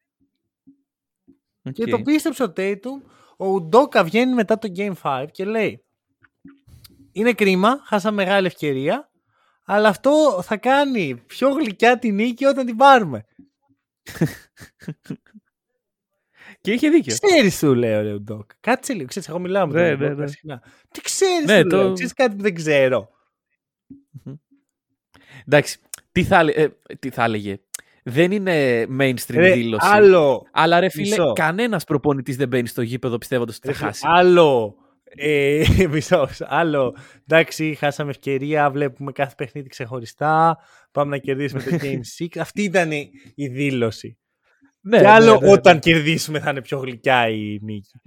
Και 1.72 1.82
Οκ. 1.82 1.88
το 1.90 2.02
πίστεψε 2.02 2.42
ο 2.42 2.52
Tatum. 2.56 3.02
Ο 3.36 3.46
Udoka 3.48 4.04
βγαίνει 4.04 4.34
μετά 4.34 4.58
το 4.58 4.68
Game 4.76 4.92
5 5.02 5.26
και 5.32 5.44
λέει 5.44 5.84
Είναι 7.12 7.32
κρίμα, 7.32 7.80
χάσαμε 7.84 8.16
μεγάλη 8.24 8.46
ευκαιρία 8.46 9.10
αλλά 9.64 9.88
αυτό 9.88 10.42
θα 10.42 10.56
κάνει 10.56 11.22
πιο 11.26 11.48
γλυκιά 11.48 11.98
τη 11.98 12.12
νίκη 12.12 12.44
όταν 12.44 12.66
την 12.66 12.76
πάρουμε. 12.76 13.24
Και 16.60 16.72
είχε 16.72 16.88
δίκιο. 16.88 17.16
Ξέρεις 17.22 17.56
σου 17.58 17.74
λέει 17.74 17.94
ο 17.94 18.02
ρε 18.02 18.12
Ουντόκα. 18.12 18.54
Κάτσε 18.60 18.92
λίγο, 18.92 19.06
ξέρεις 19.06 19.28
εγώ 19.28 19.38
μιλάω 19.38 19.66
με 19.66 19.80
Ναι, 19.82 19.90
τον 19.90 19.98
ναι, 19.98 20.04
Ουντόκα 20.06 20.22
ναι. 20.22 20.26
συχνά. 20.30 20.62
Τι 20.90 21.00
ξέρεις 21.00 21.44
Ναι, 21.46 21.58
σου 21.58 21.66
το- 21.66 21.76
λέω, 21.76 21.92
ξέρεις 21.92 22.12
κάτι 22.12 22.36
που 22.36 22.42
δεν 22.42 22.54
ξέρω. 22.54 23.08
Εντάξει, 25.46 25.78
τι 26.12 26.24
θα, 26.24 26.38
έλε- 26.38 26.56
ε, 26.56 26.68
τι 26.98 27.10
θα 27.10 27.24
έλεγε. 27.24 27.58
Δεν 28.02 28.32
είναι 28.32 28.86
mainstream 28.98 29.34
Ρε, 29.34 29.52
δήλωση. 29.52 29.86
άλλο, 29.90 30.46
Αλλά 30.52 30.80
ρε 30.80 30.88
φίλε, 30.88 31.08
Μισό. 31.16 31.32
κανένας 31.32 31.84
προπονητής 31.84 32.36
δεν 32.36 32.48
μπαίνει 32.48 32.66
στο 32.68 32.82
γήπεδο 32.82 33.18
πιστεύοντας 33.18 33.56
ότι 33.56 33.66
θα 33.66 33.72
ρε, 33.72 33.78
χάσει. 33.86 34.02
άλλο, 34.06 34.76
ε, 35.16 35.64
μισός, 35.90 36.40
άλλο, 36.40 36.96
εντάξει 37.26 37.74
χάσαμε 37.74 38.10
ευκαιρία, 38.10 38.70
βλέπουμε 38.70 39.12
κάθε 39.12 39.34
παιχνίδι 39.36 39.68
ξεχωριστά, 39.68 40.58
πάμε 40.92 41.10
να 41.10 41.18
κερδίσουμε 41.18 41.62
το 41.62 41.70
Game 41.82 42.00
6. 42.24 42.26
Αυτή 42.38 42.62
ήταν 42.62 42.90
η- 42.92 43.10
η 43.34 43.46
δήλωση. 43.48 44.18
Ναι, 44.80 44.96
και 44.96 45.02
ναι, 45.02 45.10
άλλο 45.10 45.38
ναι, 45.40 45.46
ναι. 45.46 45.52
όταν 45.52 45.78
κερδίσουμε 45.78 46.40
θα 46.40 46.50
είναι 46.50 46.62
πιο 46.62 46.78
γλυκιά 46.78 47.28
η 47.28 47.58
νίκη. 47.62 48.00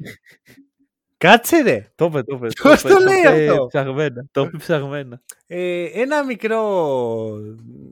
Κάτσε 1.17 1.61
ρε. 1.61 1.91
Το 1.95 2.05
είπε, 2.05 2.23
το 2.23 2.35
είπε. 2.35 2.47
Ποιος 2.47 2.79
είπε, 2.79 2.89
το 2.89 2.99
λέει 2.99 3.19
είπε 3.19 3.49
αυτό; 3.51 3.65
Ψαγμένα. 3.67 4.25
Το 4.31 4.41
είπε 4.41 4.57
ψαγμένα. 4.57 5.21
Ε, 5.47 5.83
ένα 6.01 6.23
μικρό, 6.25 6.61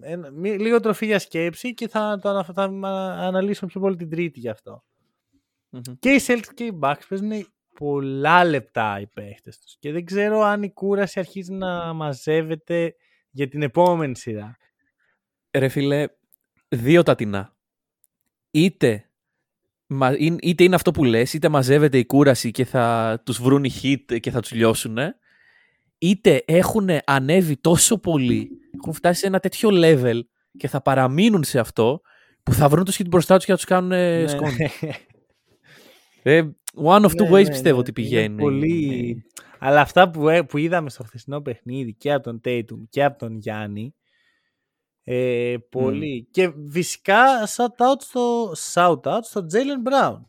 ένα, 0.01 0.31
μη- 0.31 0.59
λίγο 0.59 0.79
τροφή 0.79 1.05
για 1.05 1.19
σκέψη 1.19 1.73
και 1.73 1.87
θα 1.87 2.19
το 2.21 2.29
ανα- 2.29 2.43
θα 2.53 2.63
αναλύσουμε 3.27 3.69
πιο 3.71 3.81
πολύ 3.81 3.95
την 3.95 4.09
τρίτη 4.09 4.39
γι' 4.39 4.49
αυτό. 4.49 4.83
Μμμ. 5.69 5.81
Και 5.99 6.09
οι 6.09 6.19
Celtics 6.27 6.53
και 6.53 6.63
οι 6.63 6.79
Bucks 6.81 7.01
παίζουν 7.09 7.31
πολλά 7.79 8.43
λεπτά 8.45 8.99
οι 8.99 9.07
παίχτες 9.07 9.59
τους 9.59 9.75
και 9.79 9.91
δεν 9.91 10.05
ξέρω 10.05 10.41
αν 10.41 10.63
η 10.63 10.71
κούραση 10.71 11.19
αρχίζει 11.19 11.53
να 11.53 11.93
μαζεύεται 11.93 12.95
για 13.29 13.47
την 13.47 13.61
επόμενη 13.61 14.17
σειρά. 14.17 14.57
Ρε 15.51 15.67
φίλε, 15.67 16.07
δύο 16.67 17.03
τα 17.03 17.15
τεινά. 17.15 17.55
Είτε 18.51 19.09
είτε 20.41 20.63
είναι 20.63 20.75
αυτό 20.75 20.91
που 20.91 21.03
λες, 21.03 21.33
είτε 21.33 21.49
μαζεύεται 21.49 21.97
η 21.97 22.05
κούραση 22.05 22.51
και 22.51 22.65
θα 22.65 23.21
τους 23.25 23.41
βρουν 23.41 23.63
οι 23.63 23.71
hit 23.81 24.19
και 24.19 24.31
θα 24.31 24.39
τους 24.39 24.51
λιώσουν, 24.51 24.97
είτε 25.97 26.43
έχουν 26.45 26.89
ανέβει 27.05 27.57
τόσο 27.57 27.97
πολύ, 27.99 28.49
έχουν 28.77 28.93
φτάσει 28.93 29.19
σε 29.19 29.27
ένα 29.27 29.39
τέτοιο 29.39 29.69
level 29.73 30.19
και 30.57 30.67
θα 30.67 30.81
παραμείνουν 30.81 31.43
σε 31.43 31.59
αυτό, 31.59 32.01
που 32.43 32.53
θα 32.53 32.69
βρουν 32.69 32.85
τους 32.85 32.97
hit 32.99 33.07
μπροστά 33.07 33.35
τους 33.35 33.45
και 33.45 33.51
θα 33.51 33.57
τους 33.57 33.65
κάνουν 33.65 33.89
ναι. 33.89 34.27
σκόνη. 34.27 34.69
Ε, 36.27 36.41
one 36.83 37.03
of 37.03 37.09
two 37.09 37.21
ναι, 37.21 37.29
ways 37.29 37.43
ναι, 37.43 37.49
πιστεύω 37.49 37.79
ότι 37.79 37.93
πηγαίνει. 37.93 38.41
Πολύ... 38.41 39.23
Αλλά 39.59 39.81
αυτά 39.81 40.09
που, 40.09 40.29
ε, 40.29 40.43
που 40.43 40.57
είδαμε 40.57 40.89
στο 40.89 41.03
χθεσινό 41.03 41.41
παιχνίδι 41.41 41.93
και 41.93 42.13
από 42.13 42.23
τον 42.23 42.41
Tatum 42.43 42.83
και 42.89 43.03
από 43.03 43.17
τον 43.17 43.37
Γιάννη, 43.37 43.95
ε, 45.03 45.55
πολύ. 45.69 46.27
Και 46.31 46.53
φυσικά 46.69 47.47
shout 47.47 47.85
out 47.87 47.99
στο, 47.99 48.51
shout 48.73 49.01
out 49.01 49.19
στο 49.21 49.45
Jalen 49.53 49.89
Brown. 49.89 50.19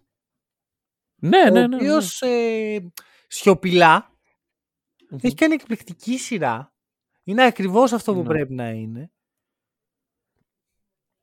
Ναι, 1.16 1.42
ναι, 1.42 1.50
ναι. 1.50 1.62
Ο 1.62 1.66
ναι, 1.66 1.76
οποίος 1.76 2.22
ε, 2.22 2.92
σιωπηλά 3.26 4.10
έχει 5.20 5.34
κάνει 5.34 5.54
εκπληκτική 5.54 6.18
σειρά. 6.18 6.74
Είναι 7.24 7.44
ακριβώς 7.44 7.92
αυτό 7.92 8.14
που 8.14 8.22
πρέπει 8.22 8.54
να 8.54 8.70
είναι. 8.70 9.10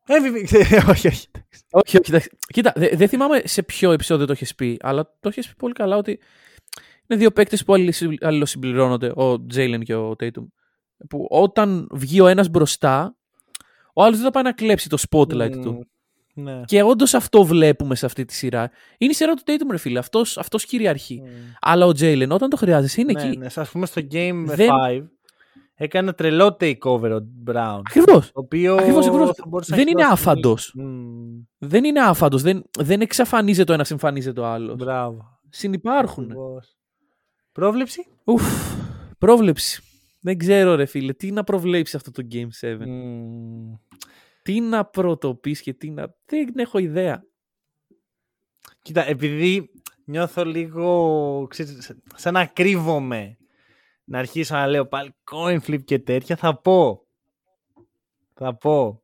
όχι, 0.90 1.08
όχι. 1.08 1.28
Όχι, 1.72 1.98
όχι. 1.98 2.30
Κοίτα, 2.48 2.74
δεν 2.76 3.08
θυμάμαι 3.08 3.42
σε 3.44 3.64
ποιο 3.64 3.92
επεισόδιο 3.92 4.26
το 4.26 4.32
έχεις 4.32 4.56
πει, 4.56 4.78
αλλά 4.82 5.04
το 5.20 5.30
έχεις 5.30 5.48
πει 5.48 5.54
πολύ 5.58 5.74
καλά 5.74 5.98
ότι 5.98 6.20
είναι 7.08 7.20
δύο 7.20 7.32
παίκτες 7.32 7.64
που 7.64 7.74
αλληλοσυμπληρώνονται, 8.22 9.12
ο 9.16 9.46
Τζέιλεν 9.46 9.84
και 9.84 9.96
ο 9.96 10.16
Τέιτουμ. 10.16 10.46
Που 11.10 11.28
όταν 11.30 11.88
βγει 11.92 12.22
ο 12.22 12.28
ένας 12.28 12.50
μπροστά, 12.50 13.16
ο 13.94 14.04
άλλος 14.04 14.16
δεν 14.16 14.26
θα 14.26 14.32
πάει 14.32 14.44
να 14.44 14.52
κλέψει 14.52 14.90
το 14.90 14.98
spotlight 15.10 15.62
του. 15.62 15.88
Ναι. 16.36 16.62
Και 16.66 16.84
όντως 16.84 17.14
αυτό 17.14 17.44
βλέπουμε 17.44 17.96
σε 17.96 18.06
αυτή 18.06 18.26
τη 18.26 18.34
σειρά. 18.34 18.72
Είναι 18.98 19.12
η 19.12 19.16
σειρά 19.16 19.34
του 19.34 19.42
Tatum, 19.46 19.72
ρε 19.72 19.78
φίλε. 19.78 20.00
Αυτός 20.00 20.38
αυτός 20.38 20.66
κυριαρχεί. 20.66 21.22
Αλλά 21.62 21.86
ο 21.86 21.92
Τζέιλεν, 21.92 22.32
όταν 22.32 22.50
το 22.50 22.58
χρειάζεσαι, 22.58 23.02
είναι 23.02 23.14
ναι, 23.14 23.22
εκεί. 23.22 23.38
Ναι, 23.38 23.48
ας 23.56 23.70
πούμε 23.70 23.86
στο 23.86 24.02
Game 24.12 24.46
5 24.58 25.04
έκανε 25.76 26.14
τρελό 26.14 26.58
takeover 26.60 27.20
ο 27.22 27.26
Brown. 27.46 27.82
Ακριβώς. 27.86 28.32
οποίο 28.34 28.76
δεν 29.68 29.88
είναι 29.88 30.04
άφαντος. 30.04 30.76
Δεν 31.58 31.84
είναι 31.84 32.02
άφαντος. 32.02 32.42
Δεν, 32.42 32.64
δεν 32.80 33.02
εξαφανίζεται 33.02 33.66
το 33.66 33.74
ένας, 33.74 33.92
εμφανίζεται 33.92 34.34
το 34.42 34.46
άλλος. 34.46 34.76
Μπράβο. 34.76 35.40
Συνυπάρχουν. 35.50 36.34
Πρόβλεψη; 37.52 38.06
Ουφ, 38.24 38.44
πρόβλεψη. 39.18 39.82
Δεν 40.22 40.38
ξέρω 40.38 40.76
ρε 40.76 40.86
φίλε, 40.86 41.14
τι 41.14 41.32
να 41.32 41.44
προβλέψει 41.44 41.96
αυτό 41.96 42.12
το 42.12 42.28
Game 42.32 42.48
7. 42.62 42.78
Τι 44.42 44.60
να 44.60 44.86
πρωτοποιήσει 44.86 45.64
και 45.64 45.74
τι 45.74 45.90
να... 45.90 46.16
Δεν 46.26 46.54
έχω 46.56 46.78
ιδέα. 46.78 47.24
Κοίτα, 48.82 49.08
επειδή 49.08 49.72
νιώθω 50.06 50.46
λίγο, 50.46 51.48
ξέρεις, 51.50 51.96
σαν 52.16 52.34
να 52.34 52.46
κρύβομαι 52.46 53.38
να 54.04 54.20
αρχίσω 54.20 54.56
να 54.56 54.68
λέω 54.68 54.86
πάλι 54.86 55.16
coin 55.32 55.60
flip 55.68 55.84
και 55.84 56.00
τέτοια, 56.00 56.36
θα 56.36 56.62
πω. 56.62 57.08
Θα 58.34 58.56
πω. 58.56 59.04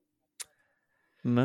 Ναι. 1.22 1.44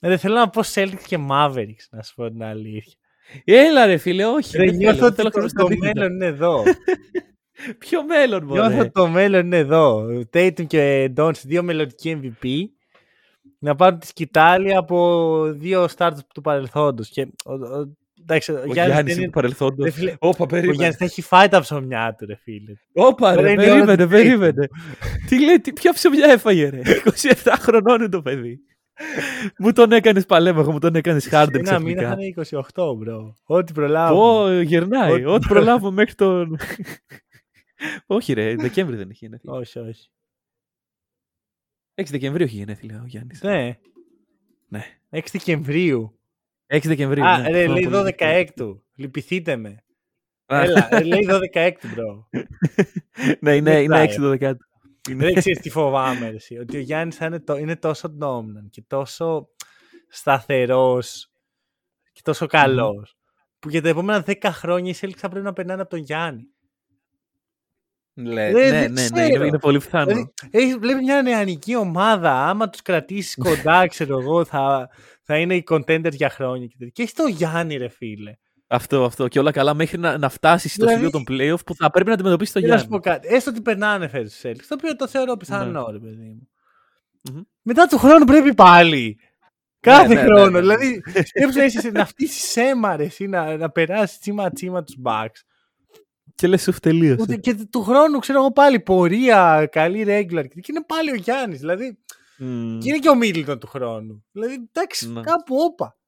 Ε, 0.00 0.08
δεν 0.08 0.18
θέλω 0.18 0.34
να 0.34 0.50
πω 0.50 0.62
Celtics 0.64 1.02
και 1.06 1.18
Mavericks, 1.30 1.86
να 1.90 2.02
σου 2.02 2.14
πω 2.14 2.30
την 2.30 2.42
αλήθεια. 2.42 2.98
Έλα 3.44 3.86
ρε 3.86 3.96
φίλε, 3.96 4.24
όχι. 4.24 4.56
Δεν 4.56 4.74
νιώθω 4.76 5.06
ότι 5.06 5.22
το, 5.22 5.46
το 5.54 5.68
μέλλον 5.78 6.12
είναι 6.12 6.26
εδώ. 6.26 6.62
Ποιο 7.78 8.04
μέλλον 8.04 8.44
μπορεί. 8.44 8.60
Νιώθω 8.60 8.90
το 8.90 9.08
μέλλον 9.08 9.44
είναι 9.44 9.56
εδώ. 9.56 10.06
Tatum 10.32 10.66
και 10.66 11.12
Dons, 11.16 11.40
δύο 11.42 11.62
μελλοντικοί 11.62 12.20
MVP. 12.22 12.64
Να 13.58 13.74
πάρουν 13.74 13.98
τη 13.98 14.06
σκητάλη 14.06 14.74
από 14.74 15.42
δύο 15.52 15.86
starts 15.96 16.18
του 16.34 16.40
παρελθόντος. 16.40 17.08
Και 17.08 17.28
Εντάξει, 18.26 18.52
ο, 18.52 18.64
Γιάννης, 18.72 19.16
είναι 19.16 19.24
του 19.24 19.30
παρελθόντος. 19.30 19.94
Όπα, 20.18 20.46
περίμενε. 20.46 20.72
Ο 20.72 20.74
Γιάννης 20.74 21.00
έχει 21.00 21.22
φάει 21.22 21.48
τα 21.48 21.60
ψωμιά 21.60 22.14
του, 22.18 22.26
ρε 22.26 22.34
φίλε. 22.34 22.72
Όπα, 22.92 23.34
ρε, 23.34 23.54
περίμενε, 23.54 24.06
περίμενε. 24.06 24.68
τι 25.28 25.44
λέει, 25.44 25.60
τι, 25.60 25.72
ποια 25.72 25.92
ψωμιά 25.92 26.26
έφαγε, 26.26 26.68
ρε. 26.68 26.80
27 27.44 27.52
χρονών 27.58 28.00
είναι 28.00 28.08
το 28.08 28.22
παιδί. 28.22 28.60
μου 29.58 29.72
τον 29.72 29.92
έκανες 29.92 30.26
παλαίμαχο, 30.26 30.72
μου 30.72 30.78
τον 30.78 30.94
έκανες 30.94 31.26
χάρντερ 31.26 31.60
ξαφνικά. 31.62 32.00
Ένα 32.00 32.16
μήνα 32.16 32.34
θα 32.34 32.44
είναι 32.46 32.60
28, 32.74 32.96
bro. 32.96 33.36
Ό,τι 33.44 33.72
προλάβω. 33.72 34.42
Ω, 34.42 34.60
γερνάει. 34.60 35.24
Ό,τι 35.24 35.46
προλάβω 35.46 35.90
μέχρι 35.90 36.14
τον... 36.14 36.58
όχι 38.06 38.32
ρε, 38.32 38.54
Δεκέμβρη 38.54 38.96
δεν 38.96 39.10
έχει 39.10 39.24
γενέθλια. 39.24 39.52
Όχι, 39.52 39.78
όχι. 39.78 40.08
6 41.94 42.04
Δεκεμβρίου 42.10 42.46
έχει 42.46 42.56
γενέθλια 42.56 43.00
ο 43.02 43.06
Γιάννης. 43.06 43.42
Ναι. 43.42 43.78
Ναι. 44.68 44.84
6 45.10 45.20
Δεκεμβρίου. 45.32 46.18
6 46.74 46.80
Δεκεμβρίου. 46.84 47.24
Α, 47.24 47.38
ναι. 47.38 47.48
ρε, 47.48 47.66
λέει 47.66 47.88
12 47.92 48.46
του. 48.56 48.84
Λυπηθείτε 48.96 49.56
με. 49.56 49.84
Έλα, 50.46 50.88
ρε, 50.92 51.02
λέει 51.02 51.26
12 51.54 51.72
του, 51.80 51.88
bro. 51.88 52.40
ναι, 53.40 53.56
είναι, 53.56 53.82
είναι 53.82 54.06
6 54.16 54.20
12 54.20 54.52
Δεν 55.16 55.34
ξέρεις 55.34 55.58
τι 55.60 55.70
φοβάμαι, 55.70 56.26
εσύ, 56.26 56.58
ότι 56.58 56.76
ο 56.76 56.80
Γιάννης 56.80 57.18
είναι, 57.18 57.40
το, 57.40 57.56
είναι 57.56 57.76
τόσο 57.76 58.16
dominant 58.20 58.68
και 58.70 58.82
τόσο 58.86 59.48
σταθερός 60.08 61.32
και 62.12 62.20
τόσο 62.24 62.46
καλός. 62.46 63.16
Που 63.58 63.70
για 63.70 63.82
τα 63.82 63.88
επόμενα 63.88 64.24
10 64.26 64.34
χρόνια 64.42 64.90
η 64.90 64.94
Celtics 65.00 65.16
θα 65.16 65.28
πρέπει 65.28 65.44
να 65.44 65.52
περνάνε 65.52 65.80
από 65.80 65.90
τον 65.90 65.98
Γιάννη. 65.98 66.48
Ναι, 68.16 68.50
ναι, 68.50 68.70
ναι, 68.70 69.08
ναι, 69.08 69.24
είναι, 69.24 69.46
είναι 69.46 69.58
πολύ 69.58 69.78
πιθανό. 69.78 70.04
Δηλαδή, 70.04 70.32
έχει, 70.50 70.74
βλέπεις 70.74 71.02
μια 71.02 71.22
νεανική 71.22 71.76
ομάδα, 71.76 72.48
άμα 72.48 72.70
τους 72.70 72.82
κρατήσεις 72.82 73.34
κοντά, 73.34 73.86
ξέρω 73.86 74.20
εγώ, 74.20 74.44
θα, 74.44 74.88
θα 75.24 75.38
είναι 75.38 75.54
οι 75.54 75.64
contenders 75.70 76.12
για 76.12 76.30
χρόνια. 76.30 76.66
Και, 76.66 76.86
και 76.86 77.02
έχει 77.02 77.14
το 77.14 77.26
Γιάννη, 77.26 77.76
ρε 77.76 77.88
φίλε. 77.88 78.34
Αυτό, 78.66 79.04
αυτό. 79.04 79.28
Και 79.28 79.38
όλα 79.38 79.50
καλά 79.50 79.74
μέχρι 79.74 79.98
να, 79.98 80.18
να 80.18 80.28
φτάσει 80.28 80.68
στο 80.68 80.86
δηλαδή, 80.86 80.94
σημείο 80.94 81.10
των 81.10 81.24
playoff 81.28 81.64
που 81.66 81.74
θα 81.74 81.90
πρέπει 81.90 82.08
να 82.08 82.14
αντιμετωπίσει 82.14 82.52
το 82.52 82.58
Γιάννη. 82.58 82.76
Να 82.76 82.82
σου 82.82 82.88
πω 82.88 82.98
κάτι. 82.98 83.28
Έστω 83.28 83.50
ότι 83.50 83.60
περνάνε 83.60 84.08
φέτος 84.08 84.40
του 84.40 84.48
Celtics, 84.48 84.64
το 84.68 84.74
οποίο 84.78 84.96
το 84.96 85.08
θεωρώ 85.08 85.36
πιθανό, 85.36 85.86
ναι. 85.86 85.92
ρε 85.92 85.98
παιδί 85.98 86.38
μου. 86.38 86.48
Mm-hmm. 87.28 87.46
Μετά 87.62 87.86
του 87.86 87.98
χρόνου 87.98 88.24
πρέπει 88.24 88.54
πάλι. 88.54 89.18
Κάθε 89.80 90.14
ναι, 90.14 90.14
ναι, 90.14 90.20
χρόνο. 90.20 90.44
Ναι, 90.44 90.50
ναι, 90.50 90.60
δηλαδή, 90.60 91.02
σκέψου 91.24 91.90
να 91.92 92.06
φτύσει 92.06 92.60
αίμα, 92.60 92.96
ή 93.18 93.26
να, 93.26 93.56
να 93.56 93.70
περάσεις 93.70 94.18
τσίμα 94.18 94.50
τσίμα 94.50 94.84
τους 94.84 94.96
Bucks. 95.04 95.40
Και 96.34 96.46
λες, 96.46 96.62
σου 96.62 96.72
τελείωσε. 96.72 97.36
Και 97.36 97.54
του 97.70 97.82
χρόνου 97.82 98.18
ξέρω 98.18 98.38
εγώ 98.38 98.52
πάλι 98.52 98.80
πορεία, 98.80 99.68
καλή 99.72 100.04
regular. 100.06 100.44
Και 100.48 100.70
είναι 100.70 100.84
πάλι 100.86 101.10
ο 101.10 101.14
Γιάννης. 101.14 101.60
Δηλαδή. 101.60 101.98
Mm. 102.38 102.78
Και 102.80 102.88
είναι 102.88 102.98
και 102.98 103.08
ο 103.08 103.14
Μίλτον 103.14 103.58
του 103.58 103.66
χρόνου. 103.66 104.24
Δηλαδή, 104.32 104.54
εντάξει, 104.72 105.12
ναι. 105.12 105.20
κάπου 105.20 105.56
όπα. 105.56 105.98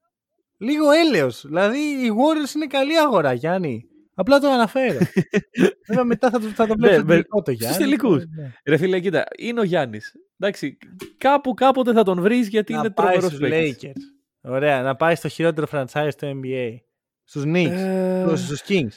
Λίγο 0.58 0.90
έλεος. 0.90 1.44
Δηλαδή, 1.46 1.78
οι 1.78 2.10
Warriors 2.10 2.54
είναι 2.54 2.66
καλή 2.66 2.98
αγορά, 2.98 3.32
Γιάννη. 3.32 3.88
Απλά 4.14 4.38
το 4.38 4.48
αναφέρω. 4.48 4.98
Βέβαια, 5.88 6.04
μετά 6.04 6.30
θα 6.30 6.40
το, 6.40 6.46
θα 6.46 6.66
το 6.66 6.74
ναι, 6.76 6.92
στο 6.92 7.04
τελικό 7.04 7.42
το 7.42 7.50
Γιάννη. 7.50 7.74
Στου 7.74 7.84
τελικούς. 7.84 8.24
Ναι. 8.26 8.52
Ρε 8.66 8.76
φίλε, 8.76 9.00
κοίτα, 9.00 9.24
είναι 9.38 9.60
ο 9.60 9.62
Γιάννης. 9.62 10.14
Εντάξει, 10.38 10.78
κάπου 11.18 11.54
κάποτε 11.54 11.92
θα 11.92 12.02
τον 12.02 12.20
βρεις 12.20 12.48
γιατί 12.48 12.72
να 12.72 12.78
είναι 12.78 12.90
τρομερός 12.90 13.38
Lakers. 13.40 14.00
Ωραία, 14.40 14.82
να 14.82 14.96
πάεις 14.96 15.18
στο 15.18 15.28
χειρότερο 15.28 15.66
franchise 15.70 16.10
του 16.18 16.40
NBA. 16.42 16.76
Στους 17.24 17.42
Knicks. 17.46 17.70
Ε... 17.70 18.32
Στου 18.36 18.56
Kings. 18.56 18.94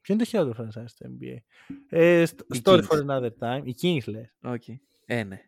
Ποιο 0.00 0.14
είναι 0.14 0.22
το 0.22 0.24
χειρότερο 0.24 0.54
franchise 0.60 0.84
στο 0.86 1.06
NBA. 1.08 1.36
Ε, 1.88 2.24
story 2.62 2.82
for 2.82 2.98
another 3.06 3.30
time. 3.40 3.60
Οι 3.62 3.74
Kings 3.82 4.12
λες. 4.12 4.34
Okay. 4.42 4.76
Ε, 5.06 5.22
ναι. 5.22 5.40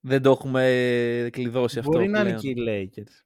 Δεν 0.00 0.22
το 0.22 0.30
έχουμε 0.30 1.28
κλειδώσει 1.32 1.78
αυτό. 1.78 1.90
Μπορεί 1.90 2.08
να 2.08 2.20
είναι 2.20 2.32
και 2.32 2.48
οι 2.48 2.56
Lakers. 2.68 3.24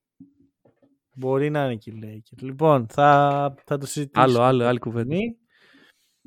Μπορεί 1.14 1.50
να 1.50 1.64
είναι 1.64 1.74
και 1.74 1.90
οι 1.90 2.00
Lakers. 2.02 2.42
Λοιπόν, 2.42 2.86
θα, 2.88 3.54
θα 3.64 3.78
το 3.78 3.86
συζητήσουμε. 3.86 4.32
Άλλο, 4.32 4.42
άλλο, 4.42 4.64
άλλη 4.64 4.78
κουβέντα. 4.78 5.16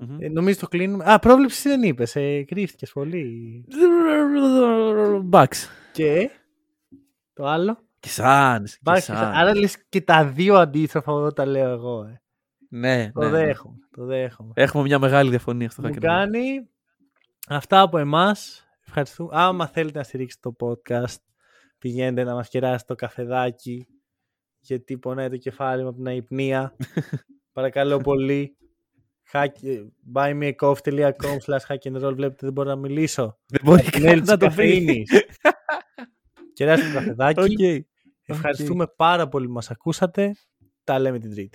Mm-hmm. 0.02 0.18
Ε, 0.20 0.30
νομίζω 0.30 0.60
το 0.60 0.68
κλείνουμε. 0.68 1.04
Α, 1.08 1.20
πρόβλεψη 1.20 1.70
δεν 1.70 1.84
είπες. 1.84 2.16
Ε, 2.16 2.44
Κρύφτηκε 2.44 2.88
πολύ. 2.94 3.66
Bucks. 5.32 5.68
Και 5.92 6.30
το 7.34 7.46
άλλο. 7.46 7.78
Και 8.00 8.10
σαν. 8.10 8.66
Άρα 9.08 9.56
λες 9.56 9.86
και 9.90 10.02
τα 10.02 10.26
δύο 10.26 10.56
αντίστροφα 10.56 11.12
εδώ 11.12 11.34
τα 11.34 11.46
λέω 11.46 11.70
εγώ. 11.70 12.04
Ε. 12.04 12.22
Ναι, 12.70 13.12
το, 13.12 13.20
ναι, 13.20 13.30
ναι. 13.30 13.38
δέχομαι, 13.38 13.78
το 13.92 14.06
δέχομαι. 14.06 14.52
Έχουμε 14.56 14.84
μια 14.84 15.00
μεγάλη 15.00 15.30
διαφωνία 15.30 15.70
στο 15.70 15.82
Μου 15.82 15.94
κάνει 16.00 16.70
αυτά 17.48 17.82
από 17.82 17.98
εμάς. 17.98 18.67
Ευχαριστούμε. 18.88 19.30
Άμα 19.34 19.68
θέλετε 19.68 19.98
να 19.98 20.04
στηρίξετε 20.04 20.50
το 20.50 20.68
podcast, 20.68 21.22
πηγαίνετε 21.78 22.24
να 22.24 22.34
μας 22.34 22.50
κεράσετε 22.50 22.94
το 22.94 22.96
καφεδάκι 22.96 23.88
γιατί 24.60 24.98
πονάει 24.98 25.30
το 25.30 25.38
κεφάλι 25.38 25.82
μου 25.82 25.88
από 25.88 25.98
την 25.98 26.08
αϊπνία. 26.08 26.76
Παρακαλώ 27.54 27.98
πολύ. 27.98 28.58
buymeacoffee.com 30.14 31.38
slash 31.46 31.66
hack 31.68 31.84
and 31.84 32.02
roll 32.04 32.14
βλέπετε 32.16 32.38
δεν 32.40 32.52
μπορώ 32.52 32.70
να 32.70 32.76
μιλήσω. 32.76 33.40
Δεν 33.46 33.62
μπορεί 33.64 34.22
να 34.26 34.38
το 34.38 34.50
πει. 34.56 35.04
Κεράστε 36.54 36.88
το 36.88 36.94
καφεδάκι. 36.94 37.88
Ευχαριστούμε 38.26 38.88
πάρα 38.88 39.28
πολύ 39.28 39.48
που 39.48 39.54
μας 39.54 39.72
ακούσατε. 39.72 40.32
Τα 40.84 41.00
λέμε 41.00 41.20
την 41.20 41.32
Τρίτη. 41.32 41.50